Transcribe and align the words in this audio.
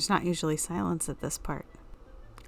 There's 0.00 0.08
not 0.08 0.24
usually 0.24 0.56
silence 0.56 1.10
at 1.10 1.20
this 1.20 1.36
part. 1.36 1.66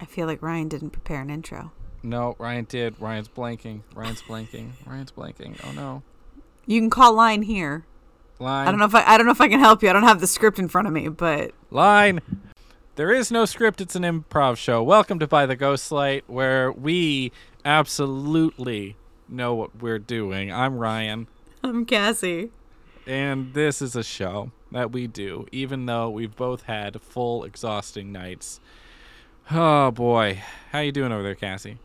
I 0.01 0.05
feel 0.05 0.25
like 0.25 0.41
Ryan 0.41 0.69
didn't 0.69 0.89
prepare 0.89 1.21
an 1.21 1.29
intro. 1.29 1.71
No, 2.01 2.35
Ryan 2.39 2.65
did. 2.67 2.99
Ryan's 2.99 3.29
blanking. 3.29 3.81
Ryan's 3.93 4.23
blanking. 4.23 4.71
Ryan's 4.87 5.11
blanking. 5.11 5.63
Oh 5.63 5.71
no. 5.71 6.01
You 6.65 6.81
can 6.81 6.89
call 6.89 7.13
line 7.13 7.43
here. 7.43 7.85
Line. 8.39 8.67
I 8.67 8.71
don't 8.71 8.79
know 8.79 8.87
if 8.87 8.95
I, 8.95 9.03
I 9.05 9.17
don't 9.17 9.27
know 9.27 9.31
if 9.33 9.39
I 9.39 9.49
can 9.49 9.59
help 9.59 9.83
you. 9.83 9.89
I 9.91 9.93
don't 9.93 10.01
have 10.01 10.19
the 10.19 10.25
script 10.25 10.57
in 10.57 10.67
front 10.67 10.87
of 10.87 10.95
me, 10.95 11.09
but 11.09 11.51
Line. 11.69 12.21
There 12.95 13.11
is 13.11 13.29
no 13.29 13.45
script. 13.45 13.81
It's 13.81 13.95
an 13.95 14.01
improv 14.01 14.57
show. 14.57 14.81
Welcome 14.81 15.19
to 15.19 15.27
By 15.27 15.45
the 15.45 15.55
Ghost 15.55 15.91
Light, 15.91 16.23
where 16.25 16.71
we 16.71 17.31
absolutely 17.63 18.97
know 19.29 19.53
what 19.53 19.79
we're 19.79 19.99
doing. 19.99 20.51
I'm 20.51 20.79
Ryan, 20.79 21.27
I'm 21.63 21.85
Cassie. 21.85 22.49
and 23.05 23.53
this 23.53 23.79
is 23.79 23.95
a 23.95 24.03
show 24.03 24.51
that 24.73 24.91
we 24.91 25.07
do, 25.07 25.47
even 25.51 25.85
though 25.85 26.09
we've 26.09 26.35
both 26.35 26.63
had 26.63 27.01
full, 27.01 27.43
exhausting 27.43 28.11
nights. 28.11 28.59
Oh 29.51 29.91
boy, 29.91 30.41
how 30.71 30.79
you 30.79 30.91
doing 30.91 31.11
over 31.11 31.23
there, 31.23 31.35
Cassie? 31.35 31.77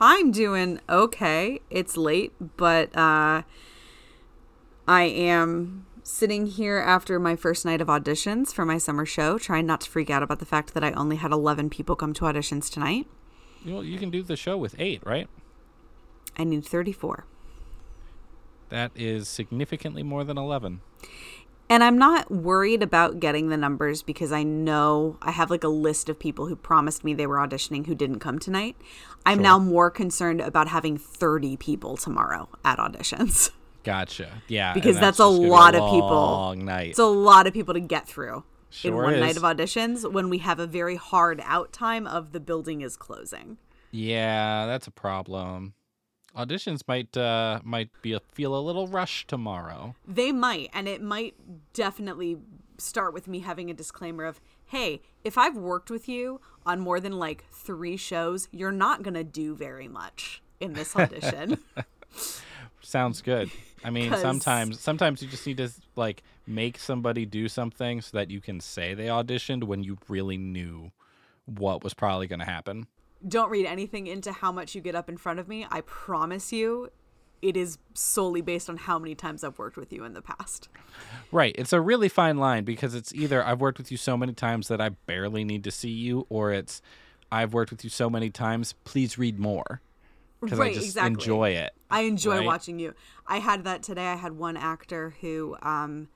I'm 0.00 0.30
doing 0.30 0.80
okay. 0.88 1.60
It's 1.70 1.96
late, 1.96 2.32
but 2.56 2.96
uh 2.96 3.42
I 4.88 5.02
am 5.02 5.86
sitting 6.02 6.46
here 6.46 6.78
after 6.78 7.20
my 7.20 7.36
first 7.36 7.64
night 7.64 7.80
of 7.80 7.88
auditions 7.88 8.52
for 8.52 8.64
my 8.64 8.78
summer 8.78 9.06
show, 9.06 9.38
trying 9.38 9.66
not 9.66 9.82
to 9.82 9.90
freak 9.90 10.10
out 10.10 10.22
about 10.22 10.38
the 10.40 10.46
fact 10.46 10.74
that 10.74 10.82
I 10.82 10.90
only 10.92 11.16
had 11.16 11.30
11 11.30 11.70
people 11.70 11.94
come 11.94 12.12
to 12.14 12.24
auditions 12.24 12.68
tonight. 12.70 13.06
Know, 13.64 13.82
you 13.82 13.98
can 13.98 14.10
do 14.10 14.22
the 14.22 14.36
show 14.36 14.56
with 14.56 14.74
eight, 14.78 15.02
right? 15.04 15.28
I 16.36 16.44
need 16.44 16.64
34. 16.64 17.26
That 18.70 18.92
is 18.94 19.28
significantly 19.28 20.02
more 20.02 20.24
than 20.24 20.38
eleven. 20.38 20.80
And 21.70 21.84
I'm 21.84 21.96
not 21.96 22.30
worried 22.32 22.82
about 22.82 23.20
getting 23.20 23.48
the 23.48 23.56
numbers 23.56 24.02
because 24.02 24.32
I 24.32 24.42
know 24.42 25.16
I 25.22 25.30
have 25.30 25.50
like 25.50 25.62
a 25.62 25.68
list 25.68 26.08
of 26.08 26.18
people 26.18 26.46
who 26.48 26.56
promised 26.56 27.04
me 27.04 27.14
they 27.14 27.28
were 27.28 27.36
auditioning 27.36 27.86
who 27.86 27.94
didn't 27.94 28.18
come 28.18 28.40
tonight. 28.40 28.76
I'm 29.24 29.36
Sure. 29.38 29.42
now 29.44 29.58
more 29.60 29.90
concerned 29.90 30.40
about 30.40 30.66
having 30.66 30.98
30 30.98 31.56
people 31.58 31.96
tomorrow 31.96 32.48
at 32.64 32.78
auditions. 32.78 33.50
Gotcha. 33.84 34.42
Yeah, 34.48 34.74
Because 34.74 34.98
that's 34.98 35.20
a 35.20 35.22
gonna 35.22 35.38
be 35.40 35.46
lot 35.46 35.74
of 35.76 35.90
people. 35.90 36.08
Long 36.10 36.64
night. 36.64 36.90
It's 36.90 36.98
a 36.98 37.04
lot 37.04 37.46
of 37.46 37.52
people 37.54 37.72
to 37.74 37.80
get 37.80 38.06
through 38.06 38.42
in 38.82 38.94
one 38.94 39.14
is. 39.14 39.20
night 39.20 39.36
of 39.36 39.42
auditions 39.44 40.10
when 40.12 40.28
we 40.28 40.38
have 40.38 40.58
a 40.58 40.66
very 40.66 40.96
hard 40.96 41.40
out 41.44 41.72
time 41.72 42.06
of 42.06 42.32
the 42.32 42.40
building 42.40 42.80
is 42.82 42.96
closing. 42.96 43.58
Yeah, 43.92 44.66
that's 44.66 44.86
a 44.86 44.90
problem. 44.90 45.74
Auditions 46.36 46.82
might 46.86 47.16
uh 47.16 47.60
might 47.64 47.90
be 48.02 48.12
a, 48.12 48.20
feel 48.20 48.56
a 48.56 48.60
little 48.60 48.86
rushed 48.86 49.28
tomorrow. 49.28 49.94
They 50.06 50.32
might, 50.32 50.70
and 50.72 50.86
it 50.88 51.02
might 51.02 51.34
definitely 51.72 52.38
start 52.78 53.12
with 53.12 53.28
me 53.28 53.40
having 53.40 53.70
a 53.70 53.74
disclaimer 53.74 54.24
of, 54.24 54.40
hey, 54.66 55.02
if 55.22 55.36
I've 55.36 55.56
worked 55.56 55.90
with 55.90 56.08
you 56.08 56.40
on 56.64 56.80
more 56.80 57.00
than 57.00 57.12
like 57.12 57.44
three 57.50 57.96
shows, 57.96 58.48
you're 58.52 58.72
not 58.72 59.02
going 59.02 59.14
to 59.14 59.24
do 59.24 59.54
very 59.54 59.88
much 59.88 60.42
in 60.60 60.72
this 60.72 60.96
audition. 60.96 61.58
Sounds 62.80 63.20
good. 63.22 63.50
I 63.84 63.90
mean, 63.90 64.14
sometimes 64.16 64.80
sometimes 64.80 65.22
you 65.22 65.28
just 65.28 65.46
need 65.46 65.58
to 65.58 65.70
like 65.96 66.22
make 66.46 66.78
somebody 66.78 67.26
do 67.26 67.48
something 67.48 68.00
so 68.00 68.16
that 68.16 68.30
you 68.30 68.40
can 68.40 68.60
say 68.60 68.94
they 68.94 69.06
auditioned 69.06 69.64
when 69.64 69.82
you 69.82 69.98
really 70.08 70.38
knew 70.38 70.90
what 71.46 71.82
was 71.82 71.94
probably 71.94 72.26
going 72.26 72.40
to 72.40 72.46
happen. 72.46 72.86
Don't 73.26 73.50
read 73.50 73.66
anything 73.66 74.06
into 74.06 74.32
how 74.32 74.50
much 74.50 74.74
you 74.74 74.80
get 74.80 74.94
up 74.94 75.08
in 75.08 75.16
front 75.16 75.38
of 75.40 75.48
me. 75.48 75.66
I 75.70 75.82
promise 75.82 76.52
you, 76.52 76.88
it 77.42 77.56
is 77.56 77.78
solely 77.94 78.40
based 78.40 78.68
on 78.70 78.76
how 78.76 78.98
many 78.98 79.14
times 79.14 79.44
I've 79.44 79.58
worked 79.58 79.76
with 79.76 79.92
you 79.92 80.04
in 80.04 80.14
the 80.14 80.22
past. 80.22 80.68
Right. 81.32 81.54
It's 81.58 81.72
a 81.72 81.80
really 81.80 82.08
fine 82.08 82.38
line 82.38 82.64
because 82.64 82.94
it's 82.94 83.14
either 83.14 83.44
I've 83.44 83.60
worked 83.60 83.78
with 83.78 83.90
you 83.90 83.96
so 83.96 84.16
many 84.16 84.32
times 84.32 84.68
that 84.68 84.80
I 84.80 84.90
barely 84.90 85.44
need 85.44 85.64
to 85.64 85.70
see 85.70 85.90
you 85.90 86.26
or 86.28 86.52
it's 86.52 86.82
I've 87.32 87.54
worked 87.54 87.70
with 87.70 87.84
you 87.84 87.90
so 87.90 88.10
many 88.10 88.30
times, 88.30 88.74
please 88.84 89.16
read 89.18 89.38
more. 89.38 89.80
Because 90.40 90.58
I 90.58 90.64
Right, 90.64 90.74
just 90.74 90.86
exactly. 90.86 91.12
enjoy 91.12 91.50
it. 91.50 91.72
I 91.90 92.00
enjoy 92.02 92.38
Right. 92.38 92.46
watching 92.46 92.78
you. 92.78 92.94
I 93.26 93.38
had 93.38 93.64
that 93.64 93.82
today. 93.82 94.08
I 94.08 94.16
had 94.16 94.32
one 94.32 94.56
actor 94.56 95.14
who 95.20 95.56
um, 95.62 96.08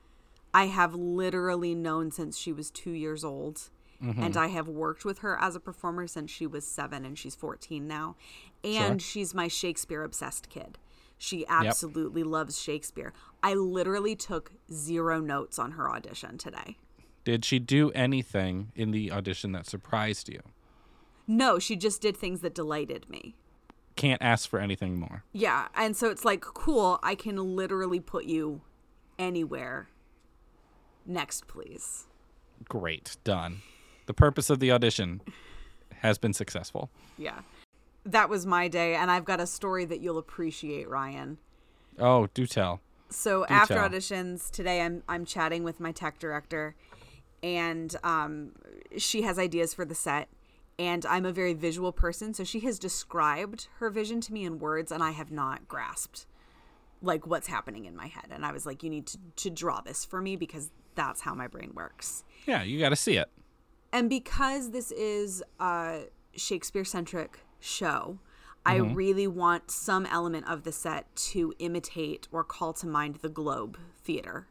I 0.53 0.65
have 0.67 0.93
literally 0.95 1.75
known 1.75 2.11
since 2.11 2.37
she 2.37 2.51
was 2.51 2.71
two 2.71 2.91
years 2.91 3.23
old. 3.23 3.69
Mm-hmm. 4.05 4.21
And 4.21 4.37
I 4.37 4.47
have 4.47 4.67
worked 4.67 5.03
with 5.03 5.19
her 5.19 5.37
as 5.39 5.55
a 5.55 5.59
performer 5.59 6.05
since 6.05 6.29
she 6.29 6.45
was 6.45 6.67
seven 6.67 7.05
and 7.05 7.17
she's 7.17 7.33
14 7.33 7.87
now. 7.87 8.15
And 8.63 9.01
she's 9.01 9.33
my 9.33 9.47
Shakespeare 9.47 10.03
obsessed 10.03 10.49
kid. 10.49 10.77
She 11.17 11.45
absolutely 11.47 12.23
loves 12.23 12.61
Shakespeare. 12.61 13.13
I 13.41 13.53
literally 13.53 14.15
took 14.15 14.51
zero 14.71 15.19
notes 15.19 15.57
on 15.57 15.71
her 15.71 15.89
audition 15.89 16.37
today. 16.37 16.77
Did 17.23 17.43
she 17.43 17.57
do 17.57 17.89
anything 17.91 18.71
in 18.75 18.91
the 18.91 19.11
audition 19.11 19.51
that 19.53 19.65
surprised 19.65 20.29
you? 20.29 20.41
No, 21.27 21.57
she 21.57 21.75
just 21.75 22.01
did 22.01 22.15
things 22.15 22.41
that 22.41 22.53
delighted 22.53 23.09
me. 23.09 23.35
Can't 23.95 24.21
ask 24.21 24.47
for 24.47 24.59
anything 24.59 24.99
more. 24.99 25.23
Yeah, 25.31 25.69
and 25.73 25.95
so 25.95 26.09
it's 26.09 26.25
like 26.25 26.41
cool. 26.41 26.99
I 27.01 27.15
can 27.15 27.37
literally 27.55 27.99
put 27.99 28.25
you 28.25 28.61
anywhere. 29.17 29.87
Next, 31.05 31.47
please. 31.47 32.05
Great. 32.67 33.17
Done. 33.23 33.61
The 34.05 34.13
purpose 34.13 34.49
of 34.49 34.59
the 34.59 34.71
audition 34.71 35.21
has 35.99 36.17
been 36.17 36.33
successful. 36.33 36.89
Yeah, 37.17 37.39
that 38.05 38.29
was 38.29 38.45
my 38.45 38.67
day, 38.67 38.95
and 38.95 39.09
I've 39.09 39.25
got 39.25 39.39
a 39.39 39.47
story 39.47 39.85
that 39.85 40.01
you'll 40.01 40.17
appreciate, 40.17 40.89
Ryan. 40.89 41.37
Oh, 41.99 42.27
do 42.33 42.45
tell. 42.45 42.81
So 43.09 43.45
after 43.45 43.75
tell. 43.75 43.89
auditions 43.89 44.51
today, 44.51 44.81
I'm 44.81 45.03
I'm 45.07 45.25
chatting 45.25 45.63
with 45.63 45.79
my 45.79 45.91
tech 45.91 46.19
director, 46.19 46.75
and 47.41 47.95
um, 48.03 48.51
she 48.97 49.23
has 49.23 49.39
ideas 49.39 49.73
for 49.73 49.85
the 49.85 49.95
set. 49.95 50.29
And 50.77 51.05
I'm 51.05 51.25
a 51.25 51.31
very 51.31 51.53
visual 51.53 51.93
person, 51.93 52.33
so 52.33 52.43
she 52.43 52.59
has 52.59 52.77
described 52.77 53.69
her 53.77 53.89
vision 53.89 54.19
to 54.19 54.33
me 54.33 54.43
in 54.43 54.59
words, 54.59 54.91
and 54.91 55.01
I 55.01 55.11
have 55.11 55.31
not 55.31 55.69
grasped 55.69 56.25
like 57.01 57.25
what's 57.25 57.47
happening 57.47 57.85
in 57.85 57.95
my 57.95 58.07
head. 58.07 58.25
And 58.31 58.45
I 58.45 58.51
was 58.51 58.65
like, 58.65 58.83
you 58.83 58.89
need 58.89 59.07
to, 59.07 59.17
to 59.37 59.49
draw 59.49 59.81
this 59.81 60.03
for 60.03 60.21
me 60.21 60.35
because 60.35 60.71
that's 60.95 61.21
how 61.21 61.33
my 61.33 61.47
brain 61.47 61.71
works. 61.75 62.23
Yeah, 62.45 62.63
you 62.63 62.79
got 62.79 62.89
to 62.89 62.95
see 62.95 63.17
it. 63.17 63.29
And 63.95 64.09
because 64.09 64.71
this 64.71 64.91
is 64.91 65.41
a 65.57 66.01
Shakespeare 66.35 66.83
centric 66.83 67.39
show, 67.61 68.19
I 68.65 68.79
mm-hmm. 68.79 68.93
really 68.93 69.25
want 69.25 69.71
some 69.71 70.05
element 70.07 70.49
of 70.49 70.63
the 70.63 70.73
set 70.73 71.15
to 71.31 71.53
imitate 71.59 72.27
or 72.29 72.43
call 72.43 72.73
to 72.73 72.87
mind 72.87 73.19
the 73.21 73.29
Globe 73.29 73.77
Theater, 74.03 74.47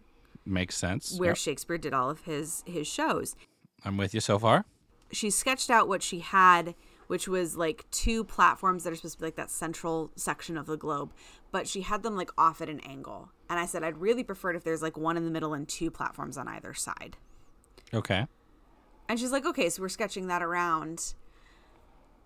Makes 0.47 0.79
sense. 0.79 1.19
where 1.19 1.33
Yep. 1.33 1.37
Shakespeare 1.37 1.77
did 1.77 1.93
all 1.93 2.09
of 2.09 2.23
his 2.23 2.65
his 2.65 2.87
shows. 2.87 3.37
I'm 3.85 3.99
with 3.99 4.15
you 4.15 4.21
so 4.21 4.39
far. 4.39 4.65
She 5.13 5.29
sketched 5.29 5.69
out 5.69 5.89
what 5.89 6.03
she 6.03 6.21
had, 6.21 6.75
which 7.09 7.29
was 7.29 7.55
like 7.55 7.85
two 7.91 8.25
platforms 8.25 8.85
that 8.85 8.95
are 8.95 8.97
supposed 8.97 9.17
to 9.17 9.21
be 9.21 9.27
like 9.27 9.37
that 9.37 9.51
central 9.51 10.11
section 10.17 10.57
of 10.57 10.65
the 10.65 10.79
globe, 10.79 11.13
but 11.53 11.69
she 11.69 11.83
had 11.83 12.03
them 12.03 12.17
like 12.17 12.31
off 12.39 12.63
at 12.63 12.71
an 12.71 12.81
angle. 12.81 13.29
And 13.51 13.59
I 13.59 13.67
said 13.67 13.85
I'd 13.85 13.99
really 13.99 14.25
prefer 14.25 14.53
it 14.53 14.57
if 14.57 14.65
there's 14.65 14.81
like 14.81 14.97
one 14.97 15.19
in 15.19 15.27
the 15.27 15.31
middle 15.31 15.53
and 15.53 15.69
two 15.69 15.91
platforms 15.91 16.39
on 16.39 16.49
either 16.49 16.73
side. 16.73 17.19
Okay. 17.93 18.27
And 19.09 19.19
she's 19.19 19.33
like, 19.33 19.45
okay, 19.45 19.69
so 19.69 19.83
we're 19.83 19.89
sketching 19.89 20.29
that 20.29 20.43
around. 20.43 21.15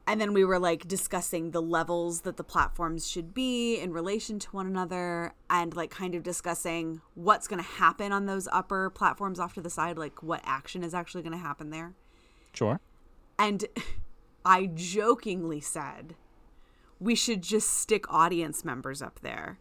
And 0.06 0.20
then 0.20 0.32
we 0.32 0.44
were 0.44 0.58
like 0.58 0.88
discussing 0.88 1.50
the 1.50 1.60
levels 1.60 2.22
that 2.22 2.38
the 2.38 2.44
platforms 2.44 3.10
should 3.10 3.34
be 3.34 3.78
in 3.78 3.92
relation 3.92 4.38
to 4.38 4.50
one 4.52 4.66
another 4.66 5.34
and 5.50 5.76
like 5.76 5.90
kind 5.90 6.14
of 6.14 6.22
discussing 6.22 7.02
what's 7.14 7.46
going 7.46 7.62
to 7.62 7.68
happen 7.68 8.10
on 8.10 8.24
those 8.24 8.48
upper 8.50 8.88
platforms 8.88 9.38
off 9.38 9.52
to 9.54 9.60
the 9.60 9.68
side, 9.68 9.98
like 9.98 10.22
what 10.22 10.40
action 10.44 10.82
is 10.82 10.94
actually 10.94 11.22
going 11.22 11.32
to 11.32 11.38
happen 11.38 11.68
there. 11.68 11.92
Sure. 12.54 12.80
And 13.38 13.66
I 14.46 14.70
jokingly 14.74 15.60
said, 15.60 16.14
we 16.98 17.14
should 17.14 17.42
just 17.42 17.68
stick 17.78 18.10
audience 18.10 18.64
members 18.64 19.02
up 19.02 19.20
there. 19.20 19.58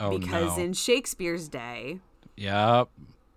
Oh 0.00 0.18
because 0.18 0.56
no. 0.56 0.64
in 0.64 0.72
Shakespeare's 0.72 1.48
day, 1.48 2.00
yep. 2.36 2.88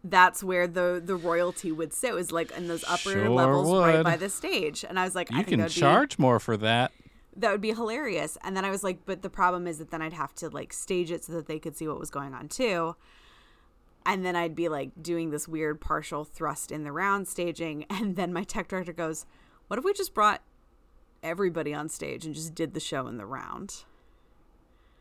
That's 0.03 0.43
where 0.43 0.67
the 0.67 1.01
the 1.03 1.15
royalty 1.15 1.71
would 1.71 1.91
sit 1.93 2.09
It 2.11 2.13
was 2.13 2.31
like 2.31 2.51
in 2.51 2.67
those 2.67 2.83
upper 2.85 3.11
Sure 3.11 3.29
levels 3.29 3.71
right 3.79 4.03
by 4.03 4.15
the 4.17 4.29
stage. 4.29 4.85
And 4.87 4.99
i 4.99 5.03
was 5.03 5.15
like 5.15 5.31
i 5.33 5.37
You 5.39 5.43
think 5.43 5.61
can 5.61 5.69
charge 5.69 6.17
more 6.19 6.39
for 6.39 6.55
that. 6.57 6.91
that 7.35 7.51
would 7.51 7.61
be 7.61 7.73
hilarious. 7.73 8.37
And 8.43 8.55
then 8.55 8.63
i 8.65 8.69
was 8.69 8.83
like 8.83 8.99
but 9.05 9.21
the 9.21 9.29
problem 9.29 9.67
is 9.67 9.79
that 9.79 9.91
then 9.91 10.01
i'd 10.01 10.13
have 10.13 10.33
to 10.35 10.49
like 10.49 10.71
stage 10.73 11.11
it 11.11 11.23
so 11.23 11.33
that 11.33 11.47
they 11.47 11.59
could 11.59 11.75
see 11.75 11.87
what 11.87 11.99
was 11.99 12.09
going 12.09 12.33
on 12.33 12.47
too. 12.47 12.95
And 14.05 14.25
then 14.25 14.35
i'd 14.35 14.55
be 14.55 14.69
like 14.69 14.91
doing 15.01 15.31
this 15.31 15.47
weird 15.47 15.81
partial 15.81 16.23
thrust 16.23 16.71
in 16.71 16.83
the 16.83 16.91
round 16.91 17.27
staging. 17.27 17.85
And 17.89 18.15
then 18.15 18.31
my 18.31 18.43
tech 18.43 18.67
director 18.69 18.93
goes 18.93 19.25
what 19.67 19.77
if 19.79 19.83
we 19.83 19.93
just 19.93 20.13
brought 20.13 20.41
everybody 21.23 21.73
on 21.73 21.89
stage 21.89 22.25
and 22.25 22.33
just 22.33 22.53
did 22.55 22.73
the 22.73 22.79
show 22.79 23.07
in 23.07 23.17
the 23.17 23.25
round? 23.25 23.83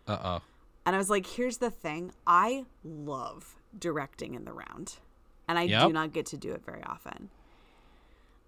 Uh 0.08 0.18
oh. 0.24 0.42
and 0.84 0.94
I 0.96 0.98
was 0.98 1.10
like, 1.10 1.26
here's 1.26 1.58
the 1.58 1.70
thing. 1.70 2.12
I 2.26 2.64
love 2.84 3.55
directing 3.78 4.34
in 4.34 4.44
the 4.44 4.52
round, 4.52 4.96
and 5.48 5.58
I 5.58 5.66
do 5.66 5.92
not 5.92 6.12
get 6.12 6.26
to 6.26 6.36
do 6.36 6.52
it 6.52 6.64
very 6.64 6.82
often. 6.84 7.30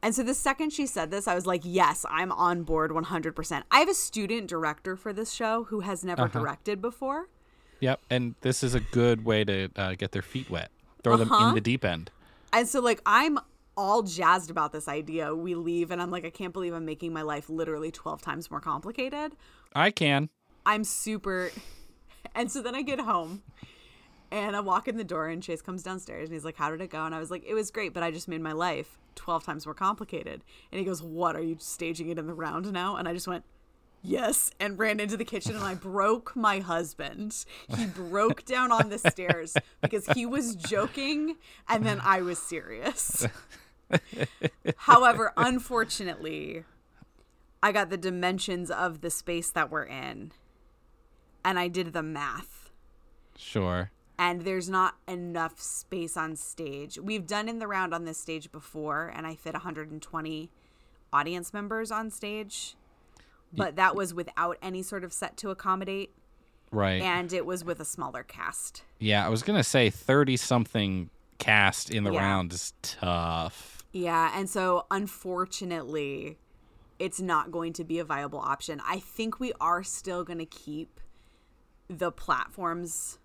And 0.03 0.15
so 0.15 0.23
the 0.23 0.35
second 0.35 0.71
she 0.73 0.87
said 0.87 1.11
this, 1.11 1.27
I 1.27 1.35
was 1.35 1.45
like, 1.47 1.63
yes, 1.65 2.07
I'm 2.09 2.31
on 2.31 2.63
board 2.63 2.93
100%. 2.93 3.63
I 3.71 3.81
have 3.81 3.89
a 3.89 3.95
student 3.95 4.47
director 4.47 4.95
for 4.97 5.13
this 5.13 5.33
show 5.33 5.65
who 5.65 5.81
has 5.81 6.05
never 6.05 6.23
Uh-huh. 6.23 6.39
directed 6.39 6.81
before. 6.81 7.29
Yep. 7.81 8.01
And 8.09 8.37
this 8.43 8.63
is 8.63 8.75
a 8.75 8.81
good 8.81 9.25
way 9.25 9.45
to 9.45 9.69
uh, 9.75 9.95
get 9.95 10.13
their 10.13 10.23
feet 10.23 10.49
wet. 10.51 10.71
Throw 11.03 11.17
them 11.17 11.33
Uh-huh. 11.33 11.49
in 11.49 11.55
the 11.57 11.61
deep 11.61 11.85
end. 11.85 12.13
And 12.53 12.69
so, 12.69 12.81
like, 12.81 13.01
I'm 13.07 13.39
all 13.77 14.03
jazzed 14.03 14.51
about 14.51 14.73
this 14.73 14.87
idea. 14.89 15.35
We 15.35 15.55
leave, 15.57 15.91
and 15.91 16.01
I'm 16.01 16.11
like, 16.13 16.25
I 16.25 16.31
can't 16.31 16.53
believe 16.53 16.75
I'm 16.75 16.85
making 16.85 17.13
my 17.13 17.23
life 17.23 17.49
literally 17.51 17.91
12 17.91 18.23
times 18.23 18.51
more 18.53 18.61
complicated. 18.61 19.33
I 19.75 19.91
can. 19.91 20.29
I'm 20.65 20.85
super. 20.85 21.51
And 22.35 22.53
so 22.53 22.61
then 22.63 22.75
I 22.75 22.83
get 22.83 23.01
home 23.01 23.43
and 24.31 24.55
I 24.55 24.61
walk 24.61 24.89
in 24.89 24.97
the 24.97 25.05
door, 25.05 25.29
and 25.29 25.43
Chase 25.43 25.63
comes 25.63 25.83
downstairs 25.83 26.29
and 26.29 26.35
he's 26.35 26.45
like, 26.45 26.57
How 26.57 26.71
did 26.71 26.81
it 26.81 26.91
go? 26.91 27.05
And 27.05 27.15
I 27.15 27.19
was 27.19 27.31
like, 27.31 27.45
It 27.47 27.55
was 27.55 27.71
great, 27.71 27.95
but 27.95 28.03
I 28.03 28.11
just 28.11 28.29
made 28.29 28.41
my 28.41 28.53
life 28.53 28.99
12 29.15 29.45
times 29.45 29.67
more 29.67 29.75
complicated. 29.75 30.43
And 30.71 30.79
he 30.79 30.85
goes, 30.85 31.03
What? 31.03 31.37
Are 31.37 31.43
you 31.43 31.57
staging 31.59 32.09
it 32.09 32.19
in 32.19 32.27
the 32.27 32.35
round 32.35 32.73
now? 32.73 32.97
And 32.97 33.09
I 33.09 33.15
just 33.15 33.29
went, 33.29 33.45
Yes, 34.03 34.53
and 34.61 34.79
ran 34.79 35.01
into 35.01 35.17
the 35.17 35.25
kitchen 35.25 35.57
and 35.57 35.65
I 35.65 35.75
broke 35.75 36.37
my 36.37 36.61
husband. 36.61 37.45
He 37.77 37.87
broke 37.87 38.45
down 38.45 38.71
on 38.71 38.91
the 38.91 38.99
stairs 38.99 39.57
because 39.83 40.07
he 40.15 40.25
was 40.25 40.55
joking 40.55 41.37
and 41.69 41.85
then 41.85 42.01
I 42.05 42.23
was 42.23 42.39
serious. 42.39 43.27
However, 44.77 45.33
unfortunately, 45.37 46.63
I 47.61 47.73
got 47.73 47.91
the 47.91 47.97
dimensions 47.97 48.71
of 48.71 49.01
the 49.01 49.11
space 49.11 49.51
that 49.51 49.71
we're 49.71 49.87
in 49.87 50.31
and 51.45 51.59
I 51.59 51.67
did 51.67 51.93
the 51.93 52.03
math. 52.03 52.71
Sure. 53.37 53.91
And 54.19 54.43
there's 54.43 54.69
not 54.69 54.97
enough 55.07 55.61
space 55.61 56.17
on 56.17 56.35
stage. 56.35 56.99
We've 56.99 57.27
done 57.27 57.49
in 57.49 57.61
the 57.61 57.69
round 57.69 57.95
on 57.95 58.05
this 58.05 58.19
stage 58.19 58.51
before, 58.51 59.13
and 59.15 59.27
I 59.27 59.37
fit 59.37 59.53
120 59.53 60.51
audience 61.13 61.53
members 61.55 61.91
on 61.93 62.11
stage, 62.11 62.75
but 63.53 63.77
that 63.77 63.95
was 63.95 64.13
without 64.13 64.59
any 64.61 64.83
sort 64.83 65.05
of 65.05 65.13
set 65.13 65.37
to 65.39 65.51
accommodate, 65.51 66.11
Right. 66.73 67.01
and 67.01 67.33
it 67.33 67.47
was 67.47 67.65
with 67.65 67.79
a 67.81 67.85
smaller 67.85 68.23
cast. 68.25 68.83
yeah, 68.99 69.25
I 69.25 69.29
was 69.31 69.43
gonna 69.43 69.65
say 69.65 69.89
thirty 69.89 70.37
something 70.37 71.09
cast 71.39 71.89
in 71.89 72.03
the 72.05 72.13
Yeah. 72.13 72.21
round 72.21 72.53
is 72.53 72.75
tough. 72.83 73.85
Yeah, 73.93 74.33
and 74.39 74.51
so 74.51 74.85
unfortunately, 74.91 76.37
it's 76.99 77.21
not 77.21 77.51
going 77.53 77.73
to 77.75 77.85
be 77.85 77.99
a 78.01 78.05
viable 78.05 78.41
option. 78.41 78.83
I 78.85 78.99
think 78.99 79.39
we 79.41 79.53
are 79.61 79.83
still 79.85 80.25
going 80.25 80.41
to 80.41 80.45
keep 80.47 81.01
the 81.89 82.11
platforms 82.13 83.19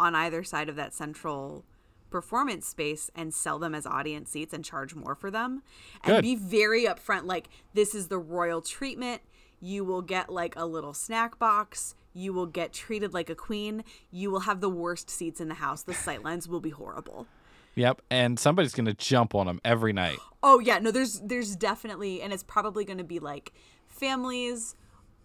on 0.00 0.14
either 0.14 0.42
side 0.42 0.68
of 0.68 0.76
that 0.76 0.94
central 0.94 1.64
performance 2.10 2.66
space 2.66 3.10
and 3.14 3.32
sell 3.32 3.58
them 3.58 3.74
as 3.74 3.86
audience 3.86 4.30
seats 4.30 4.52
and 4.52 4.64
charge 4.64 4.94
more 4.96 5.14
for 5.14 5.30
them 5.30 5.62
and 6.02 6.16
Good. 6.16 6.22
be 6.22 6.34
very 6.34 6.84
upfront 6.84 7.24
like 7.24 7.48
this 7.74 7.94
is 7.94 8.08
the 8.08 8.18
royal 8.18 8.60
treatment 8.60 9.22
you 9.60 9.84
will 9.84 10.02
get 10.02 10.28
like 10.28 10.56
a 10.56 10.66
little 10.66 10.92
snack 10.92 11.38
box 11.38 11.94
you 12.12 12.32
will 12.32 12.46
get 12.46 12.72
treated 12.72 13.14
like 13.14 13.30
a 13.30 13.36
queen 13.36 13.84
you 14.10 14.28
will 14.28 14.40
have 14.40 14.60
the 14.60 14.68
worst 14.68 15.08
seats 15.08 15.40
in 15.40 15.46
the 15.46 15.54
house 15.54 15.82
the 15.82 15.92
sightlines 15.92 16.48
will 16.48 16.60
be 16.60 16.70
horrible 16.70 17.28
Yep. 17.76 18.02
And 18.10 18.36
somebody's 18.36 18.74
gonna 18.74 18.94
jump 18.94 19.34
on 19.34 19.46
them 19.46 19.60
every 19.64 19.92
night. 19.92 20.18
Oh 20.42 20.58
yeah, 20.58 20.78
no, 20.78 20.90
there's 20.90 21.20
there's 21.20 21.54
definitely, 21.54 22.22
and 22.22 22.32
it's 22.32 22.42
probably 22.42 22.86
going 22.86 22.96
to 22.96 23.04
be 23.04 23.18
like 23.18 23.52
families, 23.88 24.74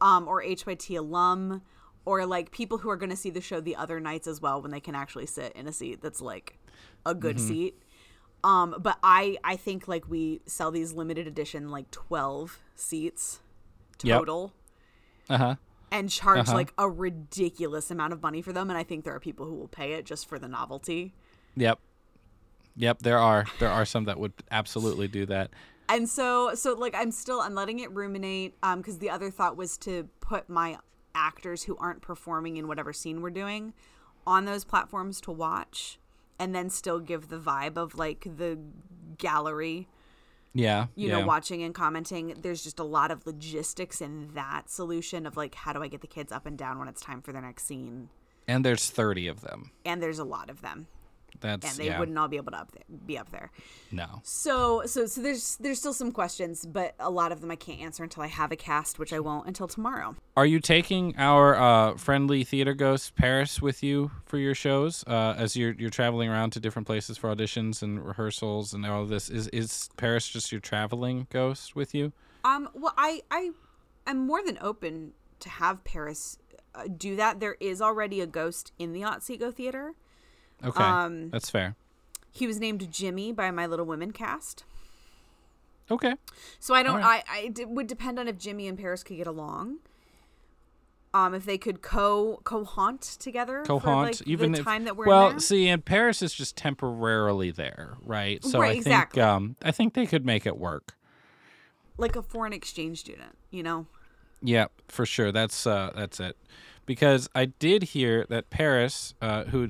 um, 0.01 0.27
or 0.27 0.43
HYT 0.43 0.97
alum, 0.97 1.61
or 2.05 2.25
like 2.25 2.51
people 2.51 2.77
who 2.79 2.89
are 2.89 2.97
going 2.97 3.09
to 3.09 3.15
see 3.15 3.29
the 3.31 3.41
show 3.41 3.59
the 3.59 3.75
other 3.75 3.99
nights 3.99 4.27
as 4.27 4.41
well 4.41 4.61
when 4.61 4.71
they 4.71 4.79
can 4.79 4.95
actually 4.95 5.25
sit 5.25 5.51
in 5.53 5.67
a 5.67 5.73
seat 5.73 6.01
that's 6.01 6.21
like 6.21 6.57
a 7.05 7.13
good 7.15 7.37
Mm-hmm. 7.37 7.47
seat. 7.47 7.81
Um, 8.43 8.75
but 8.79 8.97
I 9.01 9.37
I 9.43 9.55
think 9.55 9.87
like 9.87 10.07
we 10.07 10.41
sell 10.45 10.69
these 10.71 10.93
limited 10.93 11.25
edition 11.27 11.71
like 11.71 11.89
twelve 11.91 12.59
seats 12.75 13.39
Yep. 14.03 14.19
total. 14.19 14.53
Uh 15.29 15.37
huh. 15.37 15.55
And 15.91 16.09
charge 16.09 16.39
Uh-huh. 16.49 16.53
like 16.53 16.73
a 16.77 16.89
ridiculous 16.89 17.89
amount 17.89 18.13
of 18.13 18.21
money 18.21 18.41
for 18.41 18.53
them, 18.53 18.69
and 18.69 18.77
I 18.77 18.83
think 18.83 19.03
there 19.05 19.15
are 19.15 19.19
people 19.19 19.45
who 19.45 19.55
will 19.55 19.67
pay 19.67 19.93
it 19.93 20.05
just 20.05 20.27
for 20.27 20.37
the 20.37 20.47
novelty. 20.47 21.13
Yep. 21.55 21.79
Yep. 22.75 22.99
There 22.99 23.17
are 23.17 23.45
there 23.59 23.69
are 23.69 23.85
some 23.85 24.03
that 24.05 24.19
would 24.19 24.33
absolutely 24.51 25.07
do 25.07 25.25
that. 25.27 25.49
and 25.87 26.09
so 26.09 26.53
so 26.55 26.73
like 26.73 26.95
i'm 26.95 27.11
still 27.11 27.39
i'm 27.41 27.53
letting 27.53 27.77
it 27.79 27.91
ruminate 27.91 28.55
um 28.63 28.79
because 28.81 28.97
the 28.97 29.09
other 29.09 29.29
thought 29.29 29.55
was 29.55 29.77
to 29.77 30.09
put 30.19 30.49
my 30.49 30.77
actors 31.15 31.63
who 31.63 31.75
aren't 31.77 32.01
performing 32.01 32.57
in 32.57 32.67
whatever 32.67 32.93
scene 32.93 33.21
we're 33.21 33.29
doing 33.31 33.73
on 34.27 34.45
those 34.45 34.63
platforms 34.63 35.19
to 35.21 35.31
watch 35.31 35.97
and 36.37 36.53
then 36.53 36.69
still 36.69 36.99
give 36.99 37.29
the 37.29 37.39
vibe 37.39 37.77
of 37.77 37.95
like 37.95 38.27
the 38.37 38.59
gallery 39.17 39.87
Yeah. 40.53 40.87
you 40.95 41.07
yeah. 41.09 41.19
know 41.19 41.25
watching 41.25 41.63
and 41.63 41.73
commenting 41.73 42.35
there's 42.41 42.63
just 42.63 42.79
a 42.79 42.83
lot 42.83 43.11
of 43.11 43.25
logistics 43.25 44.01
in 44.01 44.29
that 44.33 44.69
solution 44.69 45.25
of 45.25 45.37
like 45.37 45.55
how 45.55 45.73
do 45.73 45.81
i 45.81 45.87
get 45.87 46.01
the 46.01 46.07
kids 46.07 46.31
up 46.31 46.45
and 46.45 46.57
down 46.57 46.77
when 46.79 46.87
it's 46.87 47.01
time 47.01 47.21
for 47.21 47.31
their 47.31 47.41
next 47.41 47.65
scene 47.65 48.09
And 48.47 48.63
there's 48.65 48.89
thirty 48.89 49.27
of 49.27 49.41
them. 49.41 49.71
and 49.85 50.01
there's 50.03 50.19
a 50.19 50.23
lot 50.25 50.49
of 50.49 50.61
them 50.61 50.87
That's 51.41 51.69
and 51.69 51.79
they 51.79 51.87
yeah. 51.87 51.99
wouldn't 51.99 52.17
all 52.17 52.27
be 52.27 52.37
able 52.37 52.51
to 52.51 52.59
up 52.59 52.71
there, 52.71 52.83
be 53.05 53.17
up 53.17 53.31
there 53.31 53.51
No. 53.91 54.21
So 54.23 54.83
so 54.85 55.05
so 55.05 55.21
there's 55.21 55.57
there's 55.57 55.79
still 55.79 55.93
some 55.93 56.11
questions, 56.11 56.65
but 56.65 56.95
a 56.99 57.09
lot 57.09 57.31
of 57.31 57.41
them 57.41 57.51
I 57.51 57.55
can't 57.55 57.79
answer 57.79 58.03
until 58.03 58.23
I 58.23 58.27
have 58.27 58.51
a 58.51 58.55
cast, 58.55 58.99
which 58.99 59.13
I 59.13 59.19
won't 59.19 59.47
until 59.47 59.67
tomorrow. 59.67 60.15
Are 60.35 60.45
you 60.45 60.59
taking 60.59 61.15
our 61.17 61.55
uh, 61.55 61.95
friendly 61.97 62.43
theater 62.43 62.73
ghost 62.73 63.15
Paris 63.15 63.61
with 63.61 63.83
you 63.83 64.11
for 64.25 64.37
your 64.37 64.55
shows 64.55 65.03
uh, 65.07 65.35
as 65.37 65.55
you're 65.55 65.73
you're 65.73 65.89
traveling 65.89 66.29
around 66.29 66.51
to 66.51 66.59
different 66.59 66.87
places 66.87 67.17
for 67.17 67.33
auditions 67.33 67.81
and 67.81 68.05
rehearsals 68.05 68.73
and 68.73 68.85
all 68.85 69.03
of 69.03 69.09
this? 69.09 69.29
Is 69.29 69.47
is 69.49 69.89
Paris 69.97 70.27
just 70.27 70.51
your 70.51 70.61
traveling 70.61 71.27
ghost 71.31 71.75
with 71.75 71.93
you? 71.95 72.11
Um 72.43 72.69
well 72.73 72.93
I 72.97 73.21
I 73.31 73.51
am 74.07 74.25
more 74.25 74.43
than 74.43 74.57
open 74.61 75.13
to 75.39 75.49
have 75.49 75.83
Paris 75.83 76.37
uh, 76.73 76.83
do 76.95 77.15
that. 77.15 77.39
There 77.39 77.55
is 77.59 77.81
already 77.81 78.21
a 78.21 78.27
ghost 78.27 78.71
in 78.77 78.93
the 78.93 79.03
Otsego 79.03 79.51
Theater. 79.51 79.93
Okay, 80.63 80.83
Um, 80.83 81.29
that's 81.29 81.49
fair. 81.49 81.75
He 82.31 82.47
was 82.47 82.59
named 82.59 82.91
Jimmy 82.91 83.31
by 83.31 83.49
My 83.51 83.65
Little 83.65 83.85
Women 83.85 84.11
cast. 84.11 84.63
Okay, 85.91 86.15
So 86.59 86.73
I 86.73 86.81
don't. 86.81 86.95
Alright. 86.95 87.23
I, 87.29 87.37
I 87.37 87.51
it 87.59 87.69
would 87.69 87.85
depend 87.87 88.17
on 88.17 88.27
if 88.27 88.37
Jimmy 88.39 88.67
and 88.67 88.77
Paris 88.77 89.03
could 89.03 89.17
get 89.17 89.27
along. 89.27 89.77
Um, 91.13 91.33
if 91.33 91.45
they 91.45 91.57
could 91.57 91.81
co 91.81 92.41
co 92.43 92.65
haunt 92.65 93.01
together, 93.01 93.63
co-haunt 93.65 94.19
like, 94.19 94.27
even 94.27 94.51
the 94.51 94.59
if 94.59 94.65
time 94.65 94.83
that 94.83 94.97
we're 94.97 95.05
well, 95.05 95.39
see, 95.39 95.69
and 95.69 95.85
Paris 95.85 96.21
is 96.21 96.33
just 96.33 96.57
temporarily 96.57 97.51
there, 97.51 97.95
right? 98.01 98.43
So 98.43 98.59
Right, 98.59 98.71
I 98.71 98.73
think 98.73 98.87
exactly. 98.87 99.21
um, 99.21 99.55
I 99.63 99.71
think 99.71 99.93
they 99.93 100.05
could 100.07 100.25
make 100.25 100.45
it 100.45 100.57
work. 100.57 100.95
like 101.97 102.15
a 102.17 102.21
foreign 102.21 102.51
exchange 102.51 102.99
student, 102.99 103.37
you 103.49 103.63
know. 103.63 103.85
Yeah, 104.41 104.65
for 104.89 105.05
sure. 105.05 105.31
That's 105.31 105.65
uh, 105.65 105.91
that's 105.95 106.19
it. 106.19 106.35
Because 106.85 107.27
I 107.33 107.45
did 107.45 107.83
hear 107.83 108.25
that 108.29 108.49
Paris, 108.49 109.15
uh, 109.21 109.45
who 109.45 109.69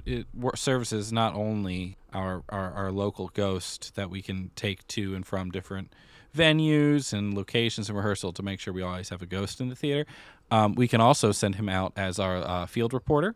services 0.56 1.14
not 1.14 1.34
only 1.34 1.98
our, 2.14 2.44
our 2.50 2.72
our 2.74 2.92
local 2.92 3.30
ghost 3.34 3.96
that 3.96 4.10
we 4.10 4.22
can 4.22 4.52
take 4.56 4.86
to 4.88 5.16
and 5.16 5.26
from 5.26 5.50
different 5.50 5.94
venues 6.36 7.14
and 7.14 7.34
locations 7.34 7.88
and 7.90 7.98
rehearsal 7.98 8.34
to 8.34 8.44
make 8.44 8.60
sure 8.60 8.74
we 8.74 8.82
always 8.82 9.10
have 9.10 9.22
a 9.22 9.26
ghost 9.26 9.62
in 9.62 9.70
the 9.70 9.76
theater. 9.76 10.06
Um, 10.52 10.76
we 10.76 10.88
can 10.88 11.00
also 11.00 11.32
send 11.32 11.56
him 11.56 11.70
out 11.70 11.94
as 11.96 12.20
our 12.20 12.38
uh, 12.38 12.66
field 12.66 12.94
reporter. 12.94 13.36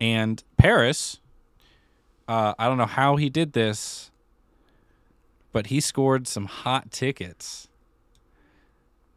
And 0.00 0.42
Paris, 0.56 1.18
uh, 2.28 2.54
I 2.58 2.66
don't 2.66 2.78
know 2.78 2.86
how 2.86 3.16
he 3.16 3.28
did 3.28 3.52
this, 3.52 4.12
but 5.50 5.66
he 5.66 5.80
scored 5.80 6.28
some 6.28 6.46
hot 6.46 6.92
tickets 6.92 7.68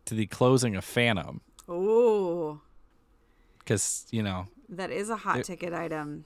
to 0.06 0.16
the 0.16 0.26
closing 0.26 0.76
of 0.76 0.84
Phantom 0.84 1.42
Oh, 1.68 2.60
because 3.64 4.06
you 4.12 4.22
know 4.24 4.48
that 4.70 4.92
is 4.92 5.10
a 5.10 5.16
hot 5.18 5.40
It- 5.40 5.46
ticket 5.46 5.74
item. 5.74 6.24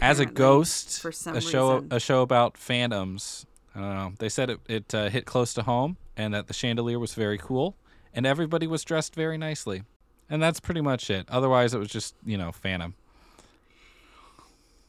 as 0.00 0.18
a 0.20 0.26
ghost 0.26 1.00
for 1.02 1.12
some 1.12 1.36
a 1.36 1.40
show 1.40 1.74
reason. 1.74 1.92
a 1.92 2.00
show 2.00 2.22
about 2.22 2.56
phantoms 2.56 3.44
i 3.74 3.80
don't 3.80 3.94
know. 3.94 4.12
They 4.18 4.28
said 4.28 4.50
it, 4.50 4.60
it 4.68 4.94
uh, 4.94 5.08
hit 5.10 5.26
close 5.26 5.52
to 5.54 5.62
home 5.62 5.96
and 6.16 6.32
that 6.32 6.46
the 6.46 6.54
chandelier 6.54 6.98
was 6.98 7.14
very 7.14 7.38
cool 7.38 7.76
and 8.14 8.24
everybody 8.26 8.66
was 8.68 8.84
dressed 8.84 9.14
very 9.16 9.36
nicely. 9.36 9.82
And 10.30 10.40
that's 10.42 10.60
pretty 10.60 10.80
much 10.80 11.10
it. 11.10 11.26
Otherwise 11.28 11.74
it 11.74 11.78
was 11.78 11.88
just 11.88 12.14
you 12.24 12.38
know 12.38 12.52
phantom. 12.52 12.94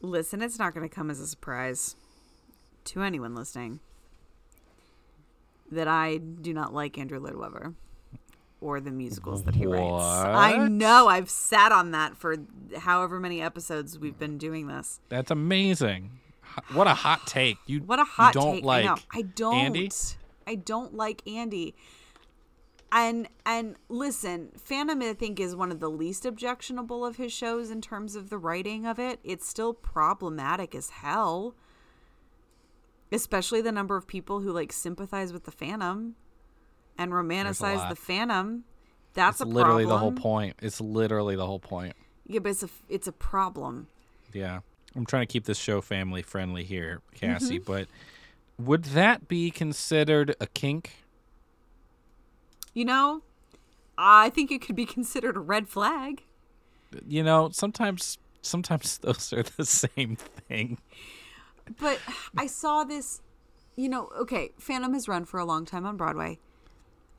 Listen, 0.00 0.40
it's 0.42 0.58
not 0.58 0.72
going 0.74 0.88
to 0.88 0.94
come 0.94 1.10
as 1.10 1.18
a 1.20 1.26
surprise 1.26 1.96
to 2.84 3.02
anyone 3.02 3.34
listening 3.34 3.80
that 5.70 5.88
I 5.88 6.18
do 6.18 6.54
not 6.54 6.72
like 6.72 6.96
Andrew 6.96 7.18
Lloyd 7.18 7.34
Webber 7.36 7.74
or 8.60 8.80
the 8.80 8.90
musicals 8.90 9.44
that 9.44 9.54
he 9.54 9.66
writes. 9.66 10.02
I 10.02 10.66
know. 10.68 11.08
I've 11.08 11.30
sat 11.30 11.72
on 11.72 11.90
that 11.90 12.16
for 12.16 12.36
however 12.76 13.20
many 13.20 13.40
episodes 13.42 13.98
we've 13.98 14.18
been 14.18 14.38
doing 14.38 14.66
this. 14.66 15.00
that's 15.08 15.30
amazing 15.30 16.10
what 16.72 16.86
a 16.86 16.94
hot 16.94 17.26
take 17.26 17.58
you 17.66 17.80
What 17.80 17.98
a 17.98 18.04
hot 18.04 18.34
you 18.34 18.40
don't 18.40 18.54
take! 18.56 18.64
like 18.64 18.84
I 18.84 18.88
know. 18.88 18.96
I 19.14 19.22
don't. 19.22 19.54
Andy? 19.54 19.90
I 20.46 20.54
don't 20.54 20.94
like 20.94 21.26
Andy. 21.26 21.74
And 22.92 23.28
and 23.44 23.76
listen, 23.88 24.52
Phantom 24.56 25.02
I 25.02 25.12
think 25.12 25.38
is 25.40 25.54
one 25.54 25.70
of 25.70 25.80
the 25.80 25.90
least 25.90 26.24
objectionable 26.24 27.04
of 27.04 27.16
his 27.16 27.32
shows 27.32 27.70
in 27.70 27.80
terms 27.82 28.14
of 28.16 28.30
the 28.30 28.38
writing 28.38 28.86
of 28.86 28.98
it. 28.98 29.20
It's 29.22 29.46
still 29.46 29.74
problematic 29.74 30.74
as 30.74 30.90
hell. 30.90 31.54
Especially 33.12 33.60
the 33.60 33.72
number 33.72 33.96
of 33.96 34.06
people 34.06 34.40
who 34.40 34.50
like 34.52 34.72
sympathize 34.72 35.32
with 35.32 35.44
the 35.44 35.50
Phantom 35.52 36.14
and 36.98 37.12
romanticize 37.12 37.88
the 37.88 37.96
Phantom. 37.96 38.64
That's 39.14 39.40
a 39.40 39.44
problem. 39.44 39.50
it's 39.50 39.54
a 39.54 39.56
literally 39.56 39.84
the 39.86 39.98
whole 39.98 40.12
point 40.12 40.56
it's 40.60 40.80
literally 40.80 41.36
the 41.36 41.46
whole 41.46 41.58
point 41.58 41.94
Yeah, 42.26 42.40
but 42.40 42.50
it's 42.50 42.62
a 42.62 42.68
it's 42.88 43.06
a 43.06 43.12
problem. 43.12 43.86
Yeah. 44.32 44.60
I'm 44.94 45.04
trying 45.06 45.22
to 45.26 45.32
keep 45.32 45.44
this 45.44 45.58
show 45.58 45.80
family 45.80 46.22
friendly 46.22 46.64
here, 46.64 47.00
Cassie, 47.14 47.58
Mm-hmm. 47.60 47.70
but 47.72 47.88
Would 48.58 48.84
that 48.84 49.28
be 49.28 49.50
considered 49.50 50.34
a 50.40 50.46
kink? 50.46 51.04
You 52.74 52.84
know, 52.84 53.22
I 53.98 54.30
think 54.30 54.50
it 54.50 54.60
could 54.62 54.76
be 54.76 54.86
considered 54.98 55.36
a 55.36 55.40
red 55.40 55.68
flag. 55.68 56.22
You 57.06 57.22
know, 57.22 57.50
sometimes 57.52 58.18
sometimes 58.42 58.98
those 59.02 59.32
are 59.32 59.42
the 59.42 59.64
same 59.64 60.16
thing. 60.16 60.78
But 61.80 61.98
I 62.36 62.46
saw 62.46 62.84
this, 62.84 63.20
you 63.76 63.88
know, 63.88 64.08
okay, 64.20 64.50
Phantom 64.58 64.92
has 64.94 65.08
run 65.08 65.24
for 65.24 65.40
a 65.40 65.44
long 65.44 65.64
time 65.64 65.84
on 65.84 65.96
Broadway. 65.96 66.38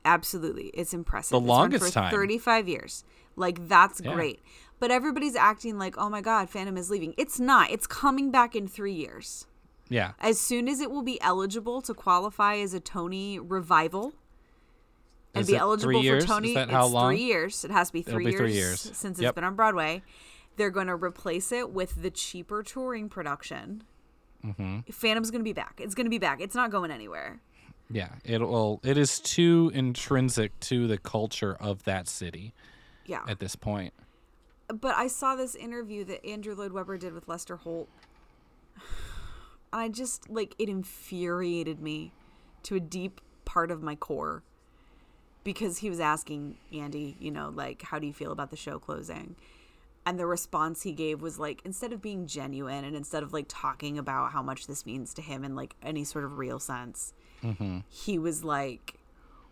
Absolutely. 0.07 0.67
It's 0.73 0.93
impressive. 0.93 1.31
The 1.31 1.37
It's 1.39 1.47
longest 1.47 1.85
for 1.85 1.91
time. 1.91 2.11
35 2.11 2.67
years. 2.67 3.03
Like 3.35 3.67
that's 3.67 4.01
Yeah. 4.01 4.13
great. 4.15 4.39
But 4.79 4.89
everybody's 4.91 5.35
acting 5.35 5.77
like, 5.77 5.97
"Oh 5.97 6.09
my 6.09 6.21
god, 6.21 6.49
Phantom 6.49 6.77
is 6.77 6.89
leaving." 6.89 7.13
It's 7.17 7.39
not. 7.39 7.69
It's 7.71 7.85
coming 7.87 8.31
back 8.31 8.55
in 8.55 8.67
3 8.67 8.93
years. 8.93 9.47
Yeah. 9.89 10.13
As 10.19 10.39
soon 10.39 10.67
as 10.67 10.79
it 10.79 10.89
will 10.91 11.01
be 11.03 11.19
eligible 11.21 11.81
to 11.81 11.93
qualify 11.93 12.55
as 12.57 12.73
a 12.73 12.79
Tony 12.79 13.39
revival 13.39 14.13
and 15.33 15.41
Is 15.43 15.47
be 15.47 15.55
eligible 15.55 16.01
three 16.01 16.19
for 16.19 16.25
Tony, 16.25 16.49
Is 16.49 16.55
that 16.55 16.69
how 16.69 16.85
it's 16.85 16.93
long? 16.93 17.11
3 17.15 17.23
years. 17.23 17.63
It 17.65 17.71
has 17.71 17.87
to 17.89 17.93
be 17.93 18.01
3 18.01 18.25
be 18.25 18.31
years, 18.31 18.39
three 18.39 18.53
years. 18.53 18.79
since 18.81 19.19
Yep. 19.19 19.29
it's 19.29 19.35
been 19.35 19.43
on 19.43 19.55
Broadway. 19.55 20.03
They're 20.57 20.69
going 20.71 20.87
to 20.87 20.95
replace 20.95 21.51
it 21.51 21.71
with 21.71 22.01
the 22.01 22.09
cheaper 22.11 22.63
touring 22.63 23.09
production. 23.09 23.83
Mm-hmm. 24.43 24.91
Phantom's 24.91 25.31
going 25.31 25.41
to 25.41 25.43
be 25.43 25.53
back. 25.53 25.79
It's 25.79 25.95
going 25.95 26.05
to 26.05 26.11
be 26.11 26.17
back. 26.19 26.41
It's 26.41 26.55
not 26.55 26.69
going 26.71 26.91
anywhere. 26.91 27.41
Yeah. 27.89 28.09
It 28.25 28.41
will. 28.41 28.79
It 28.83 28.97
is 28.97 29.19
too 29.19 29.71
intrinsic 29.73 30.59
to 30.61 30.87
the 30.87 30.97
culture 30.97 31.55
of 31.59 31.83
that 31.83 32.07
city 32.07 32.53
Yeah. 33.05 33.23
at 33.27 33.39
this 33.39 33.55
point. 33.55 33.93
but 34.67 34.95
I 34.95 35.07
saw 35.07 35.35
this 35.35 35.55
interview 35.55 36.03
that 36.05 36.25
Andrew 36.25 36.53
Lloyd 36.53 36.73
Webber 36.73 36.97
did 36.97 37.13
with 37.13 37.27
Lester 37.29 37.55
Holt. 37.55 37.87
And 39.73 39.81
I 39.81 39.89
just 39.89 40.29
like 40.29 40.55
it 40.59 40.69
infuriated 40.69 41.81
me 41.81 42.11
to 42.63 42.75
a 42.75 42.79
deep 42.79 43.21
part 43.45 43.69
of 43.71 43.81
my 43.81 43.95
core 43.95 44.43
because 45.43 45.77
he 45.77 45.89
was 45.89 45.99
asking 45.99 46.57
Andy, 46.73 47.15
you 47.19 47.31
know, 47.31 47.51
like 47.53 47.81
how 47.81 47.99
do 47.99 48.07
you 48.07 48.13
feel 48.13 48.31
about 48.31 48.49
the 48.49 48.55
show 48.57 48.79
closing? 48.79 49.35
And 50.05 50.17
the 50.17 50.25
response 50.25 50.83
he 50.83 50.93
gave 50.93 51.21
was 51.21 51.37
like 51.37 51.61
instead 51.65 51.91
of 51.93 52.01
being 52.01 52.27
genuine 52.27 52.83
and 52.85 52.95
instead 52.95 53.23
of 53.23 53.33
like 53.33 53.45
talking 53.47 53.97
about 53.97 54.31
how 54.31 54.41
much 54.41 54.67
this 54.67 54.85
means 54.85 55.13
to 55.15 55.21
him 55.21 55.43
in 55.43 55.55
like 55.55 55.75
any 55.83 56.03
sort 56.05 56.23
of 56.25 56.37
real 56.37 56.59
sense, 56.59 57.13
Mm-hmm. 57.43 57.79
he 57.89 58.17
was 58.17 58.43
like 58.43 58.97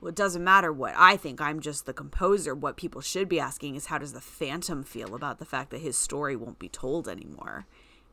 well, 0.01 0.10
it 0.10 0.15
doesn't 0.15 0.44
matter 0.44 0.72
what 0.72 0.94
I 0.98 1.18
think. 1.18 1.42
I'm 1.42 1.60
just 1.60 1.86
the 1.86 1.94
composer. 1.94 2.54
What 2.54 2.77
people 2.77 3.01
should 3.01 3.27
be 3.30 3.39
asking 3.39 3.75
is 3.75 3.88
how 3.88 3.98
does 3.98 4.13
the 4.13 4.22
Phantom 4.22 4.84
feel 4.84 5.15
about 5.15 5.39
the 5.39 5.46
fact 5.46 5.72
that 5.72 5.82
his 5.82 5.98
story 5.98 6.36
won't 6.36 6.60
be 6.60 6.70
told 6.70 7.08
anymore? 7.08 7.65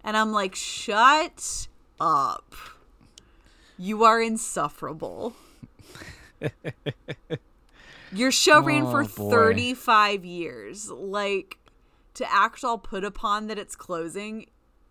And 0.05 0.17
I'm 0.17 0.33
like, 0.33 0.55
shut 0.55 1.69
up. 2.01 2.55
You 3.77 4.05
are 4.05 4.23
insufferable. 4.23 5.35
Your 8.13 8.31
show 8.31 8.63
ran 8.63 8.85
for 8.85 9.03
Oh, 9.03 9.09
boy. 9.09 9.31
35 9.31 10.25
years. 10.25 10.91
Like, 10.91 11.59
to 12.15 12.33
act 12.33 12.63
all 12.65 12.79
put 12.79 13.05
upon 13.05 13.49
that 13.49 13.59
it's 13.59 13.77
closing 13.77 14.47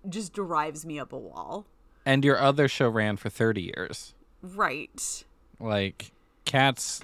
just 0.10 0.34
drives 0.34 0.86
me 0.86 1.00
up 1.00 1.14
a 1.14 1.18
wall. 1.18 1.66
And 2.06 2.26
your 2.26 2.40
other 2.40 2.68
show 2.68 2.90
ran 2.90 3.18
for 3.18 3.30
30 3.30 3.62
years. 3.76 4.14
Right. 4.42 5.24
Like 5.60 6.12
cats 6.46 7.02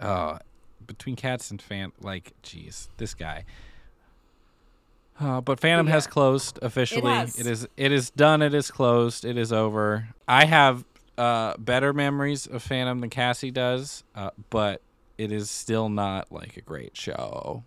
uh 0.00 0.38
between 0.86 1.16
cats 1.16 1.50
and 1.50 1.60
fan 1.60 1.92
like 2.00 2.32
jeez, 2.42 2.88
this 2.96 3.14
guy. 3.14 3.44
Uh, 5.20 5.40
but 5.40 5.58
Phantom 5.58 5.88
has 5.88 6.06
closed 6.06 6.58
officially. 6.62 7.12
has. 7.12 7.38
It 7.38 7.46
is 7.46 7.66
it 7.76 7.92
is 7.92 8.10
done, 8.10 8.40
it 8.42 8.54
is 8.54 8.70
closed, 8.70 9.24
it 9.24 9.36
is 9.36 9.52
over. 9.52 10.08
I 10.26 10.44
have 10.44 10.84
uh 11.16 11.54
better 11.58 11.92
memories 11.92 12.46
of 12.46 12.62
Phantom 12.62 13.00
than 13.00 13.10
Cassie 13.10 13.50
does, 13.50 14.04
uh, 14.14 14.30
but 14.50 14.80
it 15.18 15.32
is 15.32 15.50
still 15.50 15.88
not 15.88 16.30
like 16.30 16.56
a 16.56 16.60
great 16.60 16.96
show. 16.96 17.64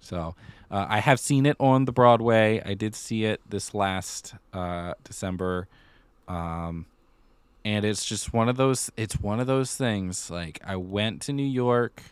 So 0.00 0.36
uh, 0.70 0.86
I 0.88 1.00
have 1.00 1.18
seen 1.20 1.44
it 1.44 1.56
on 1.58 1.84
the 1.84 1.92
Broadway. 1.92 2.62
I 2.64 2.74
did 2.74 2.94
see 2.94 3.24
it 3.24 3.40
this 3.48 3.74
last 3.74 4.34
uh, 4.52 4.94
December, 5.04 5.66
um, 6.28 6.86
and 7.68 7.84
it's 7.84 8.06
just 8.06 8.32
one 8.32 8.48
of 8.48 8.56
those. 8.56 8.90
It's 8.96 9.20
one 9.20 9.40
of 9.40 9.46
those 9.46 9.76
things. 9.76 10.30
Like 10.30 10.58
I 10.64 10.76
went 10.76 11.20
to 11.22 11.34
New 11.34 11.46
York, 11.46 12.02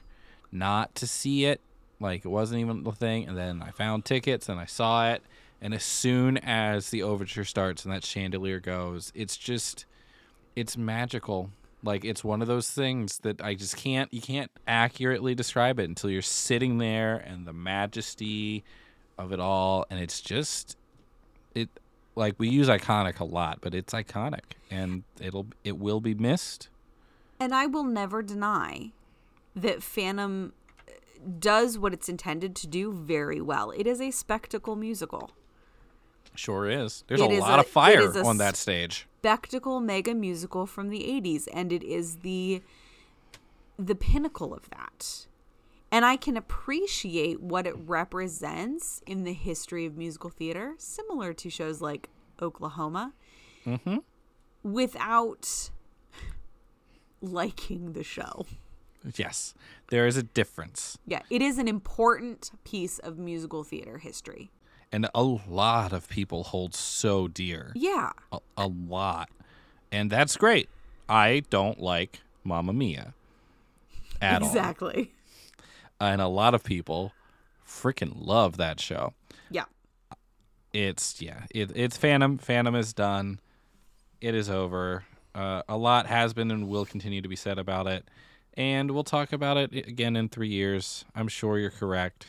not 0.53 0.95
to 0.97 1.07
see 1.07 1.47
it. 1.47 1.63
Like 1.99 2.27
it 2.27 2.29
wasn't 2.29 2.61
even 2.61 2.83
the 2.83 2.93
thing, 2.93 3.27
and 3.27 3.39
then 3.39 3.63
I 3.63 3.71
found 3.71 4.05
tickets 4.05 4.51
and 4.51 4.61
I 4.61 4.67
saw 4.67 5.11
it. 5.11 5.23
And 5.63 5.73
as 5.73 5.83
soon 5.83 6.37
as 6.37 6.91
the 6.91 7.03
overture 7.03 7.45
starts 7.45 7.87
and 7.87 7.95
that 7.95 8.05
chandelier 8.05 8.61
goes, 8.61 9.11
it's 9.15 9.39
just, 9.39 9.87
it's 10.55 10.77
magical. 10.77 11.49
Like 11.83 12.05
it's 12.05 12.23
one 12.23 12.43
of 12.43 12.49
those 12.49 12.71
things 12.71 13.21
that 13.21 13.41
I 13.41 13.55
just 13.55 13.79
can't 13.79 14.13
you 14.13 14.21
can't 14.21 14.51
accurately 14.69 15.35
describe 15.35 15.81
it 15.81 15.89
until 15.89 16.11
you're 16.11 16.21
sitting 16.21 16.77
there 16.77 17.17
and 17.17 17.47
the 17.47 17.55
majesty 17.55 18.63
of 19.17 19.33
it 19.33 19.41
all 19.41 19.87
and 19.89 20.01
it's 20.01 20.21
just 20.21 20.77
it 21.55 21.71
like 22.17 22.35
we 22.39 22.49
use 22.49 22.69
iconic 22.69 23.21
a 23.21 23.25
lot, 23.25 23.59
but 23.61 23.75
it's 23.75 23.93
iconic 23.93 24.55
and 24.71 25.05
it'll 25.21 25.47
it 25.63 25.79
will 25.79 26.01
be 26.01 26.15
missed. 26.15 26.69
And 27.39 27.55
I 27.55 27.67
will 27.67 27.85
never 27.85 28.23
deny 28.23 28.93
that 29.55 29.83
Phantom 29.83 30.53
uh, 30.89 30.93
does 31.39 31.79
what 31.79 31.93
it's 31.93 32.09
intended 32.09 32.57
to 32.57 32.67
do 32.67 32.93
very 32.93 33.41
well. 33.41 33.71
It 33.71 33.87
is 33.87 34.01
a 34.01 34.11
spectacle 34.11 34.75
musical. 34.77 35.31
Sure 36.35 36.69
is. 36.69 37.05
There's 37.07 37.21
It 37.21 37.31
a 37.31 37.35
is 37.35 37.41
lot 37.41 37.59
a- 37.59 37.63
of 37.63 37.67
fire 37.69 38.01
it 38.01 38.05
is 38.11 38.17
a 38.17 38.25
on 38.25 38.39
that 38.39 38.57
stage. 38.57 39.07
Spectacle 39.21 39.81
mega 39.81 40.15
musical 40.15 40.67
from 40.67 40.89
the 40.91 41.01
80s 41.01 41.49
and 41.53 41.73
it 41.73 41.83
is 41.83 42.17
the 42.19 42.63
the 43.79 43.95
pinnacle 43.95 44.55
of 44.55 44.69
that. 44.71 45.27
And 45.97 46.05
I 46.05 46.19
can 46.19 46.37
appreciate 46.37 47.41
what 47.41 47.67
it 47.67 47.75
represents 47.75 49.01
in 49.07 49.25
the 49.25 49.33
history 49.33 49.87
of 49.87 49.97
musical 49.97 50.29
theater, 50.29 50.75
similar 50.77 51.33
to 51.33 51.49
shows 51.49 51.81
like 51.81 52.11
Oklahoma, 52.43 53.15
Mhm. 53.65 54.03
without 54.63 55.71
liking 57.23 57.95
the 57.95 58.05
show. 58.05 58.45
Yes. 59.15 59.55
There 59.89 60.07
is 60.07 60.19
a 60.19 60.23
difference. 60.23 60.99
Yeah, 61.07 61.23
it 61.31 61.41
is 61.41 61.57
an 61.57 61.67
important 61.67 62.51
piece 62.65 62.99
of 62.99 63.17
musical 63.17 63.65
theater 63.65 63.97
history. 63.97 64.51
And 64.93 65.09
a 65.15 65.23
lot 65.23 65.95
of 65.95 66.11
people 66.11 66.45
hold 66.45 66.75
so 66.75 67.27
dear. 67.27 67.73
Yeah. 67.75 68.13
a, 68.31 68.41
a 68.59 68.67
lot, 68.67 69.31
and 69.91 70.11
that's 70.11 70.37
great. 70.37 70.69
I 71.09 71.41
don't 71.49 71.81
like 71.81 72.21
Mamma 72.45 72.75
Mia 72.75 73.15
at 74.21 74.43
all, 74.43 74.49
exactly. 74.49 75.15
And 76.01 76.21
a 76.21 76.29
lot 76.29 76.55
of 76.55 76.63
people 76.65 77.13
freaking 77.67 78.13
love 78.15 78.57
that 78.57 78.81
show. 78.81 79.15
Yeah. 79.51 79.65
It's 80.73 81.21
yeah, 81.23 81.45
it, 81.55 81.73
it's 81.75 81.97
Phantom. 81.97 82.39
Phantom 82.39 82.75
is 82.75 82.93
done. 82.93 83.41
It 84.21 84.35
is 84.35 84.51
over. 84.51 85.05
Uh, 85.35 85.63
a 85.69 85.77
lot 85.77 86.07
has 86.07 86.33
been 86.33 86.51
and 86.51 86.69
will 86.69 86.87
continue 86.87 87.21
to 87.21 87.29
be 87.29 87.37
said 87.37 87.59
about 87.59 87.87
it, 87.87 88.09
and 88.55 88.91
we'll 88.91 89.05
talk 89.05 89.33
about 89.33 89.57
it 89.57 89.75
again 89.75 90.17
in 90.17 90.29
three 90.29 90.49
years. 90.49 91.05
I'm 91.15 91.29
sure 91.29 91.59
you're 91.59 91.71
correct, 91.71 92.27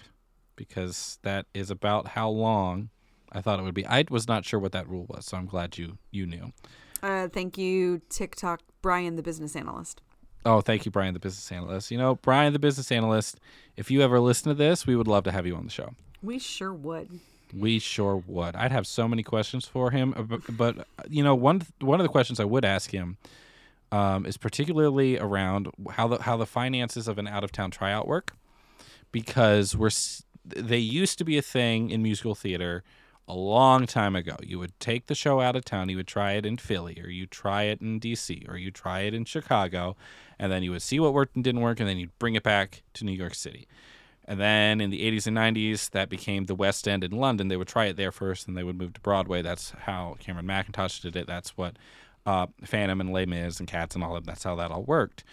because 0.55 1.19
that 1.24 1.45
is 1.53 1.69
about 1.69 2.09
how 2.09 2.29
long 2.29 2.89
I 3.31 3.41
thought 3.41 3.59
it 3.59 3.63
would 3.63 3.74
be. 3.74 3.86
I 3.86 4.05
was 4.09 4.27
not 4.27 4.45
sure 4.45 4.59
what 4.59 4.71
that 4.74 4.88
rule 4.89 5.05
was, 5.09 5.25
so 5.25 5.38
I'm 5.38 5.45
glad 5.45 5.77
you 5.77 5.97
you 6.12 6.25
knew. 6.25 6.51
Uh, 7.01 7.27
thank 7.27 7.57
you, 7.57 8.01
TikTok 8.09 8.62
Brian, 8.81 9.15
the 9.15 9.24
business 9.24 9.55
analyst. 9.55 10.01
Oh, 10.48 10.62
thank 10.62 10.86
you, 10.86 10.92
Brian, 10.92 11.13
the 11.13 11.20
business 11.20 11.51
analyst. 11.51 11.92
You 11.92 11.98
know, 11.98 12.16
Brian, 12.16 12.54
the 12.54 12.60
business 12.60 12.89
analyst, 12.89 13.38
if 13.75 13.92
you 13.92 14.01
ever 14.01 14.18
listen 14.22 14.48
to 14.48 14.56
this, 14.56 14.88
we 14.88 14.96
would 14.96 15.08
love 15.08 15.25
to 15.25 15.32
have 15.34 15.46
you 15.46 15.58
on 15.58 15.66
the 15.66 15.70
show. 15.70 15.94
We 16.24 16.39
sure 16.39 16.74
would. 16.74 17.20
We 17.54 17.80
sure 17.80 18.24
would. 18.25 18.56
I'd 18.56 18.72
have 18.72 18.88
so 18.88 19.10
many 19.10 19.24
questions 19.24 19.66
for 19.66 19.92
him, 19.92 20.13
uh, 20.16 20.38
but, 20.50 20.88
you 21.10 21.22
know, 21.22 21.36
one 21.36 21.63
one 21.82 22.00
of 22.00 22.06
the 22.06 22.10
questions 22.10 22.39
I 22.39 22.46
would 22.46 22.63
ask 22.63 22.92
him 22.92 23.18
um, 23.92 24.25
is 24.25 24.38
particularly 24.38 25.20
around 25.20 25.70
how 25.92 26.08
the 26.08 26.22
how 26.24 26.38
the 26.38 26.46
finances 26.46 27.10
of 27.10 27.18
an 27.18 27.27
out 27.27 27.44
of 27.44 27.51
town 27.51 27.70
tryout 27.70 28.08
work, 28.08 28.34
because 29.12 29.75
we're 29.75 29.92
they 30.46 30.77
used 30.77 31.18
to 31.18 31.25
be 31.25 31.38
a 31.38 31.42
thing 31.42 31.89
in 31.89 32.01
musical 32.01 32.36
theater 32.36 32.84
a 33.27 33.36
long 33.36 33.86
time 33.86 34.15
ago. 34.15 34.38
You 34.41 34.60
would 34.60 34.79
take 34.79 35.07
the 35.07 35.15
show 35.15 35.41
out 35.41 35.55
of 35.55 35.65
town, 35.65 35.89
you 35.89 35.98
would 35.98 36.07
try 36.07 36.34
it 36.34 36.46
in 36.46 36.57
Philly, 36.57 37.00
or 37.03 37.10
you 37.10 37.25
try 37.25 37.63
it 37.63 37.81
in 37.81 38.00
D.C., 38.00 38.46
or 38.48 38.57
you 38.57 38.72
try 38.72 39.01
it 39.01 39.13
in 39.13 39.25
Chicago, 39.25 39.96
and 40.39 40.51
then 40.51 40.63
you 40.63 40.72
would 40.72 40.81
see 40.81 41.00
what 41.00 41.13
worked 41.13 41.36
and 41.36 41.43
didn't 41.43 41.62
work, 41.62 41.79
and 41.79 41.89
then 41.89 41.98
you'd 41.98 42.17
bring 42.19 42.36
it 42.36 42.43
back 42.43 42.84
to 42.93 43.05
New 43.05 43.12
York 43.12 43.36
City. 43.36 43.67
And 44.25 44.39
then 44.39 44.81
in 44.81 44.89
the 44.89 45.01
80s 45.10 45.27
and 45.27 45.38
90s, 45.38 45.89
that 45.91 46.10
became 46.10 46.46
the 46.46 46.55
West 46.55 46.88
End 46.88 47.03
in 47.03 47.12
London. 47.12 47.48
They 47.48 47.55
would 47.55 47.69
try 47.69 47.86
it 47.86 47.96
there 47.96 48.12
first, 48.12 48.48
and 48.48 48.57
they 48.57 48.63
would 48.63 48.77
move 48.77 48.93
to 48.93 49.01
Broadway. 49.01 49.41
That's 49.41 49.72
how 49.72 50.17
Cameron 50.19 50.46
Mackintosh 50.46 51.01
did 51.01 51.15
it. 51.15 51.27
That's 51.27 51.55
what 51.57 51.77
uh, 52.25 52.48
Phantom 52.65 53.00
and 53.00 53.13
Les 53.13 53.25
Mis 53.25 53.60
and 53.60 53.69
Cats 53.69 53.96
and 53.96 54.03
all 54.03 54.17
of 54.17 54.25
that's 54.25 54.43
how 54.43 54.55
that 54.55 54.69
all 54.69 54.84
worked. 54.84 55.24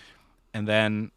And 0.53 0.69
then 0.69 1.11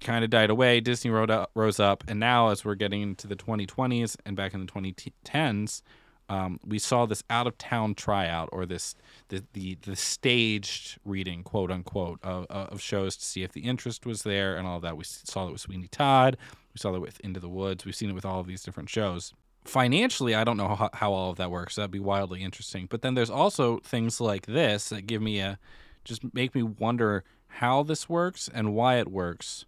kind 0.00 0.24
of 0.24 0.30
died 0.30 0.50
away. 0.50 0.80
Disney 0.80 1.10
rose 1.10 1.78
up, 1.78 2.04
and 2.08 2.18
now 2.18 2.48
as 2.48 2.64
we're 2.64 2.74
getting 2.74 3.02
into 3.02 3.28
the 3.28 3.36
2020s 3.36 4.16
and 4.26 4.34
back 4.36 4.52
in 4.52 4.60
the 4.60 4.72
2010s, 4.72 5.82
um, 6.30 6.60
we 6.64 6.78
saw 6.78 7.06
this 7.06 7.24
out 7.28 7.48
of 7.48 7.58
town 7.58 7.96
tryout 7.96 8.48
or 8.52 8.64
this 8.64 8.94
the, 9.28 9.42
the 9.52 9.76
the 9.82 9.96
staged 9.96 10.96
reading 11.04 11.42
quote 11.42 11.72
unquote 11.72 12.20
of, 12.22 12.46
of 12.48 12.80
shows 12.80 13.16
to 13.16 13.24
see 13.24 13.42
if 13.42 13.52
the 13.52 13.62
interest 13.62 14.06
was 14.06 14.22
there 14.22 14.56
and 14.56 14.66
all 14.66 14.78
that. 14.78 14.96
We 14.96 15.02
saw 15.04 15.48
it 15.48 15.52
with 15.52 15.60
Sweeney 15.60 15.88
Todd. 15.88 16.36
We 16.72 16.78
saw 16.78 16.92
that 16.92 17.00
with 17.00 17.18
Into 17.20 17.40
the 17.40 17.48
Woods. 17.48 17.84
We've 17.84 17.96
seen 17.96 18.10
it 18.10 18.14
with 18.14 18.24
all 18.24 18.38
of 18.38 18.46
these 18.46 18.62
different 18.62 18.88
shows. 18.88 19.34
Financially, 19.64 20.34
I 20.36 20.44
don't 20.44 20.56
know 20.56 20.68
how, 20.68 20.90
how 20.94 21.12
all 21.12 21.30
of 21.30 21.36
that 21.38 21.50
works. 21.50 21.74
That'd 21.74 21.90
be 21.90 21.98
wildly 21.98 22.44
interesting. 22.44 22.86
But 22.88 23.02
then 23.02 23.14
there's 23.14 23.28
also 23.28 23.78
things 23.78 24.20
like 24.20 24.46
this 24.46 24.88
that 24.90 25.08
give 25.08 25.20
me 25.20 25.40
a 25.40 25.58
just 26.04 26.32
make 26.32 26.54
me 26.54 26.62
wonder 26.62 27.24
how 27.48 27.82
this 27.82 28.08
works 28.08 28.48
and 28.54 28.72
why 28.72 28.98
it 28.98 29.10
works. 29.10 29.66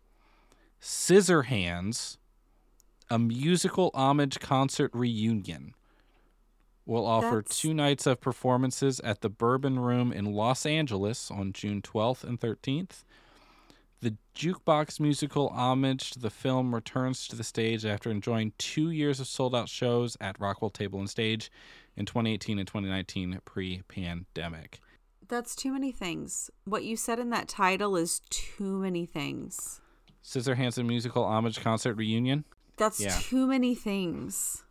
Scissorhands, 0.80 2.18
a 3.10 3.18
musical 3.18 3.90
homage 3.94 4.38
concert 4.38 4.92
reunion 4.94 5.74
will 6.86 7.06
offer 7.06 7.36
That's- 7.36 7.58
two 7.58 7.72
nights 7.74 8.06
of 8.06 8.20
performances 8.20 9.00
at 9.00 9.20
the 9.20 9.28
Bourbon 9.28 9.78
Room 9.78 10.12
in 10.12 10.26
Los 10.32 10.66
Angeles 10.66 11.30
on 11.30 11.52
June 11.52 11.80
12th 11.82 12.24
and 12.24 12.40
13th. 12.40 13.04
The 14.00 14.16
jukebox 14.34 14.98
musical 14.98 15.48
homage 15.50 16.10
to 16.10 16.18
the 16.18 16.30
film 16.30 16.74
returns 16.74 17.28
to 17.28 17.36
the 17.36 17.44
stage 17.44 17.84
after 17.86 18.10
enjoying 18.10 18.52
two 18.58 18.90
years 18.90 19.20
of 19.20 19.28
sold 19.28 19.54
out 19.54 19.68
shows 19.68 20.16
at 20.20 20.40
Rockwell 20.40 20.70
Table 20.70 20.98
and 20.98 21.08
Stage 21.08 21.52
in 21.96 22.04
2018 22.04 22.58
and 22.58 22.66
2019 22.66 23.38
pre 23.44 23.82
pandemic. 23.86 24.80
That's 25.28 25.54
too 25.54 25.72
many 25.72 25.92
things. 25.92 26.50
What 26.64 26.82
you 26.82 26.96
said 26.96 27.20
in 27.20 27.30
that 27.30 27.46
title 27.46 27.94
is 27.96 28.20
too 28.28 28.78
many 28.78 29.06
things. 29.06 29.80
Scissorhands 30.24 30.78
and 30.78 30.88
musical 30.88 31.24
homage 31.24 31.60
concert 31.60 31.94
reunion. 31.94 32.44
That's 32.76 33.00
Yeah. 33.00 33.16
too 33.20 33.46
many 33.46 33.74
things. 33.76 34.64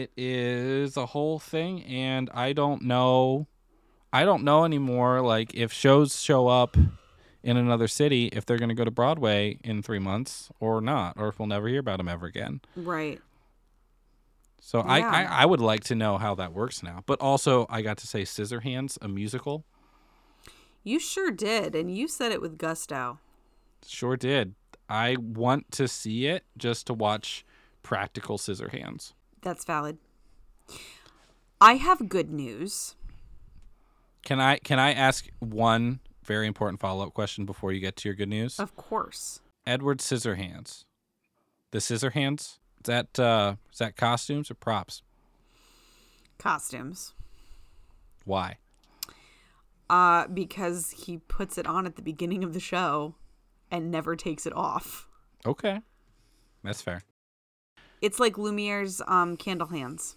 It 0.00 0.10
is 0.16 0.96
a 0.96 1.06
whole 1.06 1.38
thing 1.38 1.82
and 1.84 2.30
i 2.34 2.52
don't 2.52 2.82
know 2.82 3.46
i 4.12 4.24
don't 4.24 4.42
know 4.44 4.64
anymore 4.64 5.20
like 5.20 5.54
if 5.54 5.72
shows 5.72 6.20
show 6.20 6.48
up 6.48 6.76
in 7.42 7.56
another 7.56 7.88
city 7.88 8.26
if 8.32 8.46
they're 8.46 8.58
going 8.58 8.68
to 8.68 8.74
go 8.74 8.84
to 8.84 8.90
broadway 8.90 9.58
in 9.64 9.82
three 9.82 9.98
months 9.98 10.50
or 10.60 10.80
not 10.80 11.14
or 11.16 11.28
if 11.28 11.38
we'll 11.38 11.48
never 11.48 11.68
hear 11.68 11.80
about 11.80 11.98
them 11.98 12.08
ever 12.08 12.26
again 12.26 12.60
Right. 12.76 13.20
so 14.60 14.80
I, 14.80 14.98
Yeah. 14.98 15.10
I 15.10 15.22
i 15.42 15.46
would 15.46 15.60
like 15.60 15.84
to 15.84 15.94
know 15.94 16.18
how 16.18 16.34
that 16.36 16.52
works 16.52 16.82
now 16.82 17.02
but 17.06 17.20
also 17.20 17.66
i 17.68 17.82
got 17.82 17.98
to 17.98 18.06
say 18.06 18.22
scissorhands 18.22 18.96
a 19.02 19.08
musical 19.08 19.64
You 20.84 20.98
sure 20.98 21.30
did, 21.30 21.74
and 21.76 21.94
you 21.96 22.08
said 22.08 22.32
it 22.32 22.40
with 22.40 22.58
gusto. 22.58 23.18
sure 23.86 24.16
did 24.16 24.54
i 24.88 25.16
want 25.18 25.70
to 25.72 25.88
see 25.88 26.26
it 26.26 26.44
just 26.56 26.86
to 26.86 26.94
watch 26.94 27.44
practical 27.82 28.38
scissorhands 28.38 29.12
That's 29.42 29.64
valid. 29.64 29.98
I 31.60 31.74
have 31.74 32.08
good 32.08 32.30
news. 32.30 32.94
can 34.24 34.40
i 34.40 34.56
can 34.58 34.78
i 34.78 34.92
ask 34.92 35.28
one 35.40 35.98
very 36.24 36.46
important 36.46 36.80
follow-up 36.80 37.12
question 37.12 37.44
before 37.44 37.72
you 37.72 37.80
get 37.80 37.96
to 37.96 38.08
your 38.08 38.14
good 38.14 38.28
news 38.28 38.58
Of 38.60 38.76
course. 38.76 39.40
Edward 39.66 39.98
Scissorhands. 39.98 40.84
The 41.72 41.78
Scissorhands? 41.78 42.40
Is 42.40 42.84
that 42.84 43.18
uh 43.18 43.56
is 43.72 43.78
that 43.78 43.96
costumes 43.96 44.50
or 44.50 44.54
props? 44.54 45.02
Costumes. 46.38 47.14
Why? 48.24 48.58
Uh, 49.90 50.26
because 50.28 50.90
he 50.90 51.18
puts 51.18 51.58
it 51.58 51.66
on 51.66 51.84
at 51.86 51.96
the 51.96 52.02
beginning 52.02 52.42
of 52.44 52.54
the 52.54 52.60
show 52.60 53.14
and 53.70 53.90
never 53.90 54.16
takes 54.16 54.46
it 54.46 54.52
off. 54.54 55.06
Okay. 55.44 55.80
That's 56.64 56.80
fair. 56.80 57.02
It's 58.02 58.20
like 58.20 58.36
Lumiere's 58.36 59.00
um 59.06 59.38
candle 59.38 59.68
hands. 59.68 60.16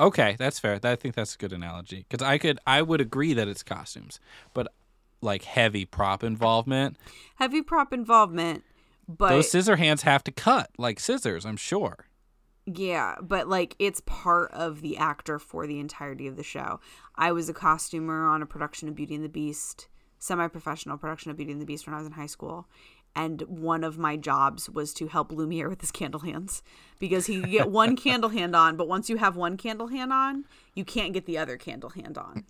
Okay, 0.00 0.36
that's 0.38 0.58
fair. 0.58 0.80
I 0.82 0.96
think 0.96 1.14
that's 1.14 1.34
a 1.34 1.38
good 1.38 1.52
analogy 1.52 2.06
cuz 2.08 2.22
I 2.22 2.38
could 2.38 2.58
I 2.66 2.80
would 2.80 3.00
agree 3.00 3.34
that 3.34 3.48
it's 3.48 3.62
costumes, 3.62 4.18
but 4.54 4.72
like 5.20 5.44
heavy 5.44 5.84
prop 5.84 6.24
involvement, 6.24 6.96
Heavy 7.36 7.62
prop 7.62 7.92
involvement, 7.92 8.64
but 9.06 9.28
those 9.28 9.50
scissor 9.50 9.76
hands 9.76 10.02
have 10.02 10.24
to 10.24 10.32
cut 10.32 10.70
like 10.78 10.98
scissors, 10.98 11.44
I'm 11.44 11.56
sure. 11.56 12.06
Yeah, 12.64 13.16
but 13.20 13.48
like 13.48 13.74
it's 13.78 14.00
part 14.00 14.52
of 14.52 14.80
the 14.82 14.96
actor 14.96 15.38
for 15.38 15.66
the 15.66 15.80
entirety 15.80 16.26
of 16.28 16.36
the 16.36 16.44
show. 16.44 16.80
I 17.16 17.32
was 17.32 17.48
a 17.48 17.54
costumer 17.54 18.26
on 18.26 18.42
a 18.42 18.46
production 18.46 18.88
of 18.88 18.94
Beauty 18.94 19.16
and 19.16 19.24
the 19.24 19.28
Beast, 19.28 19.88
semi 20.18 20.46
professional 20.48 20.96
production 20.96 21.30
of 21.30 21.36
Beauty 21.36 21.52
and 21.52 21.60
the 21.60 21.66
Beast 21.66 21.86
when 21.86 21.94
I 21.94 21.98
was 21.98 22.06
in 22.06 22.12
high 22.12 22.26
school. 22.26 22.68
And 23.14 23.42
one 23.42 23.84
of 23.84 23.98
my 23.98 24.16
jobs 24.16 24.70
was 24.70 24.94
to 24.94 25.06
help 25.06 25.32
Lumiere 25.32 25.68
with 25.68 25.82
his 25.82 25.90
candle 25.90 26.20
hands 26.20 26.62
because 26.98 27.26
he 27.26 27.40
could 27.40 27.50
get 27.50 27.70
one 27.70 27.94
candle 27.94 28.30
hand 28.38 28.56
on, 28.56 28.76
but 28.76 28.88
once 28.88 29.10
you 29.10 29.18
have 29.18 29.36
one 29.36 29.56
candle 29.58 29.88
hand 29.88 30.12
on, 30.12 30.44
you 30.74 30.84
can't 30.84 31.12
get 31.12 31.26
the 31.26 31.36
other 31.36 31.58
candle 31.58 31.90
hand 31.90 32.16
on. 32.16 32.44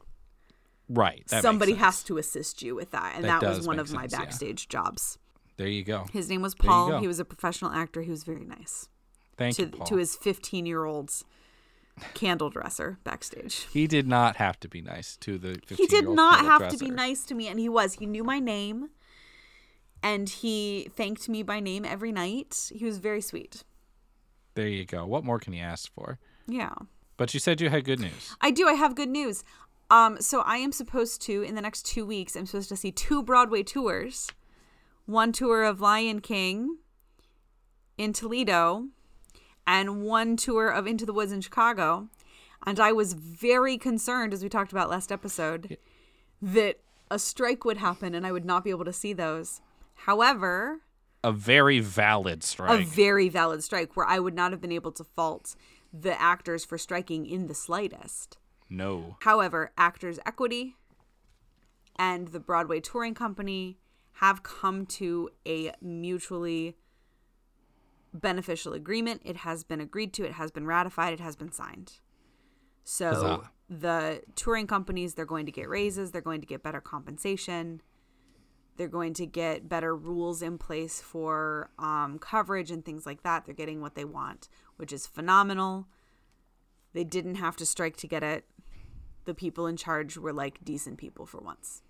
Right. 0.88 1.28
Somebody 1.28 1.74
has 1.74 2.02
to 2.04 2.18
assist 2.18 2.62
you 2.62 2.74
with 2.74 2.90
that. 2.92 3.14
And 3.16 3.24
That 3.24 3.40
that, 3.40 3.48
was 3.48 3.66
one 3.66 3.78
of 3.78 3.92
my 3.92 4.02
sense, 4.02 4.12
yeah. 4.12 4.18
backstage 4.18 4.68
jobs. 4.68 5.18
There 5.56 5.68
you 5.68 5.84
go. 5.84 6.06
His 6.12 6.28
name 6.28 6.42
was 6.42 6.54
Paul. 6.54 7.00
He 7.00 7.06
was 7.06 7.18
a 7.18 7.24
professional 7.24 7.72
actor. 7.72 8.02
He 8.02 8.10
was 8.10 8.24
very 8.24 8.44
nice 8.44 8.88
Thank 9.36 9.56
to, 9.56 9.62
you, 9.62 9.68
Paul. 9.68 9.86
to 9.86 9.96
his 9.96 10.16
15 10.16 10.66
year 10.66 10.84
old's 10.84 11.24
candle 12.14 12.50
dresser 12.50 12.98
backstage. 13.04 13.66
he 13.70 13.86
did 13.86 14.06
not 14.08 14.36
have 14.36 14.58
to 14.60 14.68
be 14.68 14.80
nice 14.80 15.16
to 15.18 15.38
the 15.38 15.58
15 15.66 15.76
He 15.76 15.86
did 15.86 16.08
not 16.08 16.44
have 16.44 16.68
to 16.70 16.78
be 16.78 16.90
nice 16.90 17.24
to 17.26 17.34
me, 17.34 17.48
and 17.48 17.60
he 17.60 17.68
was. 17.68 17.94
He 17.94 18.06
knew 18.06 18.24
my 18.24 18.38
name, 18.38 18.88
and 20.02 20.28
he 20.28 20.88
thanked 20.94 21.28
me 21.28 21.42
by 21.42 21.60
name 21.60 21.84
every 21.84 22.12
night. 22.12 22.70
He 22.74 22.84
was 22.84 22.98
very 22.98 23.20
sweet. 23.20 23.64
There 24.54 24.68
you 24.68 24.84
go. 24.84 25.06
What 25.06 25.24
more 25.24 25.38
can 25.38 25.52
you 25.52 25.62
ask 25.62 25.92
for? 25.94 26.18
Yeah, 26.46 26.74
But 27.16 27.32
you 27.34 27.40
said 27.40 27.60
you 27.60 27.70
had 27.70 27.84
good 27.84 28.00
news. 28.00 28.36
I 28.40 28.50
do. 28.50 28.66
I 28.66 28.72
have 28.74 28.94
good 28.96 29.08
news. 29.08 29.44
Um, 29.90 30.20
so 30.20 30.40
I 30.40 30.56
am 30.56 30.72
supposed 30.72 31.22
to 31.22 31.42
in 31.42 31.54
the 31.54 31.60
next 31.60 31.84
two 31.86 32.04
weeks. 32.04 32.34
I'm 32.34 32.46
supposed 32.46 32.68
to 32.70 32.76
see 32.76 32.90
two 32.90 33.22
Broadway 33.22 33.62
tours. 33.62 34.28
One 35.06 35.32
tour 35.32 35.62
of 35.64 35.80
Lion 35.80 36.20
King 36.20 36.78
in 37.98 38.12
Toledo, 38.12 38.88
and 39.66 40.02
one 40.02 40.36
tour 40.36 40.68
of 40.68 40.86
Into 40.86 41.06
the 41.06 41.12
Woods 41.12 41.30
in 41.32 41.40
Chicago. 41.40 42.08
And 42.66 42.80
I 42.80 42.92
was 42.92 43.12
very 43.12 43.76
concerned, 43.76 44.32
as 44.32 44.42
we 44.42 44.48
talked 44.48 44.72
about 44.72 44.90
last 44.90 45.12
episode, 45.12 45.76
that 46.40 46.80
a 47.10 47.18
strike 47.18 47.64
would 47.64 47.76
happen 47.76 48.14
and 48.14 48.26
I 48.26 48.32
would 48.32 48.44
not 48.44 48.64
be 48.64 48.70
able 48.70 48.84
to 48.84 48.92
see 48.92 49.12
those. 49.12 49.60
However, 50.06 50.80
A 51.24 51.32
very 51.32 51.78
valid 51.80 52.42
strike. 52.42 52.80
a 52.80 52.84
very 52.84 53.28
valid 53.28 53.62
strike 53.62 53.96
where 53.96 54.06
I 54.06 54.18
would 54.18 54.34
not 54.34 54.50
have 54.52 54.60
been 54.60 54.72
able 54.72 54.92
to 54.92 55.04
fault 55.04 55.54
the 55.92 56.20
actors 56.20 56.64
for 56.64 56.76
striking 56.78 57.26
in 57.26 57.46
the 57.46 57.54
slightest. 57.54 58.38
no. 58.68 59.16
However, 59.20 59.70
Actors 59.76 60.18
Equity 60.26 60.76
and 61.96 62.28
the 62.28 62.40
Broadway 62.40 62.80
Touring 62.80 63.14
Company 63.14 63.78
have 64.14 64.42
come 64.42 64.86
to 64.86 65.28
a 65.46 65.72
mutually 65.80 66.76
beneficial 68.14 68.72
agreement. 68.72 69.20
It 69.24 69.38
has 69.38 69.62
been 69.64 69.80
agreed 69.80 70.12
to, 70.14 70.24
it 70.24 70.32
has 70.32 70.50
been 70.50 70.66
ratified, 70.66 71.12
it 71.12 71.20
has 71.20 71.36
been 71.36 71.52
signed. 71.52 71.92
So 72.84 73.10
Huzzah. 73.10 73.50
the 73.68 74.22
touring 74.34 74.66
companies, 74.66 75.14
they're 75.14 75.24
going 75.26 75.46
to 75.46 75.52
get 75.52 75.68
raises, 75.68 76.10
they're 76.10 76.20
going 76.20 76.40
to 76.40 76.46
get 76.46 76.62
better 76.62 76.80
compensation. 76.80 77.80
They're 78.76 78.88
going 78.88 79.14
to 79.14 79.26
get 79.26 79.68
better 79.68 79.94
rules 79.94 80.42
in 80.42 80.58
place 80.58 81.00
for 81.00 81.70
um, 81.78 82.18
coverage 82.18 82.70
and 82.70 82.84
things 82.84 83.04
like 83.04 83.22
that. 83.22 83.44
They're 83.44 83.54
getting 83.54 83.80
what 83.80 83.94
they 83.94 84.04
want, 84.04 84.48
which 84.76 84.92
is 84.92 85.06
phenomenal. 85.06 85.86
They 86.92 87.04
didn't 87.04 87.36
have 87.36 87.56
to 87.56 87.66
strike 87.66 87.96
to 87.98 88.06
get 88.06 88.22
it. 88.22 88.44
The 89.24 89.34
people 89.34 89.66
in 89.66 89.76
charge 89.76 90.16
were 90.16 90.32
like 90.32 90.64
decent 90.64 90.98
people 90.98 91.26
for 91.26 91.38
once. 91.38 91.82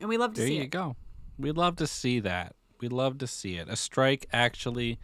And 0.00 0.08
we 0.08 0.16
love 0.16 0.34
to 0.34 0.40
There 0.40 0.48
see 0.48 0.54
it. 0.54 0.56
There 0.56 0.64
you 0.64 0.70
go. 0.70 0.96
We'd 1.38 1.56
love 1.56 1.76
to 1.76 1.86
see 1.86 2.20
that. 2.20 2.54
We'd 2.80 2.92
love 2.92 3.18
to 3.18 3.26
see 3.26 3.56
it. 3.56 3.68
A 3.68 3.76
strike 3.76 4.26
actually, 4.32 4.98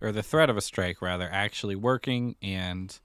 or 0.00 0.12
the 0.12 0.22
threat 0.22 0.50
of 0.50 0.56
a 0.56 0.60
strike 0.60 1.00
rather, 1.00 1.28
actually 1.30 1.76
working 1.76 2.36
and 2.42 2.98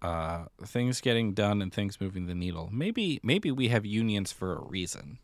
uh, 0.00 0.44
things 0.64 1.00
getting 1.00 1.32
done 1.32 1.62
and 1.62 1.72
things 1.72 2.00
moving 2.00 2.26
the 2.26 2.34
needle. 2.34 2.68
Maybe 2.72 3.20
maybe 3.22 3.50
we 3.50 3.68
have 3.68 3.86
unions 3.86 4.32
for 4.32 4.54
a 4.54 4.64
reason. 4.64 5.18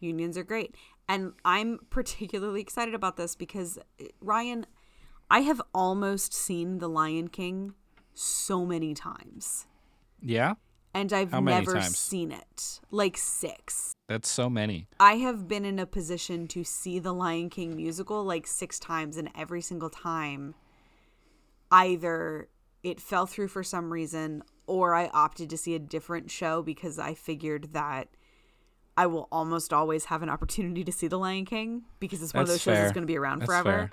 Unions 0.00 0.36
are 0.36 0.44
great. 0.44 0.74
And 1.08 1.32
I'm 1.44 1.78
particularly 1.90 2.60
excited 2.60 2.94
about 2.94 3.16
this 3.16 3.34
because, 3.36 3.78
Ryan, 4.20 4.66
I 5.30 5.40
have 5.40 5.60
almost 5.74 6.32
seen 6.32 6.78
The 6.78 6.88
Lion 6.88 7.28
King 7.28 7.74
so 8.14 8.64
many 8.64 8.94
times. 8.94 9.66
Yeah, 10.20 10.54
And 10.94 11.12
I've 11.12 11.30
How 11.30 11.40
many 11.40 11.58
never 11.58 11.74
times? 11.74 11.98
seen 11.98 12.32
it. 12.32 12.80
Like 12.90 13.16
six. 13.16 13.92
that's 14.08 14.30
so 14.30 14.48
many. 14.48 14.88
I 14.98 15.14
have 15.16 15.46
been 15.46 15.64
in 15.64 15.78
a 15.78 15.86
position 15.86 16.48
to 16.48 16.64
see 16.64 16.98
the 16.98 17.12
Lion 17.12 17.50
King 17.50 17.76
musical 17.76 18.24
like 18.24 18.46
six 18.46 18.78
times, 18.78 19.16
and 19.16 19.28
every 19.36 19.60
single 19.60 19.90
time, 19.90 20.54
either 21.70 22.48
it 22.82 23.00
fell 23.00 23.26
through 23.26 23.48
for 23.48 23.62
some 23.62 23.92
reason 23.92 24.42
or 24.66 24.94
I 24.94 25.08
opted 25.08 25.50
to 25.50 25.56
see 25.56 25.74
a 25.74 25.78
different 25.78 26.30
show 26.30 26.62
because 26.62 26.98
I 26.98 27.14
figured 27.14 27.72
that 27.72 28.08
I 28.96 29.06
will 29.06 29.28
almost 29.30 29.72
always 29.72 30.06
have 30.06 30.22
an 30.22 30.30
opportunity 30.30 30.82
to 30.84 30.92
see 30.92 31.06
the 31.08 31.18
Lion 31.18 31.44
King 31.44 31.82
because 32.00 32.22
it's 32.22 32.32
one 32.32 32.42
of 32.42 32.48
That's 32.48 32.64
those 32.64 32.74
shows 32.74 32.80
that's 32.80 32.92
going 32.92 33.02
to 33.02 33.06
be 33.06 33.16
around 33.18 33.40
That's 33.40 33.48
forever. 33.50 33.70
fair. 33.70 33.90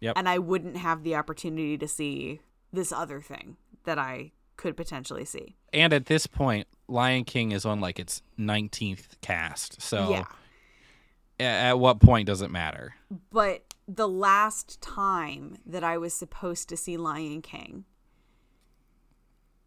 Yep. 0.00 0.14
And 0.16 0.28
I 0.28 0.38
wouldn't 0.38 0.76
have 0.76 1.02
the 1.02 1.14
opportunity 1.14 1.76
to 1.78 1.86
see 1.86 2.40
this 2.72 2.90
other 2.90 3.20
thing 3.20 3.56
that 3.84 3.98
I 3.98 4.32
could 4.56 4.76
potentially 4.76 5.24
see. 5.24 5.56
And 5.72 5.92
at 5.92 6.06
this 6.06 6.26
point, 6.26 6.66
Lion 6.88 7.24
King 7.24 7.52
is 7.52 7.64
on 7.64 7.80
like 7.80 7.98
its 8.00 8.22
19th 8.38 9.20
cast. 9.20 9.80
So 9.80 10.10
Yeah. 10.10 11.68
at 11.68 11.78
what 11.78 12.00
point 12.00 12.26
does 12.26 12.42
it 12.42 12.50
matter? 12.50 12.94
But 13.30 13.74
the 13.86 14.08
last 14.08 14.80
time 14.80 15.58
that 15.66 15.84
I 15.84 15.96
was 15.98 16.12
supposed 16.14 16.68
to 16.70 16.76
see 16.76 16.96
Lion 16.96 17.42
King 17.42 17.84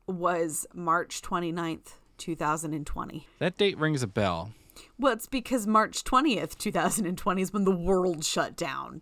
was 0.08 0.66
March 0.74 1.22
29th, 1.22 1.94
2020. 2.18 3.28
That 3.40 3.58
date 3.58 3.78
rings 3.78 4.04
a 4.04 4.08
bell. 4.08 4.52
Well, 4.98 5.14
it's 5.14 5.28
because 5.28 5.68
March 5.68 6.04
20th, 6.04 6.58
2020 6.58 7.42
is 7.42 7.54
when 7.54 7.64
the 7.64 7.76
world 7.76 8.24
shut 8.24 8.56
down. 8.56 9.02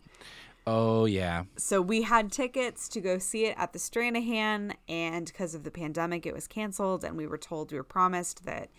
Oh, 0.67 1.05
yeah. 1.05 1.45
So 1.57 1.81
we 1.81 2.03
had 2.03 2.31
tickets 2.31 2.88
to 2.89 3.01
go 3.01 3.17
see 3.17 3.45
it 3.45 3.55
at 3.57 3.73
the 3.73 3.79
Stranahan, 3.79 4.75
and 4.88 5.25
because 5.25 5.55
of 5.55 5.63
the 5.63 5.71
pandemic, 5.71 6.25
it 6.25 6.34
was 6.34 6.47
canceled. 6.47 7.03
And 7.03 7.17
we 7.17 7.25
were 7.25 7.38
told, 7.38 7.71
we 7.71 7.77
were 7.77 7.84
promised 7.84 8.45
that 8.45 8.69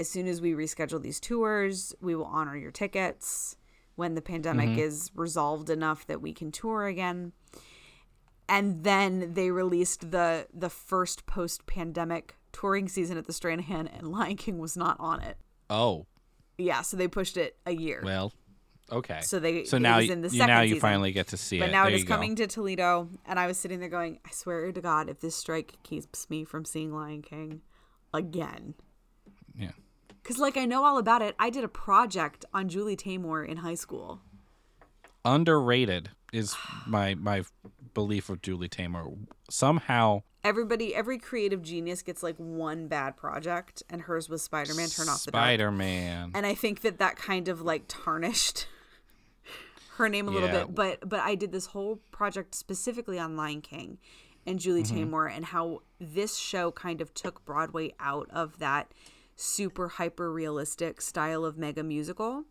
as 0.00 0.08
soon 0.08 0.26
as 0.26 0.40
we 0.40 0.52
reschedule 0.52 1.00
these 1.00 1.20
tours, 1.20 1.94
we 2.00 2.14
will 2.14 2.24
honor 2.24 2.56
your 2.56 2.72
tickets 2.72 3.56
when 3.94 4.14
the 4.14 4.22
pandemic 4.22 4.70
mm-hmm. 4.70 4.80
is 4.80 5.10
resolved 5.14 5.70
enough 5.70 6.06
that 6.06 6.20
we 6.20 6.32
can 6.32 6.50
tour 6.50 6.86
again. 6.86 7.32
And 8.48 8.82
then 8.82 9.34
they 9.34 9.50
released 9.50 10.10
the 10.10 10.48
the 10.52 10.68
first 10.68 11.24
post 11.26 11.66
pandemic 11.66 12.36
touring 12.52 12.88
season 12.88 13.16
at 13.16 13.26
the 13.26 13.32
Stranahan, 13.32 13.88
and 13.96 14.10
Lion 14.10 14.36
King 14.36 14.58
was 14.58 14.76
not 14.76 14.96
on 14.98 15.20
it. 15.20 15.36
Oh, 15.70 16.06
Yeah, 16.58 16.82
so 16.82 16.96
they 16.96 17.08
pushed 17.08 17.36
it 17.36 17.56
a 17.66 17.72
year. 17.72 18.02
well, 18.04 18.32
okay. 18.90 19.20
So 19.22 19.38
they- 19.38 19.64
so 19.64 19.78
now 19.78 19.98
in 20.00 20.20
the 20.22 20.28
you- 20.28 20.46
now 20.46 20.60
you 20.60 20.68
season. 20.74 20.80
finally 20.80 21.12
get 21.12 21.28
to 21.28 21.36
see 21.36 21.58
But 21.58 21.64
it. 21.64 21.68
But 21.68 21.72
now 21.72 21.84
There 21.84 21.92
it 21.94 21.96
is 21.96 22.04
go. 22.04 22.14
coming 22.14 22.36
to 22.36 22.46
Toledo, 22.46 23.08
and 23.26 23.38
I 23.38 23.46
was 23.46 23.58
sitting 23.58 23.80
there 23.80 23.88
going, 23.88 24.18
I 24.24 24.30
swear 24.30 24.70
to 24.70 24.80
God, 24.80 25.08
if 25.08 25.20
this 25.20 25.34
strike 25.34 25.74
keeps 25.82 26.28
me 26.30 26.44
from 26.44 26.64
seeing 26.64 26.92
Lion 26.94 27.22
King 27.22 27.62
again. 28.14 28.74
Yeah. 29.56 29.72
Because, 30.22 30.38
like, 30.38 30.56
I 30.56 30.66
know 30.66 30.84
all 30.84 30.98
about 30.98 31.20
it. 31.22 31.34
I 31.38 31.50
did 31.50 31.64
a 31.64 31.68
project 31.68 32.44
on 32.54 32.68
Julie 32.68 32.96
Taymor 32.96 33.44
in 33.46 33.56
high 33.58 33.74
school. 33.74 34.20
Underrated 35.24 36.10
is 36.32 36.56
my 36.86 37.14
my 37.14 37.44
belief 37.94 38.28
of 38.28 38.42
Julie 38.42 38.68
Taymor. 38.68 39.16
Somehow 39.50 40.22
Everybody, 40.44 40.94
every 40.94 41.18
creative 41.18 41.62
genius 41.62 42.02
gets 42.02 42.22
like 42.22 42.34
one 42.36 42.88
bad 42.88 43.16
project, 43.16 43.82
and 43.88 44.02
hers 44.02 44.28
was 44.28 44.42
Spider 44.42 44.74
Man 44.74 44.88
Turn 44.88 45.08
Off 45.08 45.24
the 45.24 45.30
Spider 45.30 45.70
Man. 45.70 46.32
And 46.34 46.44
I 46.44 46.54
think 46.54 46.80
that 46.80 46.98
that 46.98 47.16
kind 47.16 47.46
of 47.48 47.62
like 47.62 47.84
tarnished 47.86 48.66
her 49.96 50.08
name 50.08 50.26
a 50.26 50.30
little 50.32 50.48
Yeah. 50.48 50.64
bit. 50.64 50.74
But 50.74 51.08
but 51.08 51.20
I 51.20 51.34
did 51.36 51.52
this 51.52 51.66
whole 51.66 52.00
project 52.10 52.54
specifically 52.56 53.18
on 53.18 53.36
Lion 53.36 53.60
King 53.60 53.98
and 54.44 54.58
Julie 54.58 54.82
Mm-hmm. 54.82 55.14
Taymor 55.14 55.30
and 55.34 55.44
how 55.44 55.82
this 56.00 56.36
show 56.36 56.72
kind 56.72 57.00
of 57.00 57.14
took 57.14 57.44
Broadway 57.44 57.94
out 58.00 58.28
of 58.32 58.58
that 58.58 58.90
super 59.36 59.88
hyper 59.88 60.32
realistic 60.32 61.00
style 61.00 61.44
of 61.44 61.56
mega 61.56 61.84
musical. 61.84 62.44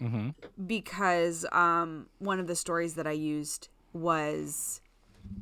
Mm-hmm. 0.00 0.30
Because 0.66 1.44
um, 1.50 2.06
one 2.18 2.38
of 2.38 2.46
the 2.46 2.54
stories 2.56 2.94
that 2.94 3.06
I 3.06 3.12
used 3.12 3.68
was 3.92 4.80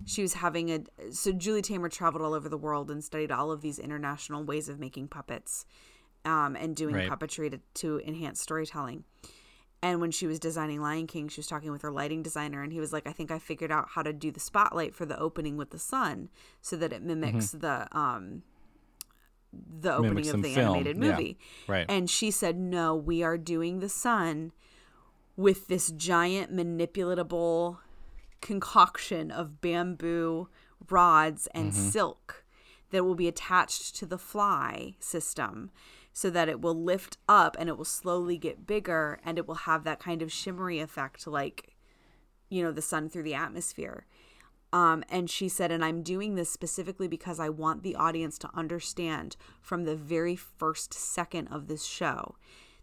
she 0.07 0.23
was 0.23 0.35
having 0.35 0.71
a 0.71 0.85
so 1.13 1.33
Julie 1.33 1.63
Taymor 1.63 1.91
traveled 1.91 2.23
all 2.23 2.35
over 2.35 2.49
the 2.49 2.59
world 2.59 2.91
and 2.91 3.03
studied 3.03 3.31
all 3.33 3.51
of 3.51 3.61
these 3.63 3.79
international 3.79 4.45
ways 4.45 4.69
of 4.69 4.79
making 4.79 5.09
puppets 5.09 5.65
um, 6.25 6.57
and 6.57 6.75
doing 6.77 6.95
Right. 6.95 7.09
puppetry 7.11 7.51
to, 7.51 7.61
to 7.75 8.01
enhance 8.07 8.41
storytelling. 8.41 9.05
And 9.83 10.01
when 10.01 10.11
she 10.11 10.27
was 10.27 10.39
designing 10.39 10.81
Lion 10.81 11.07
King, 11.07 11.29
she 11.29 11.41
was 11.41 11.47
talking 11.47 11.71
with 11.71 11.83
her 11.83 11.93
lighting 11.93 12.23
designer, 12.23 12.63
and 12.63 12.73
he 12.73 12.81
was 12.81 12.91
like, 12.91 13.07
"I 13.07 13.13
think 13.13 13.31
I 13.31 13.39
figured 13.39 13.71
out 13.71 13.89
how 13.91 14.03
to 14.03 14.15
do 14.15 14.31
the 14.31 14.41
spotlight 14.41 14.95
for 14.95 15.05
the 15.05 15.19
opening 15.19 15.59
with 15.59 15.71
the 15.71 15.79
sun, 15.79 16.31
so 16.63 16.75
that 16.77 16.91
it 16.91 17.03
mimics 17.03 17.51
the 17.51 17.87
um, 17.95 18.43
the 19.53 19.93
opening 19.95 20.25
Mm-hmm. 20.25 20.31
Mimics 20.31 20.35
of 20.35 20.43
the 20.43 20.55
film, 20.55 20.75
animated 20.77 20.97
yeah. 20.97 21.11
movie." 21.11 21.39
Right. 21.69 21.85
And 21.87 22.09
she 22.09 22.31
said, 22.31 22.57
"No, 22.59 22.95
we 22.97 23.23
are 23.23 23.37
doing 23.37 23.81
the 23.81 23.91
sun 23.91 24.53
with 25.37 25.67
this 25.69 25.91
giant 25.91 26.51
manipulatable 26.51 27.77
concoction 28.45 29.31
of 29.31 29.61
bamboo 29.61 30.49
rods 30.91 31.49
and 31.55 31.73
Mm-hmm. 31.73 31.89
silk 31.89 32.45
that 32.91 33.03
will 33.03 33.15
be 33.15 33.27
attached 33.27 33.97
to 33.97 34.07
the 34.07 34.19
fly 34.19 34.95
system 35.01 35.71
so 36.13 36.29
that 36.31 36.49
it 36.49 36.61
will 36.61 36.81
lift 36.81 37.17
up 37.29 37.57
and 37.59 37.69
it 37.69 37.77
will 37.79 37.85
slowly 37.87 38.37
get 38.39 38.67
bigger 38.67 39.19
and 39.25 39.39
it 39.39 39.49
will 39.49 39.55
have 39.71 39.83
that 39.83 39.99
kind 39.99 40.21
of 40.23 40.31
shimmery 40.31 40.79
effect 40.79 41.27
like 41.27 41.75
you 42.51 42.63
know 42.63 42.71
the 42.71 42.83
sun 42.83 43.09
through 43.09 43.23
the 43.25 43.35
atmosphere 43.35 44.07
um, 44.75 45.03
and 45.09 45.31
she 45.31 45.49
said 45.49 45.73
and 45.73 45.83
i'm 45.85 46.03
doing 46.03 46.35
this 46.35 46.51
specifically 46.51 47.09
because 47.09 47.41
i 47.41 47.49
want 47.49 47.83
the 47.83 47.97
audience 47.97 48.39
to 48.39 48.51
understand 48.55 49.37
from 49.63 49.85
the 49.85 49.97
very 49.97 50.37
first 50.37 50.93
second 50.93 51.49
of 51.49 51.67
this 51.67 51.85
show 51.87 52.37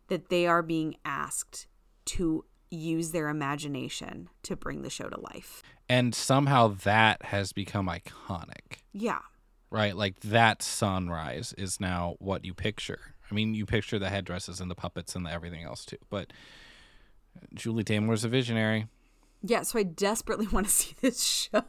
that 0.07 0.29
they 0.29 0.47
are 0.47 0.63
being 0.63 0.95
asked 1.05 1.67
to 2.03 2.43
use 2.71 3.11
their 3.11 3.27
imagination 3.29 4.29
to 4.43 4.55
bring 4.55 4.81
the 4.81 4.89
show 4.89 5.07
to 5.09 5.19
life 5.19 5.61
and 5.89 6.15
somehow 6.15 6.69
that 6.83 7.21
has 7.25 7.51
become 7.53 7.87
iconic. 7.87 8.79
yeah 8.93 9.19
right? 9.69 9.95
Like 9.95 10.19
that 10.21 10.61
sunrise 10.61 11.53
is 11.57 11.79
now 11.79 12.15
what 12.19 12.43
you 12.43 12.53
picture. 12.53 12.99
I 13.29 13.33
mean, 13.33 13.53
you 13.53 13.65
picture 13.65 13.97
the 13.97 14.09
headdresses 14.09 14.59
and 14.59 14.69
the 14.69 14.75
puppets 14.75 15.15
and 15.15 15.25
the 15.25 15.31
everything 15.31 15.63
else 15.63 15.85
too. 15.85 15.95
But 16.09 16.33
Julie 17.53 17.85
Taymor's 17.85 18.25
a 18.25 18.29
visionary. 18.29 18.87
yeah 19.41 19.61
so 19.63 19.79
i 19.79 19.83
desperately 19.83 20.45
want 20.51 20.67
to 20.67 20.71
see 20.73 20.93
this 21.01 21.23
show 21.23 21.65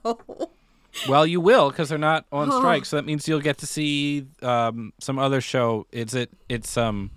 Well, 1.08 1.26
you 1.26 1.40
will 1.40 1.70
because 1.70 1.88
they're 1.88 1.96
not 1.96 2.26
on 2.30 2.50
strike, 2.52 2.84
so 2.84 2.96
that 2.96 3.04
means 3.06 3.26
you'll 3.26 3.40
get 3.40 3.58
to 3.58 3.66
see 3.66 4.26
um, 4.42 4.92
some 5.00 5.18
other 5.18 5.40
show. 5.40 5.86
Is 5.90 6.14
it. 6.14 6.30
It's 6.50 6.76
um 6.76 7.10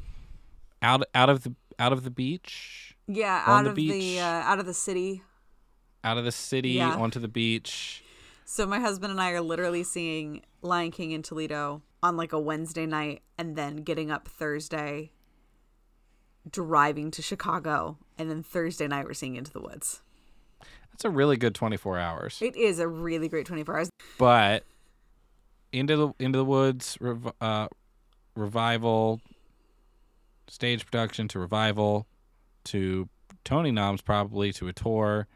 out 0.81 1.03
out 1.13 1.29
of 1.29 1.43
the 1.43 1.53
out 1.77 1.91
of 1.91 2.05
the 2.05 2.09
beach, 2.09 2.94
yeah 3.07 3.43
out 3.45 3.63
the 3.63 3.69
of 3.71 3.75
beach. 3.75 3.91
the 3.91 4.19
uh, 4.19 4.25
out 4.25 4.59
of 4.59 4.65
the 4.65 4.73
city 4.73 5.21
out 6.03 6.17
of 6.17 6.23
the 6.25 6.31
city 6.31 6.69
Yeah. 6.71 6.95
onto 6.95 7.19
the 7.19 7.27
beach. 7.27 8.03
So 8.45 8.67
my 8.67 8.79
husband 8.79 9.09
and 9.11 9.19
I 9.19 9.31
are 9.31 9.41
literally 9.41 9.83
seeing 9.83 10.43
Lion 10.61 10.91
King 10.91 11.11
in 11.11 11.23
Toledo 11.23 11.81
on 12.03 12.15
like 12.15 12.31
a 12.31 12.39
Wednesday 12.39 12.85
night 12.85 13.23
and 13.39 13.55
then 13.55 13.77
getting 13.77 14.11
up 14.11 14.27
Thursday 14.27 15.11
driving 16.49 17.09
to 17.11 17.21
Chicago 17.21 17.97
and 18.17 18.29
then 18.29 18.43
Thursday 18.43 18.87
night 18.87 19.05
we're 19.05 19.13
seeing 19.13 19.35
Into 19.35 19.51
the 19.51 19.59
Woods. 19.61 20.01
That's 20.91 21.05
a 21.05 21.09
really 21.09 21.37
good 21.37 21.55
twenty 21.55 21.75
four 21.77 21.97
hours. 21.97 22.37
It 22.41 22.55
is 22.55 22.79
a 22.79 22.87
really 22.87 23.27
great 23.27 23.45
24 23.47 23.75
hours. 23.77 23.89
but 24.17 24.63
into 25.73 25.97
the 25.97 26.13
into 26.19 26.37
the 26.37 26.45
woods 26.45 26.97
rev- 27.01 27.33
uh, 27.41 27.67
revival 28.35 29.19
stage 30.47 30.85
production 30.85 31.27
to 31.29 31.39
revival 31.39 32.05
to 32.65 33.07
tony 33.43 33.71
noms 33.71 34.01
probably 34.01 34.51
to 34.51 34.67
a 34.67 34.73
tour 34.73 35.27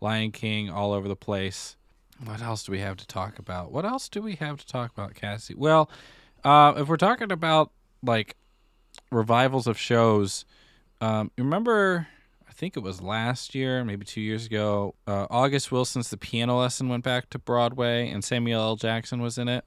lion 0.00 0.32
king 0.32 0.68
all 0.70 0.92
over 0.92 1.08
the 1.08 1.16
place 1.16 1.76
what 2.24 2.42
else 2.42 2.64
do 2.64 2.72
we 2.72 2.80
have 2.80 2.96
to 2.96 3.06
talk 3.06 3.38
about 3.38 3.70
what 3.70 3.84
else 3.84 4.08
do 4.08 4.20
we 4.20 4.34
have 4.34 4.58
to 4.58 4.66
talk 4.66 4.90
about 4.90 5.14
cassie 5.14 5.54
well 5.54 5.90
uh, 6.42 6.72
if 6.76 6.88
we're 6.88 6.96
talking 6.96 7.30
about 7.30 7.70
like 8.02 8.36
revivals 9.10 9.66
of 9.66 9.78
shows 9.78 10.44
um, 11.00 11.30
remember 11.36 12.08
I 12.50 12.52
think 12.52 12.76
it 12.76 12.80
was 12.80 13.00
last 13.00 13.54
year, 13.54 13.84
maybe 13.84 14.04
two 14.04 14.20
years 14.20 14.44
ago. 14.44 14.96
Uh, 15.06 15.26
August 15.30 15.70
Wilson's 15.70 16.10
The 16.10 16.16
Piano 16.16 16.58
Lesson 16.58 16.88
went 16.88 17.04
back 17.04 17.30
to 17.30 17.38
Broadway, 17.38 18.10
and 18.10 18.24
Samuel 18.24 18.60
L. 18.60 18.76
Jackson 18.76 19.22
was 19.22 19.38
in 19.38 19.48
it. 19.48 19.64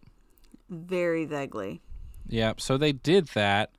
Very 0.69 1.23
vaguely. 1.23 1.81
Yeah, 2.27 2.53
so 2.57 2.77
they 2.77 2.91
did 2.91 3.27
that. 3.29 3.71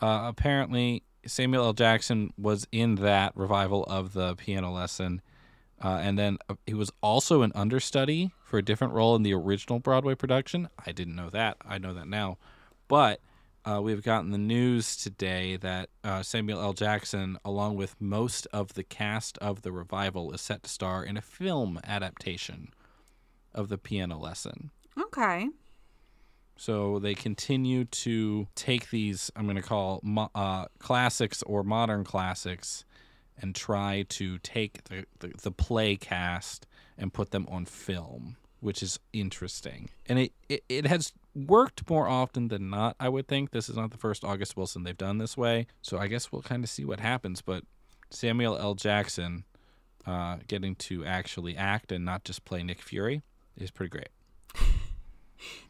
Uh, 0.00 0.24
apparently, 0.26 1.04
Samuel 1.28 1.66
L. 1.66 1.72
Jackson 1.72 2.32
was 2.36 2.66
in 2.72 2.96
that 2.96 3.36
revival 3.36 3.84
of 3.84 4.12
the 4.12 4.34
piano 4.36 4.72
lesson. 4.72 5.20
Uh, 5.82 6.00
and 6.02 6.18
then 6.18 6.38
uh, 6.48 6.54
he 6.66 6.74
was 6.74 6.90
also 7.02 7.42
an 7.42 7.52
understudy 7.54 8.32
for 8.42 8.58
a 8.58 8.62
different 8.62 8.94
role 8.94 9.14
in 9.14 9.22
the 9.22 9.34
original 9.34 9.78
Broadway 9.78 10.14
production. 10.14 10.68
I 10.84 10.92
didn't 10.92 11.14
know 11.14 11.30
that. 11.30 11.56
I 11.64 11.78
know 11.78 11.94
that 11.94 12.08
now. 12.08 12.38
But 12.88 13.20
uh, 13.64 13.80
we've 13.82 14.02
gotten 14.02 14.30
the 14.30 14.38
news 14.38 14.96
today 14.96 15.56
that 15.56 15.90
uh, 16.02 16.22
Samuel 16.22 16.60
L. 16.60 16.72
Jackson, 16.72 17.38
along 17.44 17.76
with 17.76 18.00
most 18.00 18.46
of 18.52 18.74
the 18.74 18.82
cast 18.82 19.38
of 19.38 19.62
the 19.62 19.70
revival, 19.70 20.32
is 20.32 20.40
set 20.40 20.62
to 20.62 20.70
star 20.70 21.04
in 21.04 21.16
a 21.16 21.22
film 21.22 21.78
adaptation 21.84 22.70
of 23.54 23.68
the 23.68 23.78
piano 23.78 24.18
lesson. 24.18 24.70
Okay. 24.98 25.48
So 26.58 26.98
they 26.98 27.14
continue 27.14 27.84
to 27.84 28.48
take 28.56 28.90
these, 28.90 29.30
I'm 29.36 29.44
going 29.44 29.56
to 29.56 29.62
call 29.62 30.02
uh, 30.34 30.66
classics 30.80 31.42
or 31.44 31.62
modern 31.62 32.02
classics, 32.04 32.84
and 33.40 33.54
try 33.54 34.04
to 34.08 34.38
take 34.38 34.84
the, 34.84 35.06
the, 35.20 35.32
the 35.40 35.52
play 35.52 35.94
cast 35.94 36.66
and 36.98 37.12
put 37.12 37.30
them 37.30 37.46
on 37.48 37.64
film, 37.64 38.36
which 38.58 38.82
is 38.82 38.98
interesting. 39.12 39.90
And 40.06 40.18
it, 40.18 40.32
it, 40.48 40.64
it 40.68 40.86
has 40.86 41.12
worked 41.36 41.88
more 41.88 42.08
often 42.08 42.48
than 42.48 42.68
not, 42.70 42.96
I 42.98 43.08
would 43.08 43.28
think. 43.28 43.52
This 43.52 43.68
is 43.68 43.76
not 43.76 43.92
the 43.92 43.96
first 43.96 44.24
August 44.24 44.56
Wilson 44.56 44.82
they've 44.82 44.98
done 44.98 45.18
this 45.18 45.36
way. 45.36 45.68
So 45.80 45.98
I 45.98 46.08
guess 46.08 46.32
we'll 46.32 46.42
kind 46.42 46.64
of 46.64 46.70
see 46.70 46.84
what 46.84 46.98
happens. 46.98 47.40
But 47.40 47.62
Samuel 48.10 48.58
L. 48.58 48.74
Jackson 48.74 49.44
uh, 50.04 50.38
getting 50.48 50.74
to 50.74 51.04
actually 51.04 51.56
act 51.56 51.92
and 51.92 52.04
not 52.04 52.24
just 52.24 52.44
play 52.44 52.64
Nick 52.64 52.82
Fury 52.82 53.22
is 53.56 53.70
pretty 53.70 53.90
great. 53.90 54.08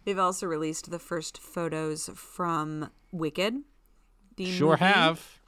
They've 0.05 0.19
also 0.19 0.47
released 0.47 0.91
the 0.91 0.99
first 0.99 1.39
photos 1.39 2.11
from 2.15 2.91
Wicked. 3.13 3.63
The 4.37 4.47
Sure 4.47 4.71
movie. 4.71 4.85
have. 4.85 5.39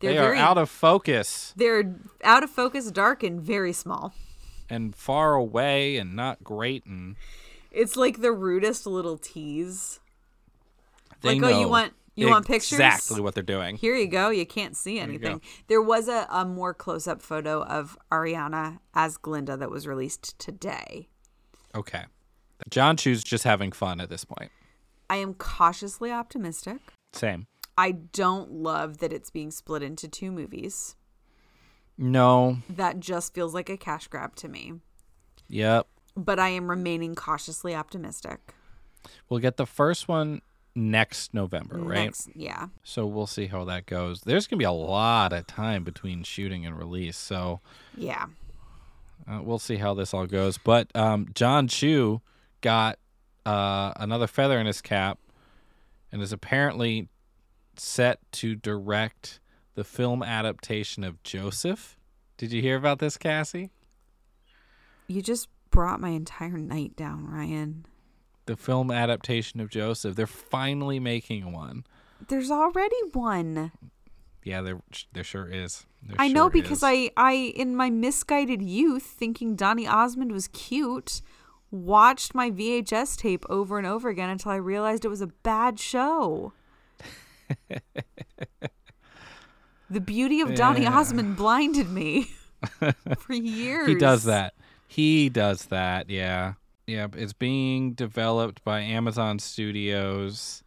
They're 0.00 0.12
they 0.12 0.18
very, 0.18 0.38
out 0.38 0.58
of 0.58 0.70
focus 0.70 1.52
They're 1.56 1.96
out 2.22 2.44
of 2.44 2.50
focus, 2.50 2.90
dark, 2.92 3.22
and 3.24 3.40
very 3.40 3.72
small. 3.72 4.14
and 4.70 4.94
far 4.94 5.34
away 5.34 5.96
and 5.96 6.14
not 6.14 6.44
great 6.44 6.84
and 6.86 7.16
It's 7.72 7.96
like 7.96 8.20
the 8.20 8.30
rudest 8.32 8.86
little 8.86 9.18
tease. 9.18 9.98
they 11.22 11.30
like, 11.30 11.40
know 11.40 11.48
oh, 11.48 11.60
you 11.60 11.68
want 11.68 11.94
you 12.14 12.28
want 12.28 12.46
pictures? 12.46 12.72
exactly 12.78 13.20
what 13.20 13.34
they're 13.34 13.42
doing. 13.44 13.76
Here 13.76 13.94
you 13.96 14.06
go. 14.08 14.30
You 14.30 14.44
can't 14.46 14.76
see 14.76 14.98
anything. 14.98 15.40
There 15.68 15.80
was 15.82 16.08
a, 16.08 16.26
a 16.30 16.44
more 16.44 16.74
close 16.74 17.06
up 17.06 17.22
photo 17.22 17.62
of 17.64 17.96
Ariana 18.10 18.78
as 18.94 19.16
Glinda 19.16 19.56
that 19.56 19.70
was 19.70 19.86
released 19.86 20.36
today. 20.38 21.08
Okay. 21.76 22.04
Jon 22.70 22.96
Chu's 22.96 23.22
just 23.24 23.44
having 23.44 23.72
fun 23.72 24.00
at 24.00 24.08
this 24.10 24.24
point. 24.24 24.50
I 25.10 25.16
am 25.16 25.34
cautiously 25.34 26.10
optimistic. 26.12 26.78
Same. 27.12 27.46
I 27.76 27.92
don't 27.92 28.50
love 28.52 28.98
that 28.98 29.12
it's 29.12 29.30
being 29.30 29.50
split 29.50 29.82
into 29.82 30.08
two 30.08 30.30
movies. 30.30 30.96
No. 31.96 32.58
That 32.68 33.00
just 33.00 33.34
feels 33.34 33.54
like 33.54 33.68
a 33.68 33.76
cash 33.76 34.06
grab 34.08 34.36
to 34.36 34.48
me. 34.48 34.74
Yep. 35.48 35.86
But 36.16 36.38
I 36.38 36.48
am 36.50 36.68
remaining 36.68 37.14
cautiously 37.14 37.74
optimistic. 37.74 38.54
We'll 39.28 39.40
get 39.40 39.56
the 39.56 39.66
first 39.66 40.08
one 40.08 40.42
next 40.74 41.32
November, 41.34 41.78
right? 41.78 42.04
Next, 42.06 42.28
yeah. 42.34 42.66
So 42.84 43.06
we'll 43.06 43.26
see 43.26 43.46
how 43.46 43.64
that 43.64 43.86
goes. 43.86 44.20
There's 44.22 44.46
going 44.46 44.58
to 44.58 44.62
be 44.62 44.64
a 44.66 44.72
lot 44.72 45.32
of 45.32 45.46
time 45.46 45.84
between 45.84 46.22
shooting 46.24 46.66
and 46.66 46.76
release. 46.78 47.16
So 47.16 47.60
Yeah. 47.96 48.26
uh, 49.28 49.40
we'll 49.42 49.58
see 49.58 49.76
how 49.76 49.94
this 49.94 50.12
all 50.12 50.26
goes. 50.26 50.58
But 50.58 50.94
um, 50.94 51.28
Jon 51.34 51.68
Chu 51.68 52.20
got 52.60 52.98
uh, 53.46 53.92
another 53.96 54.26
feather 54.26 54.58
in 54.58 54.66
his 54.66 54.80
cap 54.80 55.18
and 56.12 56.22
is 56.22 56.32
apparently 56.32 57.08
set 57.76 58.20
to 58.32 58.54
direct 58.54 59.40
the 59.74 59.84
film 59.84 60.22
adaptation 60.22 61.04
of 61.04 61.22
Joseph. 61.22 61.96
Did 62.36 62.52
you 62.52 62.62
hear 62.62 62.76
about 62.76 62.98
this, 62.98 63.16
Cassie? 63.16 63.70
You 65.06 65.22
just 65.22 65.48
brought 65.70 66.00
my 66.00 66.10
entire 66.10 66.58
night 66.58 66.96
down, 66.96 67.26
Ryan. 67.26 67.86
The 68.46 68.56
film 68.56 68.90
adaptation 68.90 69.60
of 69.60 69.68
Joseph. 69.70 70.16
They're 70.16 70.26
finally 70.26 70.98
making 70.98 71.52
one. 71.52 71.84
There's 72.28 72.50
already 72.50 72.96
one. 73.12 73.72
Yeah, 74.44 74.62
there 74.62 74.80
there 75.12 75.24
sure 75.24 75.48
is. 75.48 75.86
There 76.02 76.16
I 76.18 76.28
know 76.28 76.48
because 76.48 76.78
is. 76.78 76.82
I, 76.84 77.10
I, 77.16 77.32
in 77.54 77.76
my 77.76 77.90
misguided 77.90 78.62
youth, 78.62 79.02
thinking 79.02 79.56
Donny 79.56 79.86
Osmond 79.86 80.32
was 80.32 80.48
cute, 80.48 81.20
watched 81.70 82.34
my 82.34 82.50
VHS 82.50 83.16
tape 83.16 83.44
over 83.48 83.78
and 83.78 83.86
over 83.86 84.08
again 84.08 84.30
until 84.30 84.52
I 84.52 84.56
realized 84.56 85.04
it 85.04 85.08
was 85.08 85.20
a 85.20 85.26
bad 85.28 85.78
show. 85.78 86.52
the 89.90 90.00
beauty 90.00 90.40
of 90.40 90.54
Donny 90.54 90.82
Yeah. 90.82 90.96
Osmond 90.98 91.36
blinded 91.36 91.90
me 91.90 92.30
for 93.18 93.32
years. 93.32 93.88
He 93.88 93.94
does 93.94 94.24
that. 94.24 94.54
He 94.86 95.28
does 95.28 95.66
that. 95.66 96.08
Yeah. 96.10 96.54
Yeah. 96.86 97.08
It's 97.14 97.32
being 97.32 97.92
developed 97.92 98.64
by 98.64 98.80
Amazon 98.80 99.38
Studios, 99.38 100.62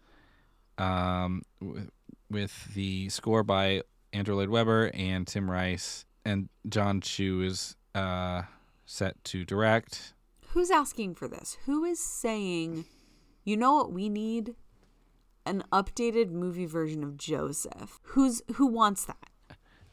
um, 0.77 1.43
w- 1.61 1.89
with 2.29 2.73
the 2.73 3.09
score 3.09 3.43
by 3.43 3.81
Andrew 4.13 4.35
Lloyd 4.35 4.49
Webber 4.49 4.91
and 4.93 5.27
Tim 5.27 5.49
Rice, 5.49 6.05
and 6.25 6.49
Jon 6.69 7.01
Chu 7.01 7.41
is 7.41 7.75
uh, 7.95 8.43
set 8.85 9.21
to 9.25 9.43
direct. 9.45 10.13
Who's 10.53 10.69
asking 10.71 11.15
for 11.15 11.27
this? 11.27 11.57
Who 11.65 11.83
is 11.85 11.99
saying, 11.99 12.85
you 13.43 13.55
know 13.55 13.75
what 13.75 13.91
we 13.93 14.09
need? 14.09 14.55
An 15.45 15.63
updated 15.71 16.29
movie 16.31 16.65
version 16.65 17.03
of 17.03 17.17
Joseph. 17.17 17.99
Who's 18.03 18.41
who 18.55 18.67
wants 18.67 19.05
that? 19.05 19.17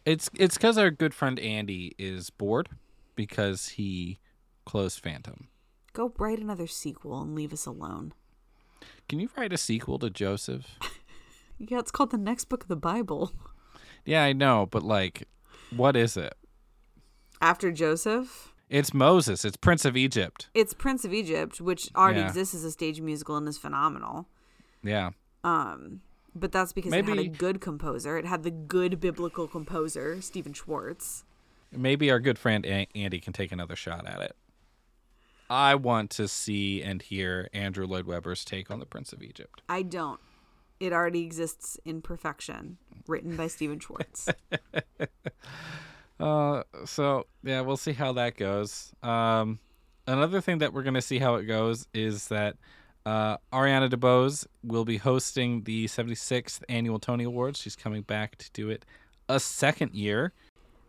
It's 0.04 0.28
it's 0.34 0.56
because 0.56 0.76
our 0.76 0.90
good 0.90 1.14
friend 1.14 1.38
Andy 1.38 1.94
is 1.98 2.30
bored 2.30 2.68
because 3.14 3.68
he 3.68 4.18
closed 4.64 5.00
Phantom. 5.02 5.48
Go 5.92 6.12
write 6.18 6.38
another 6.38 6.66
sequel 6.66 7.22
and 7.22 7.34
leave 7.34 7.52
us 7.52 7.64
alone. 7.66 8.12
Can 9.08 9.20
you 9.20 9.30
write 9.36 9.52
a 9.52 9.58
sequel 9.58 9.98
to 10.00 10.10
Joseph? 10.10 10.66
Yeah, 11.60 11.80
it's 11.80 11.90
called 11.90 12.12
the 12.12 12.18
next 12.18 12.44
book 12.44 12.62
of 12.62 12.68
the 12.68 12.76
Bible. 12.76 13.32
yeah, 14.04 14.22
I 14.22 14.32
know, 14.32 14.66
but 14.70 14.84
like, 14.84 15.26
what 15.74 15.96
is 15.96 16.16
it? 16.16 16.34
After 17.42 17.72
Joseph, 17.72 18.54
It's 18.68 18.92
Moses. 18.92 19.44
It's 19.44 19.56
Prince 19.56 19.84
of 19.84 19.96
Egypt. 19.96 20.48
it's 20.54 20.74
Prince 20.74 21.04
of 21.04 21.12
Egypt, 21.14 21.60
which 21.60 21.90
already 21.94 22.20
Yeah. 22.20 22.28
exists 22.28 22.54
as 22.54 22.64
a 22.64 22.70
stage 22.70 23.00
musical 23.00 23.36
and 23.36 23.48
is 23.48 23.56
phenomenal. 23.58 24.28
Yeah. 24.82 25.10
Um, 25.42 26.02
but 26.34 26.52
that's 26.52 26.72
because 26.72 26.92
it 26.92 27.04
had 27.06 27.18
a 27.18 27.28
good 27.28 27.60
composer. 27.60 28.16
It 28.18 28.26
had 28.26 28.42
the 28.42 28.50
good 28.50 29.00
biblical 29.00 29.48
composer, 29.48 30.20
Stephen 30.20 30.52
Schwartz. 30.52 31.24
Maybe 31.72 32.10
our 32.10 32.20
good 32.20 32.38
friend 32.38 32.64
Andy 32.66 33.20
can 33.20 33.32
take 33.32 33.52
another 33.52 33.76
shot 33.76 34.06
at 34.06 34.20
it. 34.20 34.36
I 35.50 35.74
want 35.74 36.10
to 36.10 36.28
see 36.28 36.82
and 36.82 37.00
hear 37.00 37.48
Andrew 37.54 37.86
Lloyd 37.86 38.06
Webber's 38.06 38.44
take 38.44 38.70
on 38.70 38.80
the 38.80 38.86
Prince 38.86 39.12
of 39.14 39.22
Egypt. 39.22 39.62
I 39.68 39.82
don't. 39.82 40.20
It 40.78 40.92
already 40.92 41.22
exists 41.24 41.78
in 41.84 42.02
perfection, 42.02 42.76
written 43.06 43.34
by 43.36 43.46
Stephen 43.48 43.80
Schwartz. 43.80 44.28
Uh, 46.20 46.62
so 46.84 47.26
yeah, 47.42 47.60
we'll 47.60 47.76
see 47.76 47.92
how 47.92 48.12
that 48.12 48.36
goes. 48.36 48.92
Um, 49.02 49.58
another 50.06 50.40
thing 50.40 50.58
that 50.58 50.72
we're 50.72 50.82
gonna 50.82 51.02
see 51.02 51.18
how 51.18 51.36
it 51.36 51.44
goes 51.44 51.86
is 51.94 52.28
that 52.28 52.56
uh, 53.06 53.38
Ariana 53.52 53.88
DeBose 53.88 54.46
will 54.62 54.84
be 54.84 54.98
hosting 54.98 55.62
the 55.62 55.86
76th 55.86 56.62
annual 56.68 56.98
Tony 56.98 57.24
Awards. 57.24 57.58
She's 57.58 57.76
coming 57.76 58.02
back 58.02 58.36
to 58.36 58.50
do 58.52 58.68
it 58.68 58.84
a 59.28 59.40
second 59.40 59.94
year. 59.94 60.32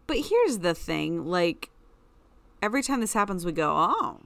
But 0.07 0.17
here's 0.17 0.59
the 0.59 0.73
thing 0.73 1.25
like, 1.25 1.69
every 2.61 2.83
time 2.83 2.99
this 2.99 3.13
happens, 3.13 3.45
we 3.45 3.51
go, 3.51 3.71
oh, 3.73 4.19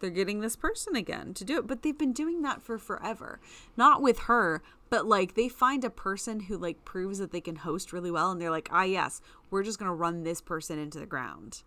they're 0.00 0.10
getting 0.10 0.40
this 0.40 0.56
person 0.56 0.94
again 0.96 1.34
to 1.34 1.44
do 1.44 1.58
it. 1.58 1.66
But 1.66 1.82
they've 1.82 1.96
been 1.96 2.12
doing 2.12 2.42
that 2.42 2.62
for 2.62 2.78
forever. 2.78 3.40
Not 3.76 4.00
with 4.02 4.20
her, 4.20 4.62
but 4.90 5.06
like 5.06 5.34
they 5.34 5.48
find 5.48 5.84
a 5.84 5.90
person 5.90 6.40
who 6.40 6.56
like 6.56 6.84
proves 6.84 7.18
that 7.18 7.32
they 7.32 7.40
can 7.40 7.56
host 7.56 7.92
really 7.92 8.10
well 8.10 8.30
and 8.30 8.40
they're 8.40 8.50
like, 8.50 8.68
ah, 8.72 8.82
yes, 8.84 9.20
we're 9.50 9.62
just 9.62 9.78
going 9.78 9.88
to 9.90 9.94
run 9.94 10.22
this 10.24 10.40
person 10.40 10.78
into 10.78 10.98
the 10.98 11.06
ground. 11.06 11.62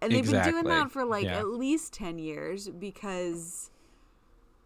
And 0.00 0.12
they've 0.12 0.30
been 0.30 0.44
doing 0.44 0.64
that 0.64 0.90
for 0.92 1.04
like 1.04 1.24
Yeah. 1.24 1.38
at 1.38 1.46
least 1.46 1.92
10 1.94 2.18
years 2.18 2.68
because 2.68 3.70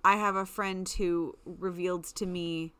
I 0.05 0.17
have 0.17 0.35
a 0.35 0.47
friend 0.47 0.89
who 0.89 1.37
revealed 1.45 2.05
to 2.17 2.27
me 2.27 2.73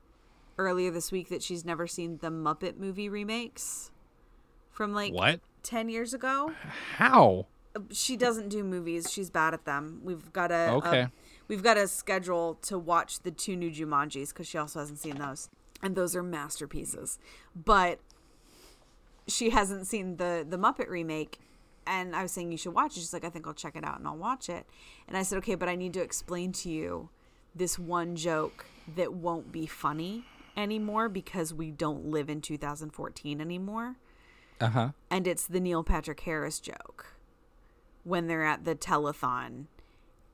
earlier 0.59 0.91
this 0.91 1.13
week 1.13 1.29
that 1.29 1.43
she's 1.43 1.65
never 1.65 1.87
seen 1.87 2.19
the 2.21 2.29
Muppet 2.31 2.77
movie 2.77 3.09
remakes 3.09 3.91
from 4.71 4.93
like 4.93 5.13
What? 5.15 5.41
10 5.63 5.89
years 5.89 6.13
ago. 6.13 6.53
How? 6.97 7.47
She 7.93 8.17
doesn't 8.17 8.49
do 8.49 8.65
movies. 8.65 9.11
She's 9.13 9.31
bad 9.31 9.55
at 9.55 9.65
them. 9.65 10.01
We've 10.03 10.33
got 10.33 10.51
a, 10.51 10.73
Okay. 10.73 11.07
we've 11.49 11.63
got 11.63 11.77
a 11.77 11.87
schedule 11.87 12.55
to 12.63 12.79
watch 12.79 13.21
the 13.21 13.31
two 13.31 13.55
new 13.57 13.71
Jumanjis 13.71 14.35
cuz 14.35 14.47
she 14.49 14.59
also 14.59 14.81
hasn't 14.81 14.99
seen 14.99 15.17
those. 15.17 15.49
And 15.83 15.95
those 15.97 16.15
are 16.17 16.23
masterpieces. 16.23 17.19
But 17.55 18.01
she 19.27 19.51
hasn't 19.51 19.87
seen 19.87 20.17
the 20.17 20.45
the 20.49 20.57
Muppet 20.59 20.89
remake 20.89 21.39
and 21.87 22.15
I 22.15 22.23
was 22.23 22.33
saying 22.33 22.51
you 22.53 22.59
should 22.59 22.75
watch 22.75 22.93
it. 22.97 23.01
She's 23.01 23.13
like 23.13 23.25
I 23.25 23.31
think 23.31 23.47
I'll 23.47 23.55
check 23.55 23.77
it 23.77 23.85
out 23.85 23.99
and 23.99 24.07
I'll 24.09 24.17
watch 24.17 24.49
it. 24.49 24.67
And 25.07 25.17
I 25.17 25.23
said 25.23 25.39
okay, 25.39 25.55
but 25.55 25.69
I 25.69 25.77
need 25.77 25.95
to 25.95 26.03
explain 26.03 26.53
to 26.53 26.71
you 26.71 27.09
this 27.55 27.79
one 27.79 28.17
joke 28.17 28.67
that 28.97 29.13
won't 29.13 29.53
be 29.53 29.67
funny 29.67 30.25
anymore 30.57 31.09
because 31.09 31.55
we 31.55 31.71
don't 31.71 32.07
live 32.07 32.29
in 32.29 32.41
2014 32.41 33.41
anymore 33.41 33.97
Uh 34.61 34.69
huh. 34.69 34.89
and 35.09 35.27
it's 35.27 35.47
the 35.47 35.61
Neil 35.61 35.83
Patrick 35.85 36.21
Harris 36.21 36.59
joke 36.61 37.15
when 38.05 38.27
they're 38.27 38.45
at 38.45 38.65
the 38.65 38.75
telethon 38.75 39.67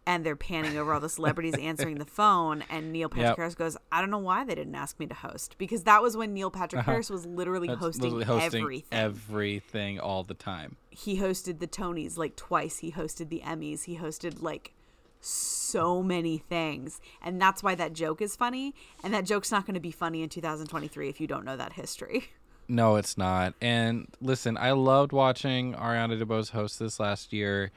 and 0.09 0.25
they're 0.25 0.37
panning 0.37 0.79
over 0.79 0.95
all 0.95 1.01
the 1.01 1.09
celebrities 1.09 1.55
answering 1.59 1.99
the 1.99 2.05
phone 2.05 2.63
and 2.71 2.93
Neil 2.93 3.09
Patrick 3.09 3.27
Yep. 3.31 3.37
Harris 3.39 3.55
goes, 3.57 3.77
I 3.91 4.01
don't 4.01 4.11
know 4.11 4.19
why 4.19 4.45
they 4.45 4.55
didn't 4.55 4.75
ask 4.77 5.01
me 5.01 5.07
to 5.07 5.15
host 5.15 5.57
because 5.59 5.83
that 5.83 6.01
was 6.01 6.17
when 6.17 6.33
Neil 6.33 6.51
Patrick 6.51 6.81
Uh-huh. 6.81 6.93
Harris 6.93 7.11
was 7.11 7.27
literally 7.27 7.67
hosting, 7.69 8.05
literally 8.15 8.25
hosting 8.25 8.63
everything. 8.63 8.99
everything 8.99 9.99
all 10.01 10.23
the 10.23 10.35
time. 10.35 10.77
he 10.91 11.19
hosted 11.19 11.59
the 11.59 11.67
Tonys 11.67 12.17
like 12.17 12.37
twice. 12.37 12.79
He 12.79 12.93
hosted 12.93 13.31
the 13.31 13.43
Emmys. 13.45 13.85
He 13.85 13.97
hosted 13.99 14.41
like 14.43 14.73
so 15.21 16.03
many 16.05 16.39
things. 16.39 17.01
And 17.21 17.41
that's 17.43 17.63
why 17.63 17.75
that 17.75 17.93
joke 17.93 18.23
is 18.23 18.37
funny. 18.37 18.75
And 19.03 19.13
that 19.13 19.25
joke's 19.25 19.51
not 19.51 19.67
going 19.67 19.75
to 19.75 19.81
be 19.81 19.91
funny 19.91 20.23
in 20.23 20.29
2023 20.29 21.09
if 21.09 21.21
you 21.21 21.27
don't 21.27 21.45
know 21.45 21.57
that 21.57 21.73
history. 21.73 22.29
No, 22.69 22.97
it's 22.97 23.17
not. 23.17 23.55
And 23.61 24.09
listen, 24.21 24.57
I 24.57 24.73
loved 24.73 25.13
watching 25.13 25.75
Ariana 25.75 26.21
DeBose 26.21 26.51
host 26.51 26.79
this 26.79 26.99
last 26.99 27.33
year. 27.33 27.71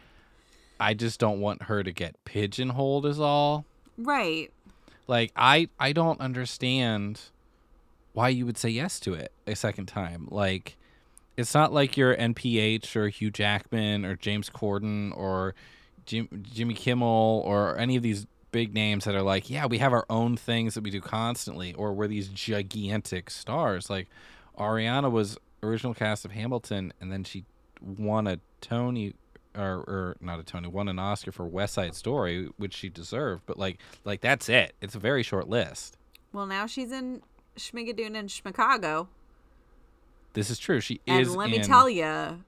I 0.79 0.93
just 0.93 1.19
don't 1.19 1.39
want 1.39 1.63
her 1.63 1.83
to 1.83 1.91
get 1.91 2.23
pigeonholed 2.25 3.05
is 3.05 3.19
all. 3.19 3.65
Right. 3.97 4.51
Like 5.07 5.31
I 5.35 5.69
I 5.79 5.91
don't 5.91 6.19
understand 6.21 7.21
why 8.13 8.29
you 8.29 8.45
would 8.45 8.57
say 8.57 8.69
yes 8.69 8.99
to 9.01 9.13
it 9.13 9.31
a 9.45 9.55
second 9.55 9.87
time. 9.87 10.27
Like 10.31 10.77
it's 11.37 11.53
not 11.53 11.73
like 11.73 11.97
you're 11.97 12.15
NPH 12.15 12.95
or 12.95 13.09
Hugh 13.09 13.31
Jackman 13.31 14.05
or 14.05 14.15
James 14.15 14.49
Corden 14.49 15.15
or 15.15 15.55
Jim, 16.05 16.27
Jimmy 16.41 16.73
Kimmel 16.73 17.43
or 17.45 17.77
any 17.77 17.95
of 17.95 18.03
these 18.03 18.25
big 18.51 18.73
names 18.73 19.05
that 19.05 19.15
are 19.15 19.21
like, 19.21 19.49
yeah, 19.49 19.65
we 19.65 19.77
have 19.77 19.93
our 19.93 20.05
own 20.09 20.35
things 20.35 20.73
that 20.73 20.83
we 20.83 20.89
do 20.89 21.01
constantly, 21.01 21.73
or 21.75 21.93
we're 21.93 22.07
these 22.07 22.27
gigantic 22.27 23.29
stars. 23.29 23.89
Like 23.89 24.07
Ariana 24.59 25.09
was 25.11 25.37
original 25.63 25.93
cast 25.93 26.25
of 26.25 26.31
Hamilton, 26.31 26.93
and 27.01 27.11
then 27.11 27.23
she 27.23 27.45
won 27.81 28.27
a 28.27 28.39
Tony, 28.61 29.13
or, 29.55 29.77
or 29.87 30.17
not 30.21 30.39
a 30.39 30.43
Tony, 30.43 30.67
won 30.67 30.87
an 30.87 30.99
Oscar 30.99 31.31
for 31.31 31.45
West 31.47 31.73
Side 31.73 31.95
Story, 31.95 32.49
which 32.57 32.73
she 32.75 32.89
deserved. 32.89 33.43
But 33.45 33.57
like, 33.57 33.79
like 34.05 34.21
that's 34.21 34.49
it. 34.49 34.73
It's 34.81 34.95
a 34.95 34.99
very 34.99 35.23
short 35.23 35.47
list. 35.49 35.97
Well, 36.33 36.45
now 36.45 36.65
she's 36.67 36.91
in 36.91 37.21
Schmigadoon 37.57 38.15
and 38.17 38.29
Chicago. 38.29 39.07
This 40.33 40.49
is 40.49 40.59
true. 40.59 40.79
She 40.79 41.01
And 41.07 41.21
is. 41.21 41.29
And 41.29 41.37
let 41.37 41.49
me 41.49 41.57
in- 41.57 41.63
tell 41.63 41.89
you, 41.89 42.43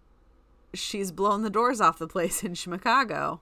she's 0.74 1.12
blown 1.12 1.42
the 1.42 1.50
doors 1.50 1.82
off 1.82 1.98
the 1.98 2.08
place 2.08 2.44
in 2.44 2.54
Schmicago. 2.54 3.40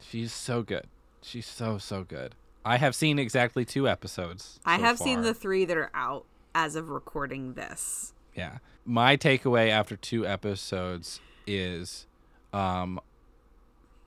she's 0.00 0.32
so 0.32 0.62
good. 0.62 0.86
She's 1.22 1.46
so 1.46 1.78
so 1.78 2.02
good. 2.04 2.34
I 2.64 2.78
have 2.78 2.94
seen 2.96 3.18
exactly 3.18 3.64
two 3.64 3.88
episodes. 3.88 4.58
I 4.64 4.76
so 4.76 4.82
have 4.82 4.98
seen 4.98 5.22
the 5.22 5.32
three 5.34 5.64
that 5.66 5.76
are 5.76 5.90
out 5.94 6.24
as 6.56 6.74
of 6.74 6.88
recording 6.88 7.52
this. 7.52 8.14
Yeah. 8.34 8.58
My 8.86 9.18
takeaway 9.18 9.68
after 9.68 9.94
two 9.94 10.26
episodes 10.26 11.20
is 11.46 12.06
um 12.52 12.98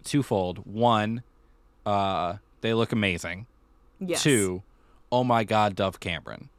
twofold. 0.03 0.65
One, 0.65 1.21
uh 1.85 2.37
they 2.61 2.73
look 2.73 2.91
amazing. 2.91 3.45
Yes. 3.99 4.23
Two, 4.23 4.63
oh 5.11 5.23
my 5.23 5.43
god, 5.43 5.75
Dove 5.75 5.99
Cameron. 5.99 6.49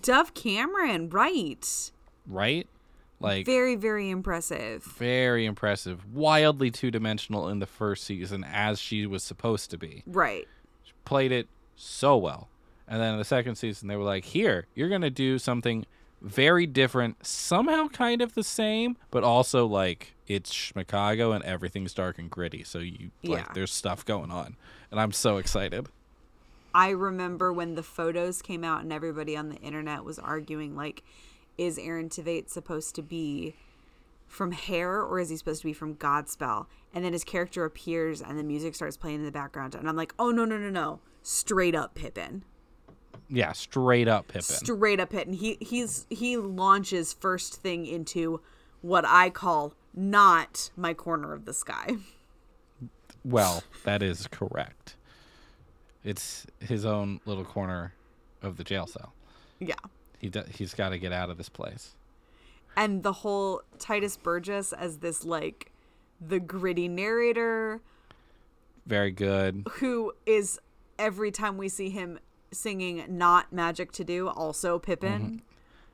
Dove 0.00 0.32
Cameron, 0.32 1.10
right. 1.10 1.90
Right? 2.26 2.66
Like 3.20 3.44
very, 3.44 3.76
very 3.76 4.08
impressive. 4.08 4.82
very 4.84 5.44
impressive. 5.44 6.14
Wildly 6.14 6.70
two 6.70 6.90
dimensional 6.90 7.48
in 7.48 7.58
the 7.58 7.66
first 7.66 8.04
season 8.04 8.42
as 8.42 8.80
she 8.80 9.06
was 9.06 9.22
supposed 9.22 9.70
to 9.70 9.78
be. 9.78 10.02
Right. 10.06 10.48
She 10.82 10.92
Played 11.04 11.32
it 11.32 11.48
so 11.76 12.16
well. 12.16 12.48
And 12.86 13.00
then 13.00 13.12
in 13.14 13.18
the 13.18 13.24
second 13.24 13.56
season 13.56 13.88
they 13.88 13.96
were 13.96 14.04
like, 14.04 14.24
Here, 14.24 14.66
you're 14.74 14.88
gonna 14.88 15.10
do 15.10 15.38
something 15.38 15.86
very 16.20 16.66
different, 16.66 17.24
somehow 17.26 17.88
kind 17.88 18.22
of 18.22 18.34
the 18.34 18.42
same, 18.44 18.96
but 19.10 19.24
also 19.24 19.66
like 19.66 20.14
it's 20.26 20.52
Chicago 20.52 21.32
and 21.32 21.44
everything's 21.44 21.92
dark 21.92 22.18
and 22.18 22.30
gritty. 22.30 22.64
So 22.64 22.78
you 22.78 23.10
like 23.22 23.46
Yeah. 23.46 23.52
there's 23.54 23.72
stuff 23.72 24.04
going 24.04 24.30
on. 24.30 24.56
And 24.90 24.98
I'm 25.00 25.12
so 25.12 25.36
excited. 25.36 25.88
I 26.74 26.90
remember 26.90 27.52
when 27.52 27.74
the 27.76 27.82
photos 27.82 28.42
came 28.42 28.64
out 28.64 28.82
and 28.82 28.92
everybody 28.92 29.36
on 29.36 29.48
the 29.48 29.56
internet 29.56 30.02
was 30.04 30.18
arguing 30.18 30.74
like, 30.74 31.04
is 31.56 31.78
Aaron 31.78 32.08
Tveit 32.08 32.48
supposed 32.50 32.96
to 32.96 33.02
be 33.02 33.54
from 34.26 34.50
Hair 34.50 35.00
or 35.02 35.20
is 35.20 35.28
he 35.28 35.36
supposed 35.36 35.60
to 35.60 35.68
be 35.68 35.72
from 35.72 35.94
Godspell? 35.94 36.66
And 36.92 37.04
then 37.04 37.12
his 37.12 37.22
character 37.22 37.64
appears 37.64 38.20
and 38.20 38.36
the 38.38 38.42
music 38.42 38.74
starts 38.74 38.96
playing 38.96 39.18
in 39.20 39.24
the 39.24 39.30
background 39.30 39.74
and 39.76 39.88
I'm 39.88 39.94
like, 39.94 40.14
oh 40.18 40.30
no 40.30 40.44
no 40.44 40.56
no 40.58 40.70
no, 40.70 41.00
straight 41.22 41.74
up 41.76 41.94
Pippin, 41.94 42.44
Yeah, 43.34 43.52
straight 43.52 44.08
up 44.08 44.28
Pippin. 44.28 44.42
straight 44.42 45.00
up 45.00 45.10
Pippin. 45.10 45.34
He 45.34 45.58
he's 45.60 46.06
he 46.10 46.36
launches 46.36 47.12
first 47.12 47.56
thing 47.60 47.86
into 47.86 48.40
what 48.80 49.04
I 49.06 49.30
call 49.30 49.74
not 49.94 50.70
my 50.76 50.94
corner 50.94 51.32
of 51.32 51.44
the 51.44 51.52
sky. 51.54 51.96
well, 53.24 53.62
that 53.84 54.02
is 54.02 54.26
correct. 54.28 54.96
It's 56.02 56.46
his 56.60 56.84
own 56.84 57.20
little 57.24 57.44
corner 57.44 57.94
of 58.42 58.56
the 58.56 58.64
jail 58.64 58.86
cell. 58.86 59.12
Yeah. 59.58 59.74
He 60.18 60.28
do, 60.28 60.42
he's 60.54 60.74
got 60.74 60.90
to 60.90 60.98
get 60.98 61.12
out 61.12 61.30
of 61.30 61.38
this 61.38 61.48
place. 61.48 61.94
and 62.76 63.02
the 63.02 63.12
whole 63.12 63.62
Tituss 63.78 64.20
Burgess 64.22 64.72
as 64.72 64.98
this 64.98 65.24
like 65.24 65.70
the 66.20 66.40
gritty 66.40 66.88
narrator 66.88 67.80
Very 68.86 69.10
good. 69.10 69.66
who 69.74 70.12
is 70.26 70.58
every 70.98 71.30
time 71.30 71.56
we 71.56 71.68
see 71.68 71.88
him 71.90 72.18
singing 72.54 73.04
not 73.08 73.52
magic 73.52 73.92
to 73.92 74.04
do 74.04 74.28
also 74.28 74.78
Pippin. 74.78 75.42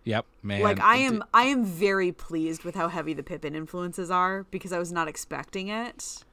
Yep, 0.04 0.24
man. 0.42 0.62
Like 0.62 0.80
I 0.80 0.96
am 0.96 1.22
I 1.34 1.44
am 1.44 1.64
very 1.64 2.12
pleased 2.12 2.64
with 2.64 2.74
how 2.74 2.88
heavy 2.88 3.12
the 3.12 3.22
Pippin 3.22 3.54
influences 3.54 4.10
are 4.10 4.44
because 4.50 4.72
I 4.72 4.78
was 4.78 4.92
not 4.92 5.08
expecting 5.08 5.68
it. 5.68 6.24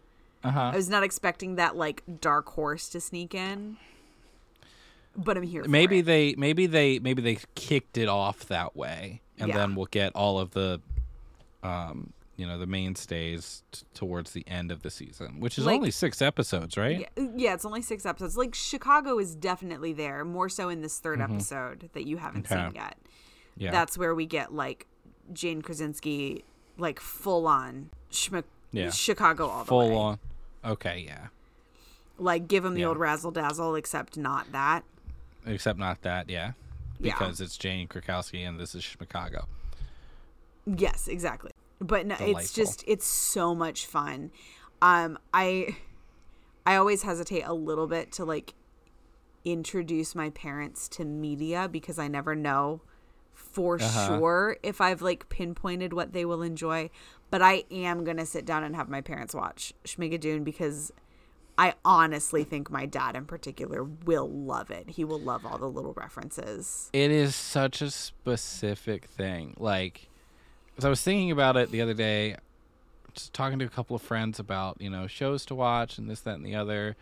Uh-huh. 0.44 0.72
I 0.74 0.76
was 0.76 0.90
not 0.90 1.04
expecting 1.04 1.56
that 1.56 1.76
like 1.76 2.04
dark 2.22 2.48
horse 2.50 2.88
to 2.90 3.02
sneak 3.02 3.34
in. 3.36 3.78
But 5.18 5.36
I'm 5.36 5.44
here 5.44 5.64
for 5.64 5.70
maybe 5.70 6.00
it. 6.00 6.06
they 6.06 6.36
maybe 6.38 6.68
they 6.68 7.00
maybe 7.00 7.22
they 7.22 7.40
kicked 7.56 7.98
it 7.98 8.08
off 8.08 8.46
that 8.48 8.76
way 8.76 9.22
and 9.40 9.50
Yeah. 9.50 9.58
then 9.58 9.76
we'll 9.76 9.88
get 9.88 10.12
all 10.16 10.40
of 10.40 10.52
the 10.52 10.80
um 11.64 12.14
you 12.38 12.46
know 12.48 12.58
the 12.58 12.68
mainstays 12.68 13.64
t- 13.72 13.82
towards 13.94 14.32
the 14.32 14.48
end 14.48 14.72
of 14.72 14.84
the 14.84 14.90
season 14.92 15.40
which 15.40 15.58
is 15.58 15.66
Like- 15.66 15.76
only 15.76 15.92
six 15.92 16.22
episodes 16.22 16.78
right 16.78 17.10
Yeah, 17.18 17.28
yeah, 17.36 17.54
it's 17.56 17.66
only 17.66 17.82
six 17.82 18.06
episodes. 18.06 18.38
Like 18.38 18.54
Chicago 18.56 19.18
is 19.20 19.36
definitely 19.36 19.92
there, 19.92 20.24
more 20.24 20.48
so 20.48 20.70
in 20.70 20.82
this 20.82 21.00
3rd 21.02 21.22
episode 21.24 21.90
that 21.94 22.06
you 22.08 22.18
haven't 22.18 22.46
Mm-hmm. 22.46 22.54
Okay. 22.54 22.66
seen 22.68 22.76
yet. 22.76 22.98
yeah 23.58 23.72
That's 23.72 23.98
where 23.98 24.14
we 24.16 24.26
get 24.26 24.54
like 24.54 24.86
Jane 25.34 25.62
Krakowski, 25.62 26.44
like 26.78 27.00
full 27.00 27.48
on 27.48 27.90
Schmi- 28.12 28.44
Yeah. 28.72 28.92
Chicago 28.92 29.48
all 29.48 29.64
the 29.64 29.68
full 29.70 29.98
on 29.98 30.20
okay 30.64 31.04
yeah 31.06 31.28
Like 32.20 32.48
give 32.48 32.64
him 32.64 32.76
the 32.76 32.82
Yeah. 32.82 32.88
old 32.88 32.98
razzle 32.98 33.32
dazzle, 33.32 33.76
except 33.76 34.16
not 34.16 34.52
that. 34.52 34.84
except 35.46 35.80
not 35.80 36.02
that 36.04 36.30
yeah 36.30 36.52
Yeah. 37.00 37.14
because 37.14 37.42
it's 37.42 37.58
Jane 37.58 37.88
Krakowski 37.88 38.48
and 38.48 38.60
this 38.60 38.76
is 38.76 38.84
Chicago 38.84 39.48
Yes, 40.66 41.08
exactly. 41.08 41.52
But 41.80 42.06
no, 42.08 42.16
it's 42.20 42.52
just 42.54 42.84
it's 42.88 43.06
so 43.06 43.54
much 43.54 43.86
fun. 43.86 44.32
Um, 44.82 45.18
I 45.34 45.76
I 46.66 46.76
always 46.76 47.04
hesitate 47.04 47.44
a 47.44 47.54
little 47.54 47.88
bit 47.88 48.12
to 48.14 48.26
like 48.26 48.54
introduce 49.46 50.14
my 50.16 50.30
parents 50.32 50.88
to 50.90 51.06
media 51.06 51.70
because 51.72 51.98
I 52.00 52.08
never 52.08 52.36
know 52.36 52.82
for 53.34 53.76
Uh-huh. 53.80 54.08
sure 54.18 54.58
if 54.64 54.82
I've 54.82 55.02
like 55.02 55.30
pinpointed 55.30 55.94
what 55.94 56.14
they 56.14 56.26
will 56.26 56.42
enjoy. 56.42 56.90
But 57.30 57.42
I 57.42 57.66
am 57.72 58.04
gonna 58.04 58.26
sit 58.26 58.46
down 58.46 58.64
and 58.64 58.76
have 58.76 58.90
my 58.90 59.02
parents 59.02 59.34
watch 59.34 59.74
Schmigadoon 59.86 60.44
because 60.44 60.92
I 61.60 61.74
honestly 61.84 62.44
think 62.44 62.70
my 62.70 62.86
dad 62.86 63.16
in 63.16 63.26
particular 63.26 63.84
will 63.84 64.30
love 64.30 64.70
it. 64.70 64.92
He 64.92 65.04
will 65.04 65.20
love 65.20 65.46
all 65.46 65.58
the 65.58 65.70
little 65.70 65.94
references. 65.94 66.90
it 66.94 67.10
is 67.12 67.36
such 67.36 67.82
a 67.82 67.90
specific 67.90 69.06
thing. 69.06 69.56
Like, 69.58 70.10
as 70.78 70.86
I 70.86 70.90
was 70.90 71.02
thinking 71.02 71.32
about 71.32 71.58
it 71.58 71.72
the 71.72 71.82
other 71.82 71.94
day, 71.94 72.36
just 73.14 73.34
talking 73.34 73.60
to 73.60 73.66
a 73.66 73.70
couple 73.70 73.96
of 73.96 74.02
friends 74.02 74.40
about 74.40 74.78
you 74.80 74.90
know 74.90 75.08
shows 75.08 75.46
to 75.46 75.56
watch 75.56 75.98
and 75.98 76.10
this, 76.10 76.22
that, 76.22 76.36
and 76.36 76.46
the 76.46 76.56
other, 76.56 76.96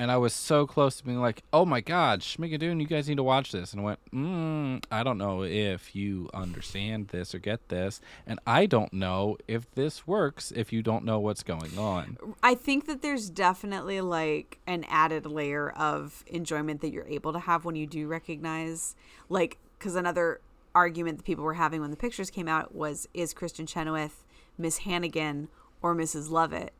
and 0.00 0.10
I 0.10 0.16
was 0.16 0.34
so 0.34 0.66
close 0.66 0.96
to 0.96 1.04
being 1.04 1.20
like, 1.20 1.42
"Oh 1.52 1.64
my 1.64 1.80
God, 1.80 2.20
Schmigadoon, 2.20 2.80
you 2.80 2.86
guys 2.86 3.08
need 3.08 3.18
to 3.18 3.22
watch 3.22 3.52
this." 3.52 3.72
And 3.72 3.82
I 3.82 3.84
went, 3.84 3.98
mm, 4.12 4.84
"I 4.90 5.02
don't 5.04 5.18
know 5.18 5.44
if 5.44 5.94
you 5.94 6.28
understand 6.34 7.08
this 7.08 7.34
or 7.34 7.38
get 7.38 7.68
this, 7.68 8.00
and 8.26 8.40
I 8.46 8.66
don't 8.66 8.92
know 8.92 9.36
if 9.46 9.70
this 9.74 10.06
works 10.06 10.50
if 10.52 10.72
you 10.72 10.82
don't 10.82 11.04
know 11.04 11.20
what's 11.20 11.44
going 11.44 11.78
on." 11.78 12.16
I 12.42 12.54
think 12.56 12.86
that 12.86 13.00
there's 13.00 13.30
definitely 13.30 14.00
like 14.00 14.58
an 14.66 14.84
added 14.88 15.24
layer 15.24 15.70
of 15.70 16.24
enjoyment 16.26 16.80
that 16.80 16.90
you're 16.90 17.06
able 17.06 17.32
to 17.32 17.40
have 17.40 17.64
when 17.64 17.76
you 17.76 17.86
do 17.86 18.08
recognize, 18.08 18.96
like, 19.28 19.58
because 19.78 19.94
another 19.94 20.40
argument 20.74 21.18
that 21.18 21.24
people 21.24 21.44
were 21.44 21.54
having 21.54 21.80
when 21.80 21.90
the 21.90 21.96
pictures 21.96 22.30
came 22.30 22.48
out 22.48 22.74
was 22.74 23.08
is 23.14 23.34
Kristin 23.34 23.66
Chenoweth 23.66 24.24
Miss 24.58 24.78
Hannigan 24.78 25.48
or 25.82 25.94
Mrs. 25.94 26.30
Lovett? 26.30 26.72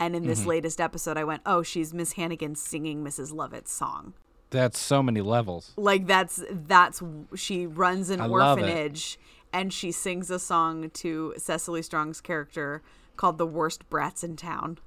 And 0.00 0.16
in 0.16 0.26
this 0.26 0.40
mm-hmm. 0.40 0.50
latest 0.50 0.80
episode, 0.80 1.16
I 1.16 1.24
went, 1.24 1.42
oh, 1.46 1.62
she's 1.62 1.94
Miss 1.94 2.12
Hannigan 2.12 2.56
singing 2.56 3.04
Mrs. 3.04 3.32
Lovett's 3.32 3.72
song. 3.72 4.14
That's 4.50 4.78
so 4.78 5.02
many 5.02 5.20
levels. 5.20 5.72
Like 5.76 6.06
that's 6.06 6.42
that's 6.48 7.02
she 7.34 7.66
runs 7.66 8.10
an 8.10 8.20
I 8.20 8.28
orphanage 8.28 9.18
and 9.52 9.72
she 9.72 9.90
sings 9.90 10.30
a 10.30 10.38
song 10.38 10.90
to 10.90 11.34
Cecily 11.36 11.82
Strong's 11.82 12.20
character 12.20 12.82
called 13.16 13.38
"The 13.38 13.46
Worst 13.46 13.88
Brats 13.90 14.22
in 14.22 14.36
Town." 14.36 14.78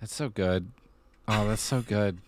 That's 0.00 0.14
so 0.14 0.28
good. 0.28 0.72
Oh, 1.28 1.48
that's 1.48 1.62
so 1.62 1.80
good. 1.80 2.18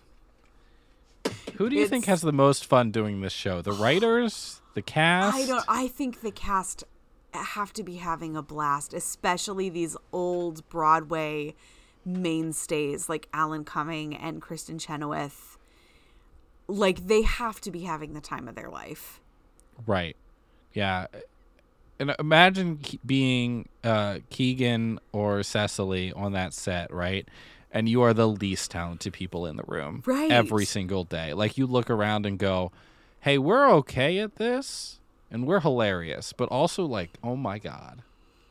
Who 1.55 1.69
do 1.69 1.75
you 1.75 1.87
think 1.87 2.05
has 2.05 2.21
the 2.21 2.31
most 2.31 2.65
fun 2.65 2.91
doing 2.91 3.21
this 3.21 3.33
show? 3.33 3.61
The 3.61 3.73
writers, 3.73 4.61
the 4.77 4.81
cast? 4.83 5.35
I 5.35 5.45
don't. 5.45 5.65
I 5.67 5.87
think 5.87 6.21
the 6.21 6.31
cast 6.31 6.83
have 7.33 7.73
to 7.73 7.83
be 7.83 7.95
having 7.95 8.35
a 8.37 8.41
blast, 8.43 8.93
especially 8.93 9.69
these 9.69 9.97
old 10.13 10.67
Broadway 10.69 11.55
mainstays 12.05 13.09
like 13.09 13.27
Alan 13.33 13.63
Cumming 13.65 14.15
and 14.15 14.41
Kristin 14.41 14.79
Chenoweth. 14.79 15.57
Like 16.67 17.07
they 17.07 17.23
have 17.23 17.59
to 17.61 17.71
be 17.71 17.81
having 17.81 18.13
the 18.13 18.21
time 18.21 18.47
of 18.47 18.55
their 18.55 18.69
life. 18.69 19.19
Right. 19.85 20.15
Yeah. 20.73 21.07
And 21.99 22.13
imagine 22.19 22.79
being 23.05 23.69
uh, 23.83 24.19
Keegan 24.29 24.99
or 25.11 25.41
Cecily 25.43 26.13
on 26.13 26.33
that 26.33 26.53
set, 26.53 26.93
right? 26.93 27.27
And 27.71 27.89
you 27.89 28.01
are 28.03 28.13
the 28.13 28.27
least 28.27 28.69
talented 28.71 29.13
people 29.13 29.45
in 29.47 29.55
the 29.57 29.63
room 29.67 30.03
Right. 30.05 30.31
every 30.31 30.65
single 30.65 31.03
day. 31.03 31.33
Like 31.33 31.57
you 31.57 31.65
look 31.65 31.89
around 31.89 32.25
and 32.25 32.37
go, 32.37 32.71
"Hey, 33.21 33.37
we're 33.37 33.69
okay 33.75 34.19
at 34.19 34.35
this, 34.35 34.99
and 35.31 35.45
we're 35.45 35.59
hilarious," 35.61 36.33
but 36.33 36.49
also 36.49 36.85
like, 36.85 37.11
"Oh 37.23 37.35
my 37.35 37.59
god, 37.59 38.03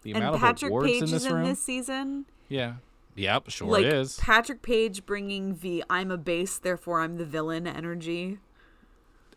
the 0.03 0.12
And 0.12 0.23
amount 0.23 0.41
Patrick 0.41 0.71
of 0.71 0.73
awards 0.73 0.87
Page 0.93 0.99
in 0.99 1.05
is 1.05 1.11
this 1.12 1.25
in 1.27 1.35
room." 1.35 1.45
this 1.45 1.62
season. 1.62 2.27
Yeah, 2.49 2.75
Yep, 3.17 3.49
sure 3.49 3.69
like 3.69 3.87
is. 3.87 4.19
Patrick 4.19 4.61
Page 4.62 5.07
bringing 5.07 5.57
the 5.57 5.83
"I'm 5.89 6.11
a 6.11 6.19
base, 6.19 6.59
therefore 6.59 7.01
I'm 7.01 7.17
the 7.17 7.25
villain" 7.25 7.67
energy. 7.67 8.39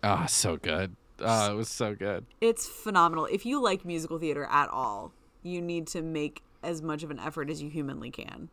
Ah, 0.03 0.25
so 0.25 0.57
good. 0.57 0.95
Oh, 1.21 1.51
it 1.51 1.55
was 1.55 1.69
so 1.69 1.95
good. 1.95 2.25
It's 2.41 2.67
phenomenal. 2.67 3.25
If 3.25 3.45
you 3.45 3.61
like 3.61 3.83
musical 3.85 4.19
theater 4.19 4.45
at 4.49 4.69
all, 4.69 5.11
you 5.43 5.61
need 5.61 5.87
to 5.87 6.01
make 6.01 6.41
as 6.61 6.81
much 6.81 7.03
of 7.03 7.11
an 7.11 7.19
effort 7.19 7.49
as 7.49 7.61
you 7.61 7.69
humanly 7.69 8.11
can 8.11 8.49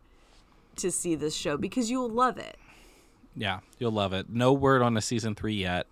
to 0.76 0.90
see 0.90 1.14
this 1.14 1.34
show 1.34 1.56
because 1.56 1.90
you'll 1.90 2.08
love 2.08 2.38
it. 2.38 2.56
Yeah, 3.36 3.60
you'll 3.78 3.92
love 3.92 4.12
it. 4.12 4.30
No 4.30 4.52
word 4.52 4.82
on 4.82 4.96
a 4.96 5.00
season 5.00 5.34
three 5.34 5.54
yet. 5.54 5.86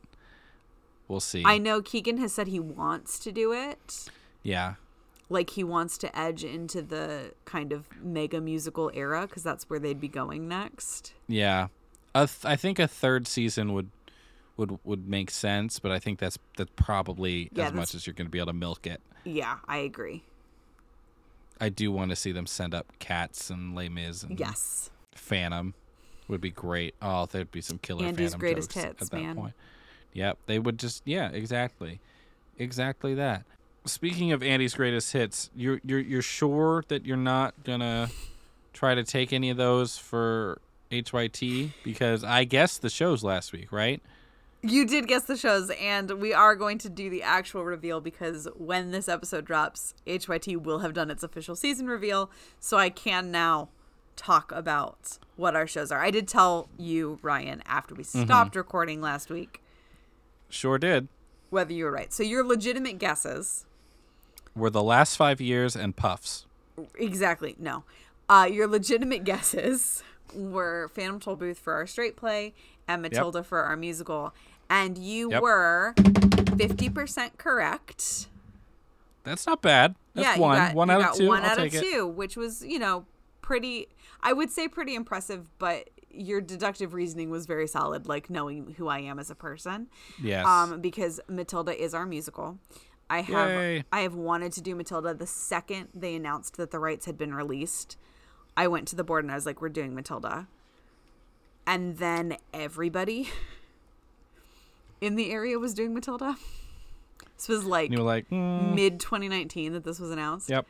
We'll 1.08 1.20
see. 1.20 1.42
I 1.44 1.58
know 1.58 1.82
Keegan 1.82 2.16
has 2.18 2.32
said 2.32 2.48
he 2.48 2.60
wants 2.60 3.18
to 3.20 3.32
do 3.32 3.52
it. 3.52 4.06
yeah, 4.42 4.74
Like 5.28 5.50
he 5.50 5.62
wants 5.64 5.98
to 5.98 6.18
edge 6.18 6.44
into 6.44 6.80
the 6.82 7.32
kind 7.44 7.72
of 7.72 7.88
mega 8.02 8.40
musical 8.40 8.90
era 8.94 9.26
because 9.26 9.42
that's 9.42 9.68
where 9.68 9.78
they'd 9.78 10.00
be 10.00 10.08
going 10.08 10.48
next. 10.48 11.12
yeah. 11.28 11.68
Th- 12.14 12.28
I 12.44 12.54
think 12.56 12.78
a 12.78 12.86
third 12.86 13.26
season 13.26 13.72
would 13.72 13.90
would 14.56 14.78
would 14.84 15.08
make 15.08 15.32
sense, 15.32 15.80
but 15.80 15.90
I 15.90 15.98
think 15.98 16.20
that's 16.20 16.38
that's 16.56 16.70
probably 16.76 17.48
Yeah, 17.52 17.66
as 17.66 17.72
much 17.72 17.92
as 17.94 18.06
you're 18.06 18.14
going 18.14 18.26
to 18.28 18.30
be 18.30 18.38
able 18.38 18.46
to 18.46 18.52
milk 18.52 18.86
it. 18.86 19.00
Yeah, 19.24 19.56
I 19.66 19.78
agree. 19.78 20.22
I 21.60 21.68
do 21.70 21.90
want 21.90 22.10
to 22.10 22.16
see 22.16 22.30
them 22.32 22.46
send 22.46 22.72
up 22.74 22.86
Cats 23.00 23.50
and 23.50 23.74
Les 23.74 23.88
Mis 23.88 24.22
and 24.22 24.38
Yes. 24.38 24.90
Phantom. 25.12 25.74
Would 26.28 26.40
be 26.40 26.50
great. 26.50 26.94
Oh, 27.02 27.26
there'd 27.26 27.50
be 27.50 27.60
some 27.60 27.78
killer 27.78 28.04
Andy's 28.06 28.30
Phantom 28.30 28.40
greatest 28.40 28.70
jokes 28.72 28.84
hits, 28.84 29.02
at 29.02 29.10
that 29.10 29.20
man. 29.20 29.34
point. 29.36 29.54
Yep, 30.14 30.38
they 30.46 30.58
would 30.58 30.78
just 30.78 31.02
yeah, 31.04 31.28
exactly, 31.30 32.00
exactly 32.58 33.14
that. 33.14 33.44
Speaking 33.84 34.32
of 34.32 34.42
Andy's 34.42 34.74
greatest 34.74 35.12
hits, 35.12 35.50
you're 35.54 35.80
you're 35.84 36.00
you're 36.00 36.22
sure 36.22 36.84
that 36.88 37.04
you're 37.04 37.16
not 37.16 37.54
gonna 37.64 38.08
try 38.72 38.94
to 38.94 39.04
take 39.04 39.32
any 39.32 39.50
of 39.50 39.56
those 39.56 39.98
for 39.98 40.58
HYT 40.90 41.72
because 41.82 42.24
I 42.24 42.44
guessed 42.44 42.82
the 42.82 42.90
shows 42.90 43.22
last 43.22 43.52
week, 43.52 43.72
right? 43.72 44.00
You 44.62 44.86
did 44.86 45.08
guess 45.08 45.24
the 45.24 45.36
shows, 45.36 45.70
and 45.78 46.10
we 46.12 46.32
are 46.32 46.56
going 46.56 46.78
to 46.78 46.88
do 46.88 47.10
the 47.10 47.22
actual 47.22 47.64
reveal 47.64 48.00
because 48.00 48.48
when 48.56 48.92
this 48.92 49.08
episode 49.10 49.44
drops, 49.44 49.92
HYT 50.06 50.56
will 50.62 50.78
have 50.78 50.94
done 50.94 51.10
its 51.10 51.22
official 51.22 51.54
season 51.54 51.86
reveal. 51.86 52.30
So 52.60 52.78
I 52.78 52.88
can 52.88 53.30
now 53.30 53.68
talk 54.16 54.52
about 54.52 55.18
what 55.36 55.54
our 55.54 55.66
shows 55.66 55.92
are. 55.92 56.02
I 56.02 56.10
did 56.10 56.26
tell 56.26 56.68
you, 56.78 57.18
Ryan, 57.20 57.62
after 57.66 57.94
we 57.94 58.04
mm-hmm. 58.04 58.24
stopped 58.24 58.56
recording 58.56 59.02
last 59.02 59.28
week, 59.28 59.60
Sure 60.48 60.78
did. 60.78 61.08
whether 61.50 61.72
you 61.72 61.84
were 61.84 61.90
right. 61.92 62.12
So 62.12 62.22
your 62.22 62.44
legitimate 62.44 62.98
guesses, 62.98 63.64
Were 64.56 64.70
the 64.70 64.82
last 64.82 65.16
five 65.16 65.40
years 65.40 65.74
and 65.76 65.94
puffs. 65.96 66.46
exactly, 66.96 67.54
no. 67.58 67.84
Uh, 68.28 68.48
your 68.50 68.66
legitimate 68.66 69.24
guesses 69.30 70.02
were 70.34 70.88
Phantom 70.94 71.20
Tollbooth 71.20 71.56
for 71.58 71.74
our 71.74 71.86
straight 71.86 72.16
play 72.16 72.54
and 72.88 73.02
Matilda 73.02 73.42
for 73.44 73.62
our 73.62 73.76
musical. 73.76 74.34
And 74.70 74.96
you 74.98 75.30
Yep. 75.30 75.42
were 75.42 75.94
50% 75.96 77.36
correct. 77.38 78.28
That's 79.24 79.46
not 79.46 79.62
bad. 79.62 79.94
That's 80.14 80.36
yeah, 80.36 80.40
one. 80.40 80.58
Got, 80.58 80.74
one 80.74 80.90
out 80.90 81.00
of 81.02 81.16
two. 81.16 81.28
One 81.28 81.42
I'll 81.42 81.50
out 81.50 81.58
of 81.58 81.64
take 81.72 81.74
it. 81.74 81.80
two, 81.82 82.06
which 82.06 82.36
was, 82.36 82.62
you 82.64 82.78
know, 82.78 83.06
pretty. 83.42 83.88
I 84.22 84.32
would 84.32 84.50
say 84.50 84.68
pretty 84.68 84.94
impressive, 84.94 85.50
but 85.58 85.88
your 86.16 86.40
deductive 86.40 86.94
reasoning 86.94 87.30
was 87.30 87.46
very 87.46 87.66
solid, 87.66 88.06
like 88.06 88.30
knowing 88.30 88.74
who 88.76 88.88
I 88.88 89.00
am 89.00 89.18
as 89.18 89.30
a 89.30 89.34
person. 89.34 89.88
Yes. 90.22 90.46
Um, 90.46 90.80
because 90.80 91.20
Matilda 91.28 91.80
is 91.80 91.94
our 91.94 92.06
musical. 92.06 92.58
I 93.10 93.20
have 93.20 93.48
Yay. 93.50 93.84
I 93.92 94.00
have 94.00 94.14
wanted 94.14 94.52
to 94.52 94.62
do 94.62 94.74
Matilda 94.74 95.12
the 95.14 95.26
second 95.26 95.88
they 95.94 96.14
announced 96.14 96.56
that 96.56 96.70
the 96.70 96.78
rights 96.78 97.06
had 97.06 97.18
been 97.18 97.34
released. 97.34 97.98
I 98.56 98.66
went 98.68 98.88
to 98.88 98.96
the 98.96 99.04
board 99.04 99.24
and 99.24 99.30
I 99.30 99.34
was 99.34 99.46
like, 99.46 99.60
"We're 99.60 99.68
doing 99.68 99.94
Matilda," 99.94 100.48
and 101.66 101.98
then 101.98 102.36
everybody 102.52 103.28
in 105.00 105.16
the 105.16 105.30
area 105.30 105.58
was 105.58 105.74
doing 105.74 105.92
Matilda. 105.92 106.36
This 107.36 107.48
was 107.48 107.64
like 107.64 107.90
you 107.90 107.98
were 107.98 108.04
like, 108.04 108.28
mm, 108.30 108.74
mid 108.74 109.00
2019 109.00 109.72
that 109.72 109.84
this 109.84 110.00
was 110.00 110.10
announced. 110.10 110.48
yep. 110.48 110.66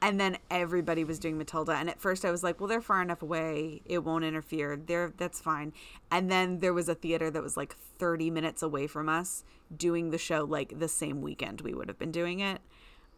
And 0.00 0.20
then 0.20 0.38
everybody 0.50 1.02
was 1.04 1.18
doing 1.18 1.36
Matilda. 1.38 1.72
And 1.72 1.90
at 1.90 2.00
first 2.00 2.24
I 2.24 2.30
was 2.30 2.42
like, 2.44 2.60
well, 2.60 2.68
they're 2.68 2.80
far 2.80 3.02
enough 3.02 3.20
away. 3.22 3.82
It 3.84 3.98
won't 4.04 4.24
interfere. 4.24 4.76
They're, 4.76 5.12
that's 5.16 5.40
fine. 5.40 5.72
And 6.10 6.30
then 6.30 6.60
there 6.60 6.72
was 6.72 6.88
a 6.88 6.94
theater 6.94 7.30
that 7.30 7.42
was 7.42 7.56
like 7.56 7.74
30 7.98 8.30
minutes 8.30 8.62
away 8.62 8.86
from 8.86 9.08
us 9.08 9.42
doing 9.76 10.10
the 10.10 10.18
show 10.18 10.44
like 10.44 10.78
the 10.78 10.88
same 10.88 11.20
weekend 11.20 11.62
we 11.62 11.74
would 11.74 11.88
have 11.88 11.98
been 11.98 12.12
doing 12.12 12.40
it. 12.40 12.60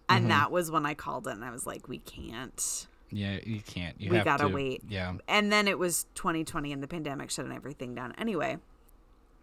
And 0.09 0.23
Mm-hmm. 0.23 0.29
that 0.31 0.51
was 0.51 0.71
when 0.71 0.87
I 0.87 0.95
called 0.95 1.27
it 1.29 1.33
and 1.33 1.45
I 1.45 1.51
was 1.51 1.67
like, 1.67 1.87
we 1.89 1.99
can't. 1.99 2.87
Yeah, 3.11 3.39
you 3.45 3.61
can't. 3.61 4.01
You 4.01 4.11
We 4.11 4.17
have 4.17 4.25
gotta 4.25 4.49
to- 4.49 4.55
wait. 4.55 4.83
Yeah. 4.89 5.13
And 5.29 5.53
then 5.53 5.69
it 5.69 5.79
was 5.79 6.07
2020 6.15 6.73
and 6.73 6.83
the 6.83 6.89
pandemic 6.89 7.31
shut 7.31 7.51
everything 7.51 7.95
down. 7.95 8.15
Anyway. 8.19 8.57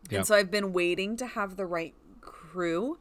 Yep. 0.10 0.18
And 0.20 0.26
so 0.28 0.36
I've 0.36 0.50
been 0.52 0.74
waiting 0.74 1.18
to 1.18 1.26
have 1.28 1.56
the 1.58 1.66
right 1.66 1.94
crew 2.22 2.98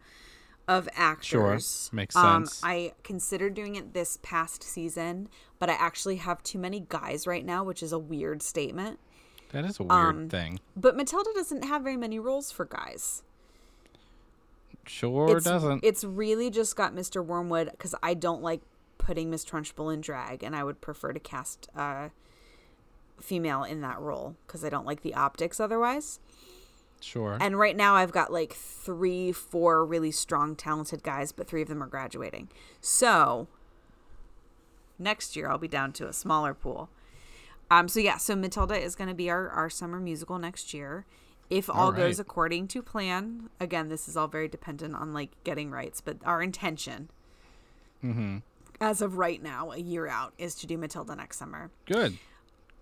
of 0.68 0.88
actors. 0.94 1.88
Sure, 1.90 1.96
makes 1.96 2.16
Um, 2.16 2.46
sense. 2.46 2.60
I 2.62 2.94
considered 3.04 3.54
doing 3.54 3.76
it 3.76 3.94
this 3.94 4.18
past 4.22 4.62
season, 4.62 5.28
but 5.58 5.70
I 5.70 5.74
actually 5.74 6.16
have 6.16 6.42
too 6.42 6.58
many 6.58 6.84
guys 6.88 7.26
right 7.26 7.44
now, 7.44 7.62
which 7.64 7.82
is 7.82 7.92
a 7.92 7.98
weird 7.98 8.42
statement. 8.42 8.98
That 9.50 9.64
is 9.64 9.78
a 9.78 9.84
weird 9.84 9.92
um, 9.92 10.28
thing. 10.28 10.60
But 10.76 10.96
Matilda 10.96 11.30
doesn't 11.34 11.64
have 11.64 11.82
very 11.82 11.96
many 11.96 12.18
roles 12.18 12.50
for 12.50 12.64
guys. 12.64 13.22
Sure 14.86 15.36
it's, 15.36 15.44
doesn't. 15.44 15.84
It's 15.84 16.04
really 16.04 16.50
just 16.50 16.76
got 16.76 16.94
Mr. 16.94 17.24
Wormwood 17.24 17.70
because 17.72 17.94
I 18.02 18.14
don't 18.14 18.42
like 18.42 18.60
putting 18.98 19.30
Miss 19.30 19.44
Trunchbull 19.44 19.92
in 19.92 20.00
drag, 20.00 20.42
and 20.42 20.54
I 20.54 20.64
would 20.64 20.80
prefer 20.80 21.12
to 21.12 21.20
cast 21.20 21.68
a 21.74 22.10
female 23.20 23.62
in 23.64 23.80
that 23.80 23.98
role 24.00 24.36
because 24.46 24.64
I 24.64 24.68
don't 24.68 24.86
like 24.86 25.02
the 25.02 25.14
optics 25.14 25.58
otherwise. 25.60 26.20
Sure. 27.00 27.38
And 27.40 27.58
right 27.58 27.76
now 27.76 27.94
I've 27.94 28.12
got 28.12 28.32
like 28.32 28.52
three, 28.52 29.32
four 29.32 29.84
really 29.84 30.10
strong, 30.10 30.56
talented 30.56 31.02
guys, 31.02 31.32
but 31.32 31.46
three 31.46 31.62
of 31.62 31.68
them 31.68 31.82
are 31.82 31.88
graduating. 31.88 32.48
So 32.80 33.48
next 34.98 35.36
year 35.36 35.48
I'll 35.48 35.58
be 35.58 35.68
down 35.68 35.92
to 35.94 36.08
a 36.08 36.12
smaller 36.12 36.54
pool. 36.54 36.88
Um, 37.70 37.88
so 37.88 38.00
yeah, 38.00 38.16
so 38.16 38.36
Matilda 38.36 38.76
is 38.76 38.94
going 38.94 39.08
to 39.08 39.14
be 39.14 39.28
our, 39.28 39.48
our 39.48 39.68
summer 39.68 39.98
musical 39.98 40.38
next 40.38 40.72
year. 40.72 41.04
If 41.48 41.70
all 41.70 41.76
All 41.76 41.92
goes 41.92 42.18
according 42.18 42.68
to 42.68 42.82
plan, 42.82 43.50
again, 43.60 43.88
this 43.88 44.08
is 44.08 44.16
all 44.16 44.26
very 44.28 44.48
dependent 44.48 44.96
on 44.96 45.12
like 45.12 45.30
getting 45.44 45.70
rights, 45.70 46.00
but 46.00 46.16
our 46.24 46.42
intention 46.42 47.08
mm-hmm. 48.02 48.38
as 48.80 49.00
of 49.00 49.16
right 49.16 49.40
now, 49.40 49.70
a 49.70 49.78
year 49.78 50.08
out, 50.08 50.32
is 50.38 50.56
to 50.56 50.66
do 50.66 50.76
Matilda 50.76 51.14
next 51.14 51.38
summer. 51.38 51.70
Good. 51.84 52.18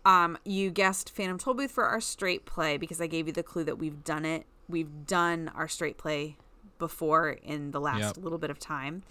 Um, 0.05 0.37
you 0.45 0.71
guessed 0.71 1.11
Phantom 1.15 1.39
Tollbooth 1.39 1.71
for 1.71 1.85
our 1.85 2.01
straight 2.01 2.45
play 2.45 2.77
because 2.77 3.01
I 3.01 3.07
gave 3.07 3.27
you 3.27 3.33
the 3.33 3.43
clue 3.43 3.65
that 3.65 3.79
we've 3.79 4.05
done 4.05 4.25
it. 4.25 4.47
We've 4.69 5.07
done 5.07 5.51
our 5.55 5.69
straight 5.69 5.97
play 5.97 6.37
before 6.79 7.31
in 7.31 7.71
the 7.71 7.81
last 7.81 8.17
Yep. 8.17 8.17
little 8.19 8.39
bit 8.39 8.51
of 8.51 8.59
time. 8.59 9.03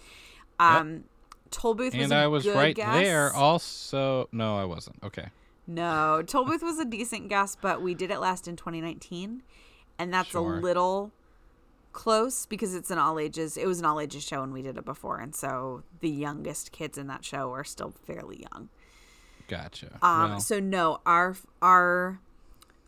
Um, 0.60 1.04
Tollbooth 1.50 1.94
was 1.96 2.04
And 2.04 2.12
a 2.12 2.16
I 2.16 2.26
was 2.26 2.44
good 2.44 2.56
right 2.56 2.74
guess. 2.76 2.94
there. 2.94 3.32
Also, 3.32 4.28
no, 4.32 4.56
I 4.56 4.64
wasn't. 4.64 4.96
Okay. 5.02 5.28
No, 5.66 6.22
Tollbooth 6.24 6.62
was 6.62 6.78
a 6.78 6.84
decent 6.84 7.28
guess, 7.28 7.56
but 7.60 7.80
we 7.82 7.94
did 7.94 8.10
it 8.10 8.18
last 8.18 8.46
in 8.46 8.54
2019, 8.56 9.42
and 9.98 10.12
that's 10.12 10.30
Sure. 10.30 10.58
a 10.58 10.60
little 10.60 11.10
close 11.92 12.44
because 12.46 12.74
it's 12.74 12.90
an 12.90 12.98
all 12.98 13.18
ages. 13.18 13.56
It 13.56 13.66
was 13.66 13.78
an 13.78 13.84
all 13.86 13.98
ages 14.00 14.22
show, 14.24 14.42
and 14.42 14.52
we 14.52 14.62
did 14.62 14.76
it 14.76 14.84
before, 14.84 15.18
and 15.18 15.34
so 15.34 15.82
the 16.00 16.10
youngest 16.10 16.70
kids 16.72 16.98
in 16.98 17.06
that 17.06 17.24
show 17.24 17.50
are 17.52 17.64
still 17.64 17.90
fairly 17.90 18.44
young. 18.52 18.68
Gotcha. 19.48 19.98
Um, 20.02 20.30
well, 20.30 20.40
so 20.40 20.60
no, 20.60 21.00
our 21.04 21.36
our 21.60 22.20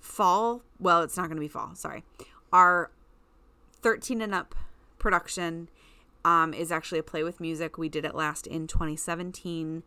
fall. 0.00 0.62
Well, 0.78 1.02
it's 1.02 1.16
not 1.16 1.24
going 1.24 1.36
to 1.36 1.40
be 1.40 1.48
fall. 1.48 1.74
Sorry, 1.74 2.02
our 2.52 2.90
thirteen 3.82 4.20
and 4.22 4.34
up 4.34 4.54
production 4.98 5.68
um, 6.24 6.54
is 6.54 6.72
actually 6.72 6.98
a 6.98 7.02
play 7.02 7.22
with 7.22 7.40
music. 7.40 7.76
We 7.78 7.88
did 7.88 8.04
it 8.04 8.14
last 8.14 8.46
in 8.46 8.66
2017, 8.66 9.82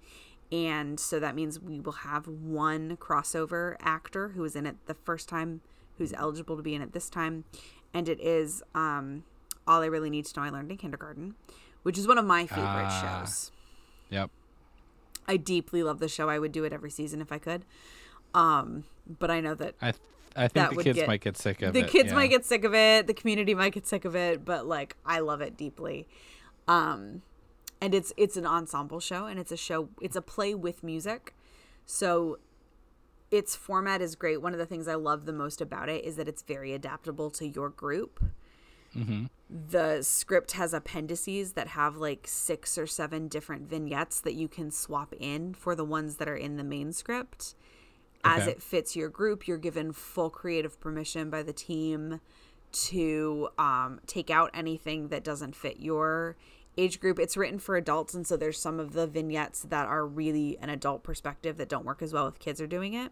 and 0.52 1.00
so 1.00 1.20
that 1.20 1.36
means 1.36 1.60
we 1.60 1.80
will 1.80 1.92
have 1.94 2.28
one 2.28 2.98
crossover 2.98 3.76
actor 3.82 4.30
who 4.30 4.42
was 4.42 4.56
in 4.56 4.66
it 4.66 4.76
the 4.86 4.94
first 4.94 5.28
time, 5.28 5.62
who's 5.98 6.14
eligible 6.14 6.56
to 6.56 6.64
be 6.64 6.76
in 6.76 6.82
it 6.82 6.94
this 6.94 7.10
time, 7.10 7.46
and 7.94 8.08
it 8.08 8.20
is 8.22 8.62
um, 8.76 9.24
all 9.68 9.82
I 9.82 9.88
really 9.88 10.10
need 10.10 10.26
to 10.26 10.40
know. 10.40 10.46
I 10.46 10.50
learned 10.50 10.72
in 10.72 10.78
kindergarten, 10.78 11.36
which 11.84 11.98
is 11.98 12.08
one 12.08 12.18
of 12.18 12.26
my 12.26 12.46
favorite 12.46 12.64
Ah. 12.90 13.22
shows. 13.26 13.52
yep. 14.10 14.30
I 15.30 15.38
deeply 15.38 15.84
love 15.84 16.00
the 16.00 16.10
show. 16.10 16.28
I 16.28 16.40
would 16.40 16.52
do 16.52 16.64
it 16.64 16.74
every 16.74 16.90
season 16.90 17.22
if 17.22 17.32
I 17.32 17.38
could. 17.38 17.64
Um, 18.34 18.84
but 19.08 19.30
I 19.30 19.40
know 19.40 19.54
that 19.56 19.76
I 19.80 19.92
th- 19.92 20.04
I 20.36 20.48
think 20.48 20.76
the 20.76 20.84
kids 20.84 20.98
get- 20.98 21.08
might 21.08 21.22
get 21.22 21.38
sick 21.38 21.62
of 21.62 21.74
the 21.74 21.80
it. 21.80 21.84
The 21.84 21.88
kids 21.88 22.10
yeah. 22.10 22.16
might 22.16 22.28
get 22.28 22.46
sick 22.46 22.64
of 22.64 22.74
it, 22.74 23.08
the 23.08 23.14
community 23.14 23.54
might 23.54 23.74
get 23.74 23.86
sick 23.86 24.06
of 24.06 24.16
it, 24.16 24.44
but 24.44 24.66
like 24.66 24.96
I 25.06 25.20
love 25.20 25.42
it 25.42 25.56
deeply. 25.56 26.08
Um, 26.68 27.22
and 27.80 27.94
it's 27.94 28.12
it's 28.18 28.38
an 28.38 28.46
ensemble 28.46 29.00
show 29.00 29.26
and 29.28 29.40
it's 29.40 29.52
a 29.52 29.58
show 29.58 29.90
it's 30.02 30.16
a 30.16 30.22
play 30.22 30.54
with 30.56 30.84
music. 30.84 31.36
So 31.86 32.40
its 33.32 33.56
format 33.56 34.02
is 34.02 34.16
great. 34.16 34.42
One 34.42 34.54
of 34.54 34.60
the 34.60 34.66
things 34.66 34.88
I 34.88 34.96
love 34.96 35.26
the 35.26 35.34
most 35.34 35.62
about 35.62 35.90
it 35.90 36.04
is 36.04 36.16
that 36.16 36.28
it's 36.28 36.42
very 36.42 36.74
adaptable 36.74 37.30
to 37.32 37.48
your 37.48 37.70
group. 37.70 38.24
Mm-hmm. 38.96 39.26
The 39.70 40.02
script 40.02 40.54
has 40.54 40.74
appendices 40.74 41.54
that 41.54 41.70
have 41.70 41.98
like 41.98 42.28
six 42.28 42.78
or 42.78 42.88
seven 42.88 43.28
different 43.28 43.70
vignettes 43.70 44.22
that 44.22 44.34
you 44.34 44.48
can 44.48 44.72
swap 44.72 45.14
in 45.20 45.54
for 45.54 45.76
the 45.76 45.86
ones 45.86 46.16
that 46.18 46.28
are 46.28 46.36
in 46.36 46.58
the 46.58 46.64
main 46.64 46.94
script. 46.94 47.56
As 48.24 48.44
Okay. 48.44 48.52
it 48.52 48.62
fits 48.62 48.96
your 48.96 49.10
group, 49.10 49.48
you're 49.48 49.58
given 49.58 49.94
full 49.94 50.30
creative 50.30 50.80
permission 50.80 51.30
by 51.30 51.42
the 51.42 51.54
team 51.54 52.20
to 52.72 53.50
um, 53.58 54.02
take 54.06 54.30
out 54.30 54.52
anything 54.54 55.08
that 55.08 55.24
doesn't 55.24 55.56
fit 55.56 55.80
your 55.80 56.36
age 56.78 57.00
group. 57.00 57.18
It's 57.18 57.36
written 57.38 57.60
for 57.60 57.76
adults, 57.76 58.14
and 58.14 58.28
so 58.28 58.38
there's 58.38 58.60
some 58.60 58.80
of 58.80 58.94
the 58.94 59.08
vignettes 59.08 59.62
that 59.70 59.88
are 59.88 60.06
really 60.06 60.58
an 60.62 60.70
adult 60.70 61.04
perspective 61.04 61.58
that 61.58 61.70
don't 61.70 61.86
work 61.86 62.02
as 62.02 62.14
well 62.14 62.28
if 62.28 62.38
kids 62.40 62.62
are 62.62 62.68
doing 62.68 62.94
it. 62.94 63.12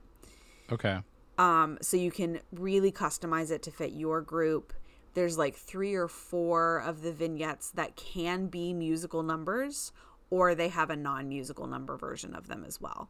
Okay. 0.71 0.99
Um, 1.37 1.77
so 1.81 1.97
you 1.97 2.11
can 2.11 2.39
really 2.51 2.91
customize 2.91 3.49
it 3.51 3.61
to 3.63 3.71
fit 3.71 3.91
your 3.93 4.21
group. 4.21 4.73
There's 5.17 5.35
like 5.35 5.55
three 5.55 5.95
or 5.95 6.07
four 6.07 6.77
of 6.77 7.01
the 7.01 7.11
vignettes 7.11 7.71
that 7.71 7.95
can 7.95 8.45
be 8.47 8.71
musical 8.71 9.23
numbers, 9.23 9.91
or 10.29 10.53
they 10.53 10.67
have 10.69 10.91
a 10.91 10.95
non 10.95 11.27
musical 11.27 11.65
number 11.65 11.97
version 11.97 12.35
of 12.35 12.47
them 12.47 12.63
as 12.63 12.79
well. 12.79 13.09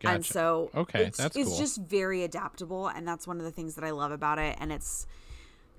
Gotcha. 0.00 0.14
And 0.16 0.26
so 0.26 0.70
Okay, 0.74 1.04
it's, 1.04 1.18
that's 1.18 1.36
it's 1.36 1.50
cool. 1.50 1.58
just 1.58 1.78
very 1.82 2.24
adaptable, 2.24 2.88
and 2.88 3.06
that's 3.06 3.28
one 3.28 3.38
of 3.38 3.44
the 3.44 3.52
things 3.52 3.76
that 3.76 3.84
I 3.84 3.90
love 3.92 4.10
about 4.10 4.40
it. 4.40 4.56
And 4.58 4.72
it's 4.72 5.06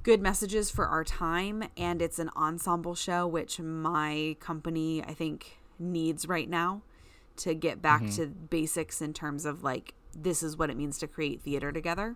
good 0.04 0.22
messages 0.22 0.72
for 0.72 0.88
our 0.88 1.04
time, 1.04 1.66
and 1.76 2.02
it's 2.02 2.18
an 2.18 2.30
ensemble 2.38 2.96
show, 2.96 3.28
which 3.28 3.60
my 3.60 4.38
company 4.40 5.04
I 5.04 5.14
think 5.14 5.58
needs 5.78 6.30
right 6.30 6.50
now 6.50 6.82
to 7.38 7.54
get 7.54 7.82
back 7.82 8.04
Mm-hmm. 8.04 8.16
to 8.24 8.28
basics 8.28 9.02
in 9.02 9.14
terms 9.14 9.46
of 9.46 9.64
like 9.64 9.94
this 10.16 10.42
is 10.42 10.56
what 10.56 10.70
it 10.70 10.78
means 10.78 10.98
to 11.00 11.08
create 11.08 11.42
theater 11.42 11.74
together. 11.74 12.16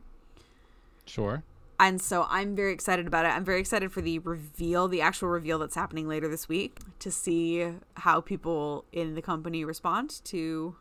sure. 1.06 1.44
And 1.82 2.00
so 2.00 2.28
I'm 2.30 2.56
very 2.56 2.74
excited 2.74 3.08
about 3.08 3.26
it. 3.26 3.30
I'm 3.30 3.44
very 3.44 3.60
excited 3.60 3.92
for 3.92 4.02
the 4.02 4.20
reveal, 4.20 4.88
the 4.88 5.02
actual 5.02 5.30
reveal 5.30 5.58
that's 5.58 5.74
happening 5.74 6.08
later 6.08 6.28
this 6.28 6.48
week 6.48 6.78
to 7.00 7.10
see 7.10 7.68
how 7.96 8.22
people 8.22 8.86
in 8.92 9.16
the 9.16 9.22
company 9.22 9.66
respond 9.66 10.24
to 10.26 10.76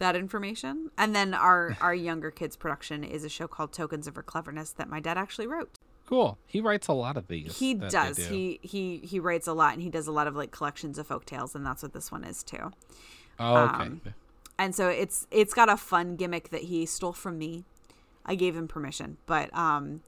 that 0.00 0.14
information. 0.14 0.90
And 0.98 1.16
then 1.16 1.32
our 1.32 1.78
our 1.80 1.94
younger 1.94 2.30
kids 2.30 2.56
production 2.56 3.04
is 3.04 3.24
a 3.24 3.30
show 3.30 3.48
called 3.48 3.72
Tokens 3.72 4.06
of 4.06 4.14
Her 4.16 4.22
Cleverness 4.22 4.72
that 4.72 4.90
my 4.90 5.00
dad 5.00 5.16
actually 5.16 5.46
wrote. 5.46 5.78
Cool. 6.04 6.36
He 6.44 6.60
writes 6.60 6.88
a 6.88 6.92
lot 6.92 7.16
of 7.16 7.28
these. 7.28 7.58
He 7.58 7.72
does. 7.72 8.18
do. 8.18 8.22
He 8.24 8.60
he 8.60 8.98
he 8.98 9.18
writes 9.18 9.46
a 9.46 9.54
lot 9.54 9.72
and 9.72 9.82
he 9.82 9.88
does 9.88 10.08
a 10.08 10.12
lot 10.12 10.26
of 10.26 10.36
like 10.36 10.50
collections 10.50 10.98
of 10.98 11.06
folk 11.06 11.24
tales 11.24 11.54
and 11.54 11.64
that's 11.64 11.82
what 11.82 11.94
this 11.94 12.12
one 12.12 12.24
is 12.24 12.42
too. 12.42 12.70
Oh, 13.40 13.56
okay. 13.56 13.84
um, 13.84 14.02
and 14.58 14.74
so 14.74 14.88
it's 14.88 15.26
it's 15.30 15.54
got 15.54 15.70
a 15.70 15.78
fun 15.78 16.16
gimmick 16.16 16.50
that 16.50 16.64
he 16.64 16.84
stole 16.84 17.14
from 17.14 17.38
me. 17.38 17.64
I 18.24 18.34
gave 18.34 18.56
him 18.56 18.68
permission, 18.68 19.16
but 19.26 19.54
um, 19.56 20.02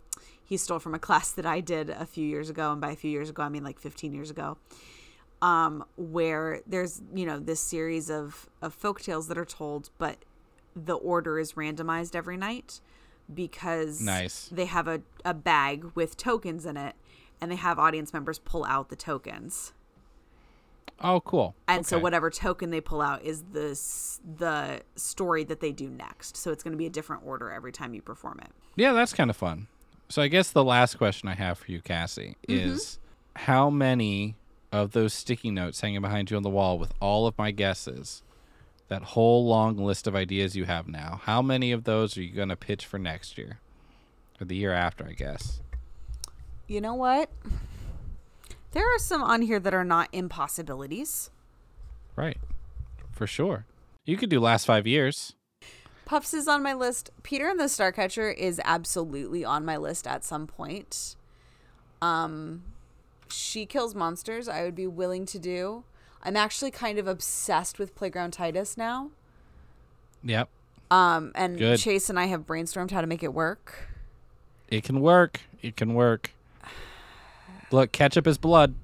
he 0.44 0.56
stole 0.56 0.78
from 0.78 0.94
a 0.94 0.98
class 0.98 1.32
that 1.32 1.46
I 1.46 1.60
did 1.60 1.90
a 1.90 2.06
few 2.06 2.26
years 2.26 2.50
ago, 2.50 2.72
and 2.72 2.80
by 2.80 2.92
a 2.92 2.96
few 2.96 3.10
years 3.10 3.30
ago, 3.30 3.42
I 3.42 3.48
mean 3.48 3.64
like 3.64 3.78
15 3.78 4.12
years 4.12 4.30
ago. 4.30 4.58
Um, 5.42 5.84
where 5.96 6.60
there's 6.66 7.02
you 7.14 7.26
know 7.26 7.38
this 7.38 7.60
series 7.60 8.08
of 8.10 8.48
of 8.62 8.72
folk 8.72 9.02
tales 9.02 9.28
that 9.28 9.36
are 9.36 9.44
told, 9.44 9.90
but 9.98 10.18
the 10.74 10.94
order 10.94 11.38
is 11.38 11.52
randomized 11.52 12.14
every 12.14 12.36
night 12.36 12.80
because 13.32 14.00
Nice. 14.00 14.48
they 14.50 14.66
have 14.66 14.88
a, 14.88 15.02
a 15.24 15.34
bag 15.34 15.90
with 15.94 16.16
tokens 16.16 16.66
in 16.66 16.76
it, 16.76 16.94
and 17.40 17.50
they 17.50 17.56
have 17.56 17.78
audience 17.78 18.12
members 18.12 18.38
pull 18.38 18.64
out 18.64 18.88
the 18.88 18.96
tokens. 18.96 19.72
Oh, 21.00 21.20
cool. 21.20 21.54
And 21.68 21.86
so 21.86 21.98
whatever 21.98 22.30
token 22.30 22.70
they 22.70 22.80
pull 22.80 23.00
out 23.00 23.22
is 23.22 23.42
the 23.52 23.78
the 24.38 24.80
story 24.96 25.44
that 25.44 25.60
they 25.60 25.72
do 25.72 25.88
next. 25.88 26.36
So 26.36 26.50
it's 26.50 26.62
going 26.62 26.72
to 26.72 26.78
be 26.78 26.86
a 26.86 26.90
different 26.90 27.22
order 27.26 27.50
every 27.50 27.72
time 27.72 27.94
you 27.94 28.02
perform 28.02 28.40
it. 28.40 28.50
Yeah, 28.76 28.92
that's 28.92 29.12
kind 29.12 29.30
of 29.30 29.36
fun. 29.36 29.66
So 30.08 30.22
I 30.22 30.28
guess 30.28 30.50
the 30.50 30.64
last 30.64 30.96
question 30.98 31.28
I 31.28 31.34
have 31.34 31.58
for 31.58 31.70
you, 31.72 31.80
Cassie, 31.80 32.36
Mm-hmm. 32.48 32.68
is 32.70 32.98
how 33.36 33.70
many 33.70 34.36
of 34.72 34.92
those 34.92 35.12
sticky 35.14 35.50
notes 35.50 35.80
hanging 35.80 36.00
behind 36.00 36.30
you 36.30 36.36
on 36.36 36.42
the 36.42 36.50
wall 36.50 36.78
with 36.78 36.92
all 37.00 37.26
of 37.26 37.36
my 37.38 37.50
guesses, 37.50 38.22
that 38.88 39.02
whole 39.02 39.46
long 39.46 39.76
list 39.76 40.06
of 40.06 40.14
ideas 40.16 40.56
you 40.56 40.64
have 40.64 40.86
now, 40.88 41.20
how 41.24 41.40
many 41.40 41.72
of 41.72 41.84
those 41.84 42.16
are 42.18 42.22
you 42.22 42.34
going 42.34 42.48
to 42.48 42.56
pitch 42.56 42.84
for 42.84 42.98
next 42.98 43.38
year? 43.38 43.58
Or 44.40 44.44
the 44.44 44.56
year 44.56 44.72
after, 44.72 45.06
I 45.06 45.12
guess. 45.12 45.60
You 46.66 46.80
know 46.80 46.94
what? 46.94 47.30
There 48.74 48.84
are 48.84 48.98
some 48.98 49.22
on 49.22 49.42
here 49.42 49.60
that 49.60 49.72
are 49.72 49.84
not 49.84 50.08
impossibilities. 50.12 51.30
Right. 52.16 52.38
For 53.12 53.26
sure. 53.26 53.66
You 54.04 54.16
could 54.16 54.30
do 54.30 54.40
last 54.40 54.66
five 54.66 54.84
years. 54.84 55.34
Puffs 56.04 56.34
is 56.34 56.48
on 56.48 56.60
my 56.60 56.74
list. 56.74 57.10
Peter 57.22 57.48
and 57.48 57.58
the 57.58 57.64
Starcatcher 57.64 58.36
is 58.36 58.60
absolutely 58.64 59.44
on 59.44 59.64
my 59.64 59.76
list 59.76 60.08
at 60.08 60.24
some 60.24 60.48
point. 60.48 61.14
Um 62.02 62.64
She 63.30 63.64
Kills 63.64 63.94
Monsters, 63.94 64.48
I 64.48 64.64
would 64.64 64.74
be 64.74 64.88
willing 64.88 65.24
to 65.26 65.38
do. 65.38 65.84
I'm 66.24 66.36
actually 66.36 66.72
kind 66.72 66.98
of 66.98 67.06
obsessed 67.06 67.78
with 67.78 67.94
Playground 67.94 68.32
Titus 68.32 68.76
now. 68.76 69.12
Yep. 70.24 70.48
Um 70.90 71.30
and 71.36 71.58
Good. 71.58 71.78
Chase 71.78 72.10
and 72.10 72.18
I 72.18 72.26
have 72.26 72.44
brainstormed 72.44 72.90
how 72.90 73.00
to 73.00 73.06
make 73.06 73.22
it 73.22 73.32
work. 73.32 73.88
It 74.68 74.82
can 74.82 75.00
work. 75.00 75.42
It 75.62 75.76
can 75.76 75.94
work. 75.94 76.32
Look, 77.74 77.90
ketchup 77.90 78.28
is 78.28 78.38
blood. 78.38 78.74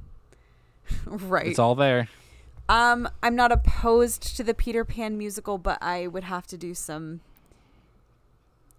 right. 1.06 1.46
It's 1.46 1.60
all 1.60 1.76
there. 1.76 2.08
Um, 2.68 3.08
I'm 3.22 3.36
not 3.36 3.52
opposed 3.52 4.36
to 4.36 4.42
the 4.42 4.52
Peter 4.52 4.84
Pan 4.84 5.16
musical, 5.16 5.58
but 5.58 5.78
I 5.80 6.08
would 6.08 6.24
have 6.24 6.46
to 6.48 6.56
do 6.58 6.74
some 6.74 7.20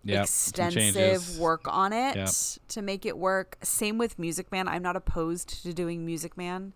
Yep. 0.03 0.23
extensive 0.23 0.73
changes. 0.83 1.39
work 1.39 1.61
on 1.67 1.93
it 1.93 2.15
Yep. 2.17 2.29
to 2.69 2.81
make 2.81 3.05
it 3.05 3.17
work. 3.17 3.57
Same 3.61 3.97
with 3.97 4.19
Music 4.19 4.51
Man. 4.51 4.67
I'm 4.67 4.81
not 4.81 4.97
opposed 4.97 5.61
to 5.63 5.73
doing 5.73 6.05
Music 6.05 6.35
Man. 6.35 6.73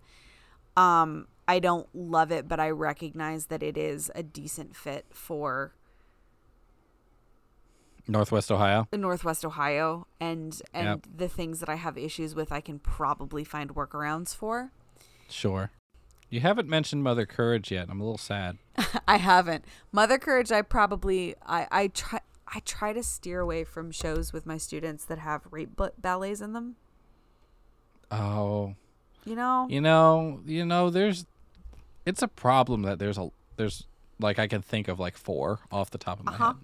Um, 0.78 1.28
I 1.48 1.60
don't 1.60 1.88
love 1.94 2.32
it, 2.32 2.48
but 2.48 2.60
I 2.62 2.70
recognize 2.70 3.48
that 3.48 3.62
it 3.64 3.78
is 3.78 4.12
a 4.16 4.24
decent 4.24 4.76
fit 4.78 5.06
for 5.12 5.74
Northwest 8.08 8.52
Ohio. 8.52 8.88
Northwest 8.94 9.44
Ohio 9.46 10.08
and 10.20 10.62
and 10.74 10.88
Yep. 10.88 11.00
the 11.18 11.28
things 11.30 11.60
that 11.60 11.70
I 11.70 11.76
have 11.76 11.98
issues 11.98 12.36
with 12.36 12.52
I 12.52 12.62
can 12.62 12.80
probably 12.80 13.44
find 13.44 13.74
workarounds 13.76 14.36
for. 14.36 14.72
Sure. 15.30 15.72
You 16.30 16.42
haven't 16.42 16.68
mentioned 16.68 17.04
Mother 17.04 17.26
Courage 17.26 17.72
yet. 17.72 17.88
I'm 17.90 18.00
a 18.02 18.04
little 18.04 18.18
sad. 18.18 18.58
I 19.08 19.18
haven't. 19.18 19.66
Mother 19.92 20.18
Courage 20.18 20.52
I 20.52 20.62
probably 20.62 21.36
I 21.46 21.68
I 21.72 21.88
try 21.88 22.20
I 22.48 22.60
try 22.66 22.94
to 22.94 23.02
steer 23.02 23.40
away 23.40 23.64
from 23.64 23.92
shows 23.92 24.32
with 24.34 24.46
my 24.46 24.58
students 24.58 25.04
that 25.06 25.18
have 25.20 25.42
rape 25.50 25.76
ba- 25.76 25.94
ballets 25.98 26.42
in 26.42 26.54
them. 26.54 26.76
Oh, 28.12 28.76
You 29.26 29.36
know? 29.36 29.66
you 29.70 29.82
know, 29.82 30.42
you 30.46 30.64
know, 30.66 30.90
there's, 30.92 31.26
it's 32.06 32.22
a 32.22 32.28
problem 32.28 32.84
that 32.84 33.00
there's 33.00 33.18
a 33.18 33.30
there's 33.58 33.86
like 34.20 34.38
I 34.38 34.48
can 34.48 34.62
think 34.62 34.88
of 34.88 35.00
like 35.00 35.18
four 35.18 35.60
off 35.72 35.90
the 35.90 35.98
top 35.98 36.20
of 36.20 36.26
my 36.26 36.34
Uh-huh. 36.34 36.46
head. 36.54 36.56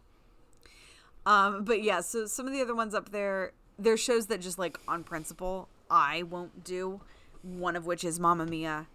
Um, 1.25 1.63
but 1.63 1.83
yeah, 1.83 2.01
so 2.01 2.25
some 2.25 2.47
of 2.47 2.53
the 2.53 2.61
other 2.61 2.75
ones 2.75 2.93
up 2.93 3.11
there, 3.11 3.51
there's 3.77 3.99
shows 3.99 4.27
that 4.27 4.41
just 4.41 4.57
like 4.57 4.79
on 4.87 5.03
principle 5.03 5.67
I 5.89 6.23
won't 6.23 6.63
do. 6.63 7.01
One 7.43 7.75
of 7.75 7.85
which 7.85 8.03
is 8.03 8.19
Mamma 8.19 8.45
Mia. 8.45 8.87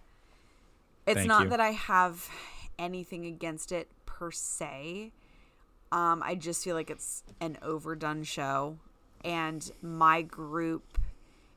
It's 1.07 1.19
Thank 1.19 1.29
not 1.29 1.45
you. 1.45 1.49
that 1.51 1.61
I 1.61 1.71
have 1.71 2.29
anything 2.79 3.27
against 3.27 3.71
it 3.73 3.89
per 4.07 4.31
se. 4.31 5.13
Um, 5.93 6.23
I 6.25 6.35
just 6.35 6.65
feel 6.65 6.75
like 6.75 6.91
it's 6.91 7.23
an 7.41 7.59
overdone 7.63 8.25
show, 8.25 8.79
and 9.25 9.71
my 9.83 10.23
group 10.23 10.99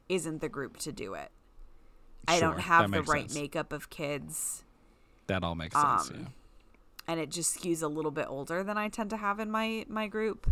isn't 0.07 0.41
the 0.41 0.49
group 0.49 0.77
to 0.77 0.91
do 0.91 1.15
it. 1.15 1.31
I 2.27 2.39
don't 2.39 2.59
have 2.59 2.91
the 2.91 3.01
right 3.03 3.29
sense. 3.29 3.35
makeup 3.35 3.73
of 3.73 3.89
kids, 3.89 4.63
That 5.27 5.43
all 5.43 5.55
makes 5.55 5.75
sense. 5.75 6.09
Um, 6.09 6.15
yeah. 6.19 6.27
And 7.09 7.19
it 7.19 7.31
just 7.31 7.59
skews 7.59 7.81
a 7.81 7.87
little 7.87 8.11
bit 8.11 8.27
older 8.29 8.63
than 8.63 8.77
I 8.77 8.87
tend 8.87 9.09
to 9.09 9.17
have 9.17 9.39
in 9.39 9.49
my 9.49 9.83
my 9.89 10.05
group. 10.05 10.47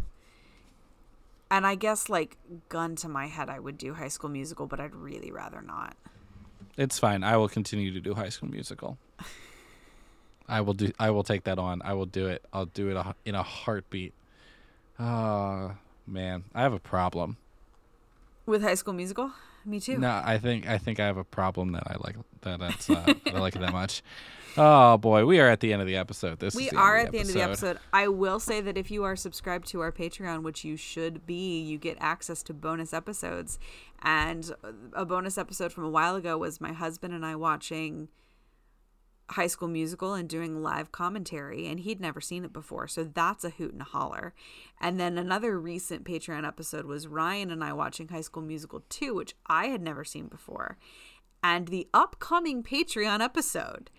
And 1.51 1.68
I 1.68 1.76
guess 1.76 2.10
like 2.10 2.36
gun 2.68 2.95
to 2.97 3.08
my 3.08 3.28
head, 3.28 3.47
I 3.47 3.60
would 3.60 3.78
do 3.78 3.93
High 3.93 4.08
School 4.08 4.32
Musical, 4.32 4.66
but 4.66 4.80
I'd 4.80 4.95
really 4.95 5.32
rather 5.32 5.62
not. 5.62 5.95
It's 6.76 6.97
fine. 6.97 7.24
I 7.24 7.38
will 7.38 7.47
continue 7.47 7.93
to 7.93 7.99
do 7.99 8.16
High 8.16 8.30
School 8.30 8.49
Musical. 8.49 8.97
I 10.49 10.62
will 10.62 10.74
do. 10.74 10.91
I 10.97 11.12
will 11.12 11.24
take 11.24 11.43
that 11.43 11.60
on. 11.60 11.84
I 11.86 11.93
will 11.93 12.08
do 12.08 12.26
it. 12.26 12.43
I'll 12.51 12.66
do 12.66 12.89
it 12.89 12.97
a, 12.97 13.14
in 13.24 13.36
a 13.36 13.43
heartbeat. 13.43 14.16
Oh 14.99 15.74
man, 16.08 16.45
I 16.55 16.64
have 16.64 16.74
a 16.74 16.80
problem. 16.80 17.38
With 18.47 18.64
High 18.64 18.76
School 18.76 18.95
Musical, 18.95 19.32
me 19.68 19.80
too. 19.80 19.97
No, 19.97 20.22
I 20.24 20.38
think 20.38 20.68
I 20.68 20.78
think 20.78 20.99
I 20.99 21.05
have 21.05 21.18
a 21.18 21.24
problem 21.24 21.74
that 21.74 21.84
I 21.86 21.95
like 21.99 22.15
that 22.41 22.59
that's 22.59 22.89
uh, 22.89 23.03
that 23.26 23.36
I 23.36 23.39
like 23.39 23.55
it 23.55 23.59
that 23.59 23.74
much. 23.74 24.01
Oh 24.59 24.97
boy, 24.97 25.24
we 25.24 25.39
are 25.39 25.47
at 25.47 25.59
the 25.59 25.72
end 25.72 25.84
of 25.84 25.88
the 25.88 25.97
episode. 25.97 26.39
This 26.39 26.55
we 26.55 26.63
is 26.63 26.72
the 26.72 26.78
are 26.78 26.97
at 26.97 27.11
the 27.11 27.20
end 27.20 27.30
of 27.30 27.36
the 27.36 27.43
episode. 27.43 27.78
I 27.93 28.07
will 28.07 28.39
say 28.39 28.59
that 28.59 28.76
if 28.76 28.89
you 28.89 29.03
are 29.03 29.15
subscribed 29.15 29.68
to 29.68 29.82
our 29.82 29.91
Patreon, 29.91 30.41
which 30.41 30.65
you 30.65 30.76
should 30.76 31.28
be, 31.28 31.61
you 31.61 31.78
get 31.78 31.95
access 31.99 32.41
to 32.43 32.55
bonus 32.55 32.91
episodes. 32.91 33.59
And 34.01 34.51
a 34.93 35.05
bonus 35.05 35.38
episode 35.38 35.72
from 35.72 35.84
a 35.84 35.89
while 35.89 36.15
ago 36.15 36.39
was 36.39 36.59
my 36.59 36.74
husband 36.74 37.13
and 37.13 37.24
I 37.24 37.36
watching 37.36 38.07
High 39.32 39.47
School 39.47 39.67
Musical 39.67 40.13
and 40.13 40.30
doing 40.30 40.63
live 40.63 40.91
commentary, 40.91 41.67
and 41.67 41.80
he'd 41.82 41.99
never 41.99 42.21
seen 42.21 42.45
it 42.45 42.53
before. 42.53 42.88
So 42.88 43.03
that's 43.03 43.43
a 43.43 43.49
hoot 43.49 43.73
and 43.73 43.82
a 43.82 43.86
holler. 43.86 44.34
And 44.80 44.99
then 44.99 45.17
another 45.17 45.59
recent 45.59 46.05
Patreon 46.05 46.47
episode 46.47 46.86
was 46.86 47.07
Ryan 47.07 47.51
and 47.51 47.63
I 47.63 47.73
watching 47.73 48.07
High 48.07 48.21
School 48.21 48.43
Musical 48.43 48.84
2, 48.89 49.13
which 49.13 49.36
I 49.47 49.67
had 49.67 49.82
never 49.82 50.03
seen 50.05 50.28
before. 50.28 50.78
And 51.43 51.67
the 51.67 51.88
upcoming 51.93 52.63
Patreon 52.63 53.19
episode 53.19 53.89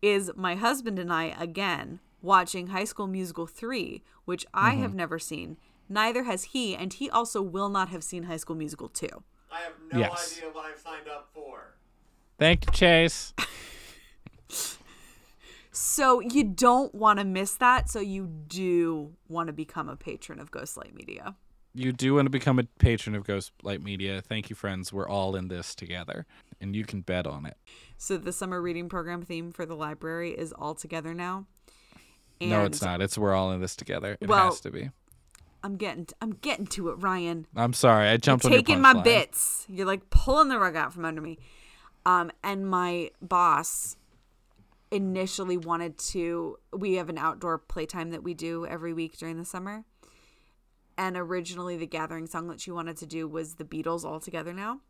is 0.00 0.30
my 0.36 0.54
husband 0.54 0.98
and 0.98 1.12
I 1.12 1.34
again 1.38 2.00
watching 2.22 2.68
High 2.68 2.84
School 2.84 3.06
Musical 3.06 3.46
3, 3.46 4.02
which 4.24 4.46
I 4.54 4.72
mm-hmm. 4.72 4.82
have 4.82 4.94
never 4.94 5.18
seen. 5.18 5.56
Neither 5.88 6.24
has 6.24 6.44
he, 6.44 6.74
and 6.74 6.92
he 6.92 7.08
also 7.10 7.40
will 7.42 7.68
not 7.68 7.88
have 7.90 8.02
seen 8.02 8.24
High 8.24 8.36
School 8.38 8.56
Musical 8.56 8.88
2. 8.88 9.08
I 9.50 9.60
have 9.60 9.72
no 9.92 9.98
Yes. 9.98 10.36
idea 10.36 10.50
what 10.50 10.64
I've 10.64 10.78
signed 10.78 11.08
up 11.08 11.30
for. 11.32 11.76
Thank 12.38 12.66
you, 12.66 12.72
Chase. 12.72 13.32
So 15.72 16.20
you 16.20 16.44
don't 16.44 16.94
want 16.94 17.18
to 17.18 17.24
miss 17.24 17.54
that. 17.56 17.90
So 17.90 18.00
you 18.00 18.26
do 18.26 19.12
want 19.28 19.48
to 19.48 19.52
become 19.52 19.88
a 19.88 19.96
patron 19.96 20.40
of 20.40 20.50
Ghostlight 20.50 20.94
Media. 20.94 21.34
You 21.74 21.92
do 21.92 22.14
want 22.14 22.24
to 22.24 22.30
become 22.30 22.58
a 22.58 22.64
patron 22.78 23.14
of 23.14 23.24
Ghostlight 23.24 23.82
Media. 23.82 24.22
Thank 24.22 24.48
you, 24.48 24.56
friends. 24.56 24.90
We're 24.92 25.08
all 25.08 25.36
in 25.36 25.48
this 25.48 25.74
together, 25.74 26.24
and 26.58 26.74
you 26.74 26.84
can 26.86 27.02
bet 27.02 27.26
on 27.26 27.44
it. 27.44 27.58
So 27.98 28.16
the 28.16 28.32
summer 28.32 28.62
reading 28.62 28.88
program 28.88 29.20
theme 29.22 29.52
for 29.52 29.66
the 29.66 29.74
library 29.76 30.30
is 30.30 30.52
all 30.52 30.74
together 30.74 31.12
now. 31.12 31.46
no, 32.40 32.64
it's 32.64 32.80
not. 32.80 33.02
It's 33.02 33.18
we're 33.18 33.34
all 33.34 33.52
in 33.52 33.60
this 33.60 33.76
together. 33.76 34.16
It 34.20 34.28
Well, 34.28 34.46
has 34.46 34.60
to 34.60 34.70
be. 34.70 34.90
I'm 35.62 35.76
getting 35.76 36.06
I'm 36.22 36.30
getting 36.32 36.66
to 36.68 36.88
it, 36.88 36.94
Ryan. 36.94 37.46
I'm 37.54 37.74
sorry. 37.74 38.08
I 38.08 38.16
jumped 38.16 38.44
You're 38.44 38.54
on 38.54 38.58
taking 38.58 38.80
my 38.80 38.94
punchline. 38.94 39.04
bits. 39.04 39.66
You're 39.68 39.86
like 39.86 40.08
pulling 40.08 40.48
the 40.48 40.58
rug 40.58 40.76
out 40.76 40.94
from 40.94 41.04
under 41.04 41.20
me. 41.20 41.38
Um, 42.06 42.30
and 42.42 42.66
my 42.70 43.10
boss 43.20 43.96
initially 44.90 45.56
wanted 45.56 45.98
to. 45.98 46.58
We 46.72 46.94
have 46.94 47.08
an 47.08 47.18
outdoor 47.18 47.58
playtime 47.58 48.10
that 48.10 48.22
we 48.22 48.34
do 48.34 48.66
every 48.66 48.92
week 48.92 49.16
during 49.18 49.38
the 49.38 49.44
summer. 49.44 49.84
And 50.98 51.16
originally, 51.16 51.76
the 51.76 51.86
gathering 51.86 52.26
song 52.26 52.48
that 52.48 52.60
she 52.60 52.70
wanted 52.70 52.96
to 52.98 53.06
do 53.06 53.28
was 53.28 53.54
the 53.54 53.64
Beatles 53.64 54.04
all 54.04 54.20
together 54.20 54.52
now. 54.52 54.80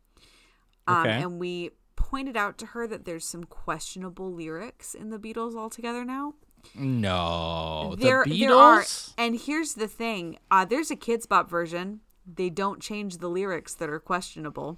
Um, 0.87 0.99
Okay. 0.99 1.21
And 1.21 1.39
we 1.39 1.71
pointed 1.97 2.37
out 2.37 2.57
to 2.59 2.67
her 2.67 2.87
that 2.87 3.03
there's 3.05 3.25
some 3.25 3.43
questionable 3.43 4.31
lyrics 4.31 4.93
in 4.93 5.09
the 5.09 5.19
Beatles 5.19 5.55
all 5.55 5.69
together 5.69 6.05
now. 6.05 6.35
No, 6.75 7.95
there, 7.97 8.23
the 8.25 8.39
there 8.39 8.53
are, 8.55 8.81
Beatles. 8.81 9.13
and 9.17 9.39
here's 9.39 9.75
the 9.75 9.87
thing: 9.87 10.37
uh, 10.51 10.65
there's 10.65 10.91
a 10.91 10.95
Kidz 10.95 11.27
Bop 11.27 11.49
version. 11.49 12.01
They 12.25 12.49
don't 12.49 12.81
change 12.81 13.17
the 13.17 13.29
lyrics 13.29 13.73
that 13.75 13.89
are 13.89 13.99
questionable 13.99 14.77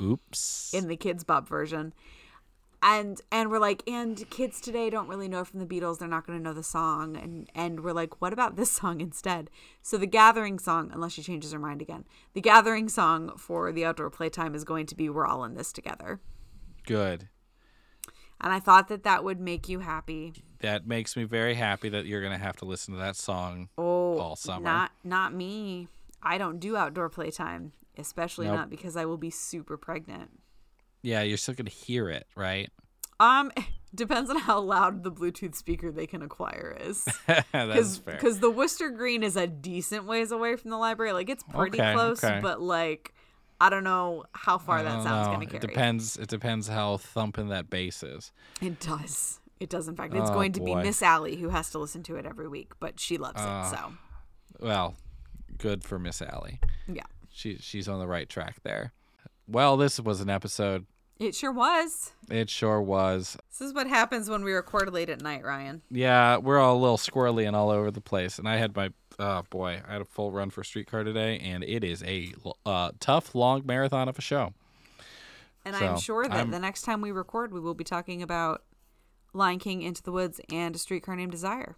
Oops. 0.00 0.72
in 0.72 0.86
the 0.88 0.96
Kidz 0.96 1.26
Bop 1.26 1.48
version. 1.48 1.92
And 2.82 3.20
and 3.30 3.50
we're 3.50 3.58
like, 3.58 3.82
and 3.86 4.28
kids 4.30 4.58
today 4.60 4.88
don't 4.88 5.06
really 5.08 5.28
know 5.28 5.44
from 5.44 5.60
the 5.60 5.66
Beatles. 5.66 5.98
They're 5.98 6.08
not 6.08 6.26
going 6.26 6.38
to 6.38 6.42
know 6.42 6.54
the 6.54 6.62
song. 6.62 7.14
And 7.16 7.50
and 7.54 7.80
we're 7.84 7.92
like, 7.92 8.22
what 8.22 8.32
about 8.32 8.56
this 8.56 8.70
song 8.70 9.00
instead? 9.02 9.50
So 9.82 9.98
the 9.98 10.06
Gathering 10.06 10.58
song, 10.58 10.90
unless 10.92 11.12
she 11.12 11.22
changes 11.22 11.52
her 11.52 11.58
mind 11.58 11.82
again, 11.82 12.04
the 12.32 12.40
Gathering 12.40 12.88
song 12.88 13.36
for 13.36 13.70
the 13.70 13.84
outdoor 13.84 14.08
playtime 14.08 14.54
is 14.54 14.64
going 14.64 14.86
to 14.86 14.94
be 14.96 15.10
"We're 15.10 15.26
All 15.26 15.44
in 15.44 15.54
This 15.54 15.72
Together." 15.72 16.20
Good. 16.86 17.28
And 18.40 18.50
I 18.54 18.58
thought 18.60 18.88
that 18.88 19.02
that 19.02 19.22
would 19.22 19.38
make 19.38 19.68
you 19.68 19.80
happy. 19.80 20.32
That 20.60 20.86
makes 20.86 21.14
me 21.14 21.24
very 21.24 21.52
happy 21.54 21.90
that 21.90 22.06
you're 22.06 22.22
gonna 22.22 22.38
have 22.38 22.56
to 22.58 22.64
listen 22.64 22.94
to 22.94 23.00
that 23.00 23.16
song 23.16 23.68
Oh, 23.76 24.18
all 24.18 24.36
summer. 24.36 24.64
not 24.64 24.92
not 25.04 25.34
me. 25.34 25.88
I 26.22 26.38
don't 26.38 26.58
do 26.58 26.74
outdoor 26.76 27.10
playtime, 27.10 27.72
especially 27.98 28.46
Nope. 28.46 28.56
not 28.56 28.70
because 28.70 28.96
I 28.96 29.04
will 29.04 29.18
be 29.18 29.28
super 29.30 29.76
pregnant. 29.76 30.39
Yeah, 31.02 31.22
you're 31.22 31.36
still 31.36 31.54
gonna 31.54 31.70
hear 31.70 32.08
it, 32.10 32.26
right? 32.36 32.70
Um, 33.18 33.50
depends 33.94 34.30
on 34.30 34.38
how 34.38 34.60
loud 34.60 35.02
the 35.02 35.10
Bluetooth 35.12 35.54
speaker 35.54 35.90
they 35.92 36.06
can 36.06 36.22
acquire 36.22 36.76
is. 36.80 37.04
That's 37.52 37.98
fair. 37.98 38.14
Because 38.14 38.40
the 38.40 38.50
Worcester 38.50 38.90
Green 38.90 39.22
is 39.22 39.36
a 39.36 39.46
decent 39.46 40.04
ways 40.06 40.30
away 40.32 40.56
from 40.56 40.70
the 40.70 40.78
library. 40.78 41.12
Like 41.12 41.28
it's 41.28 41.42
pretty 41.42 41.80
Okay, 41.80 41.92
close, 41.94 42.22
okay. 42.24 42.40
but 42.42 42.60
like 42.60 43.12
I 43.60 43.68
don't 43.68 43.84
know 43.84 44.24
how 44.32 44.56
far 44.56 44.82
that 44.82 45.02
sound's 45.02 45.26
know. 45.28 45.34
gonna 45.34 45.46
carry. 45.46 45.56
It 45.58 45.60
depends. 45.60 46.16
It 46.16 46.28
depends 46.28 46.68
how 46.68 46.96
thumping 46.96 47.48
that 47.48 47.68
bass 47.68 48.02
is. 48.02 48.32
It 48.62 48.80
does. 48.80 49.38
It 49.58 49.68
does. 49.68 49.86
In 49.88 49.96
fact, 49.96 50.14
it's 50.14 50.30
Oh, 50.30 50.34
going 50.34 50.52
to 50.52 50.60
be. 50.62 50.74
Miss 50.74 51.02
Allie 51.02 51.36
who 51.36 51.50
has 51.50 51.68
to 51.72 51.78
listen 51.78 52.02
to 52.04 52.16
it 52.16 52.24
every 52.24 52.48
week, 52.48 52.72
but 52.80 52.98
she 52.98 53.18
loves 53.18 53.36
Ah. 53.38 53.66
it. 53.70 53.76
So 53.76 53.92
Well, 54.64 54.94
good 55.58 55.84
for 55.84 55.98
Miss 55.98 56.22
Allie. 56.22 56.58
yeah, 56.88 57.02
She 57.30 57.58
she's 57.58 57.86
on 57.86 57.98
the 57.98 58.06
right 58.06 58.28
track 58.30 58.62
there. 58.62 58.94
Well, 59.50 59.76
this 59.76 59.98
was 59.98 60.20
an 60.20 60.30
episode. 60.30 60.86
it 61.18 61.34
sure 61.34 61.50
was. 61.52 62.12
It 62.30 62.48
sure 62.48 62.80
was. 62.80 63.36
This 63.50 63.60
is 63.60 63.74
what 63.74 63.86
happens 63.88 64.30
when 64.30 64.44
we 64.44 64.52
record 64.52 64.92
late 64.92 65.10
at 65.10 65.20
night, 65.20 65.44
Ryan. 65.44 65.82
Yeah, 65.90 66.36
we're 66.36 66.58
all 66.60 66.76
a 66.76 66.78
little 66.80 66.96
squirrely 66.96 67.46
and 67.46 67.56
all 67.56 67.70
over 67.70 67.90
the 67.90 68.00
place. 68.00 68.38
And 68.38 68.48
I 68.48 68.56
had 68.56 68.76
my 68.76 68.90
oh 69.18 69.42
boy, 69.50 69.82
I 69.86 69.92
had 69.92 70.00
a 70.00 70.06
full 70.06 70.30
run 70.30 70.50
for 70.50 70.62
streetcar 70.64 71.04
today, 71.04 71.38
and 71.40 71.64
it 71.64 71.82
is 71.84 72.02
a 72.04 72.32
uh, 72.64 72.92
tough, 73.00 73.34
long 73.34 73.66
marathon 73.66 74.08
of 74.08 74.16
a 74.18 74.22
show. 74.22 74.54
And 75.64 75.76
I'm 75.76 75.98
sure 75.98 76.24
that 76.24 76.32
I'm- 76.32 76.50
the 76.50 76.58
next 76.60 76.82
time 76.82 77.00
we 77.00 77.10
record, 77.10 77.52
we 77.52 77.60
will 77.60 77.74
be 77.74 77.84
talking 77.84 78.22
about 78.22 78.62
Lion 79.34 79.58
King, 79.58 79.82
Into 79.82 80.02
the 80.02 80.12
Woods, 80.12 80.40
and 80.50 80.74
A 80.74 80.78
Streetcar 80.78 81.16
Named 81.16 81.32
Desire. 81.32 81.76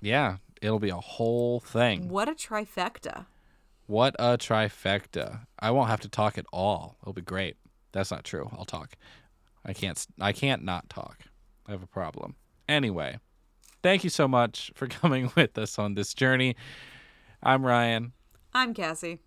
Yeah, 0.00 0.38
it'll 0.60 0.80
be 0.80 0.88
a 0.90 0.96
whole 0.96 1.60
thing. 1.60 2.08
What 2.08 2.28
a 2.28 2.32
trifecta! 2.32 3.26
What 3.90 4.14
a 4.20 4.38
trifecta! 4.38 5.40
I 5.58 5.72
won't 5.72 5.88
have 5.90 5.98
to 6.02 6.08
talk 6.08 6.38
at 6.38 6.46
all. 6.52 6.94
It'll 7.02 7.12
be 7.12 7.22
great. 7.22 7.56
That's 7.90 8.12
not 8.12 8.22
true. 8.22 8.48
I'll 8.56 8.64
talk. 8.64 8.94
I 9.64 9.72
can't. 9.72 10.06
I 10.20 10.30
can't 10.30 10.62
not 10.62 10.88
talk. 10.88 11.18
I 11.66 11.72
have 11.72 11.82
a 11.82 11.88
problem. 11.88 12.36
Anyway, 12.68 13.18
thank 13.82 14.04
you 14.04 14.10
so 14.10 14.28
much 14.28 14.70
for 14.76 14.86
coming 15.00 15.32
with 15.34 15.58
us 15.58 15.76
on 15.76 15.94
this 15.94 16.14
journey. 16.14 16.54
I'm 17.42 17.66
Ryan. 17.66 18.12
I'm 18.54 18.74
Cassie. 18.74 19.18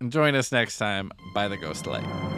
And 0.00 0.10
join 0.10 0.34
us 0.34 0.50
next 0.50 0.78
time 0.78 1.12
by 1.32 1.46
the 1.46 1.56
Ghost 1.56 1.86
Light. 1.86 2.37